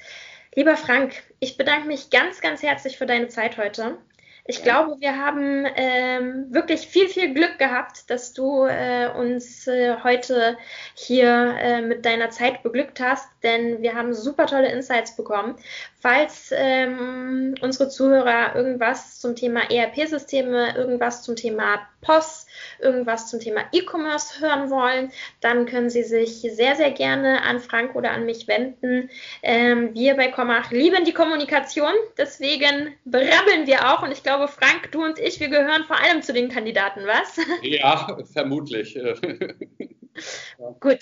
Lieber 0.55 0.77
Frank, 0.77 1.23
ich 1.41 1.57
bedanke 1.57 1.87
mich 1.87 2.09
ganz, 2.09 2.39
ganz 2.39 2.63
herzlich 2.63 2.97
für 2.97 3.05
deine 3.05 3.27
Zeit 3.27 3.57
heute. 3.57 3.97
Ich 4.45 4.63
glaube, 4.63 4.99
wir 4.99 5.17
haben 5.17 5.67
ähm, 5.75 6.47
wirklich 6.49 6.87
viel, 6.87 7.07
viel 7.07 7.33
Glück 7.33 7.59
gehabt, 7.59 8.09
dass 8.09 8.33
du 8.33 8.65
äh, 8.65 9.07
uns 9.15 9.67
äh, 9.67 9.95
heute 10.03 10.57
hier 10.95 11.55
äh, 11.59 11.81
mit 11.81 12.05
deiner 12.05 12.31
Zeit 12.31 12.63
beglückt 12.63 12.99
hast, 12.99 13.29
denn 13.43 13.81
wir 13.81 13.93
haben 13.93 14.13
super 14.13 14.47
tolle 14.47 14.71
Insights 14.71 15.15
bekommen. 15.15 15.55
Falls 15.99 16.51
ähm, 16.55 17.53
unsere 17.61 17.89
Zuhörer 17.89 18.55
irgendwas 18.55 19.19
zum 19.19 19.35
Thema 19.35 19.69
ERP-Systeme, 19.69 20.75
irgendwas 20.75 21.21
zum 21.21 21.35
Thema 21.35 21.87
POS, 22.01 22.40
irgendwas 22.79 23.29
zum 23.29 23.39
Thema 23.39 23.61
E-Commerce 23.71 24.41
hören 24.41 24.69
wollen, 24.69 25.11
dann 25.39 25.65
können 25.65 25.89
Sie 25.89 26.03
sich 26.03 26.41
sehr, 26.41 26.75
sehr 26.75 26.91
gerne 26.91 27.41
an 27.43 27.59
Frank 27.59 27.95
oder 27.95 28.11
an 28.11 28.25
mich 28.25 28.47
wenden. 28.47 29.09
Ähm, 29.43 29.93
wir 29.93 30.15
bei 30.15 30.27
Kommach 30.27 30.71
lieben 30.71 31.05
die 31.05 31.13
Kommunikation, 31.13 31.93
deswegen 32.17 32.93
brabbeln 33.05 33.67
wir 33.67 33.91
auch. 33.91 34.03
Und 34.03 34.11
ich 34.11 34.23
glaube, 34.23 34.47
Frank, 34.47 34.91
du 34.91 35.03
und 35.03 35.19
ich, 35.19 35.39
wir 35.39 35.49
gehören 35.49 35.83
vor 35.83 35.97
allem 35.99 36.21
zu 36.21 36.33
den 36.33 36.49
Kandidaten, 36.49 37.01
was? 37.05 37.37
Ja, 37.61 38.17
vermutlich. 38.33 38.97
Gut. 40.79 40.99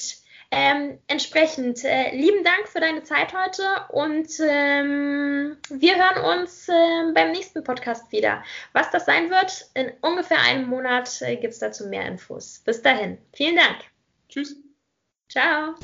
Ähm, 0.51 0.97
entsprechend, 1.05 1.83
äh, 1.85 2.15
lieben 2.15 2.43
Dank 2.43 2.67
für 2.67 2.79
deine 2.79 3.03
Zeit 3.03 3.33
heute 3.35 3.63
und 3.89 4.27
ähm, 4.39 5.57
wir 5.69 5.95
hören 5.95 6.39
uns 6.39 6.67
äh, 6.67 7.11
beim 7.13 7.31
nächsten 7.31 7.63
Podcast 7.63 8.11
wieder. 8.11 8.43
Was 8.73 8.89
das 8.89 9.05
sein 9.05 9.29
wird, 9.29 9.69
in 9.75 9.91
ungefähr 10.01 10.41
einem 10.41 10.67
Monat 10.67 11.21
äh, 11.21 11.35
gibt 11.35 11.53
es 11.53 11.59
dazu 11.59 11.87
mehr 11.87 12.07
Infos. 12.07 12.63
Bis 12.65 12.81
dahin, 12.81 13.19
vielen 13.31 13.57
Dank. 13.57 13.77
Tschüss. 14.27 14.55
Ciao. 15.29 15.75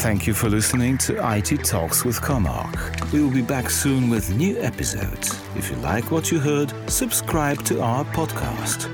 Thank 0.00 0.28
you 0.28 0.32
for 0.32 0.48
listening 0.48 0.96
to 0.98 1.18
IT 1.36 1.64
Talks 1.64 2.04
with 2.04 2.20
Comarch. 2.20 3.12
We 3.12 3.20
will 3.20 3.32
be 3.32 3.42
back 3.42 3.68
soon 3.68 4.08
with 4.08 4.30
new 4.30 4.56
episodes. 4.60 5.36
If 5.56 5.70
you 5.70 5.76
like 5.78 6.12
what 6.12 6.30
you 6.30 6.38
heard, 6.38 6.72
subscribe 6.88 7.64
to 7.64 7.82
our 7.82 8.04
podcast. 8.04 8.86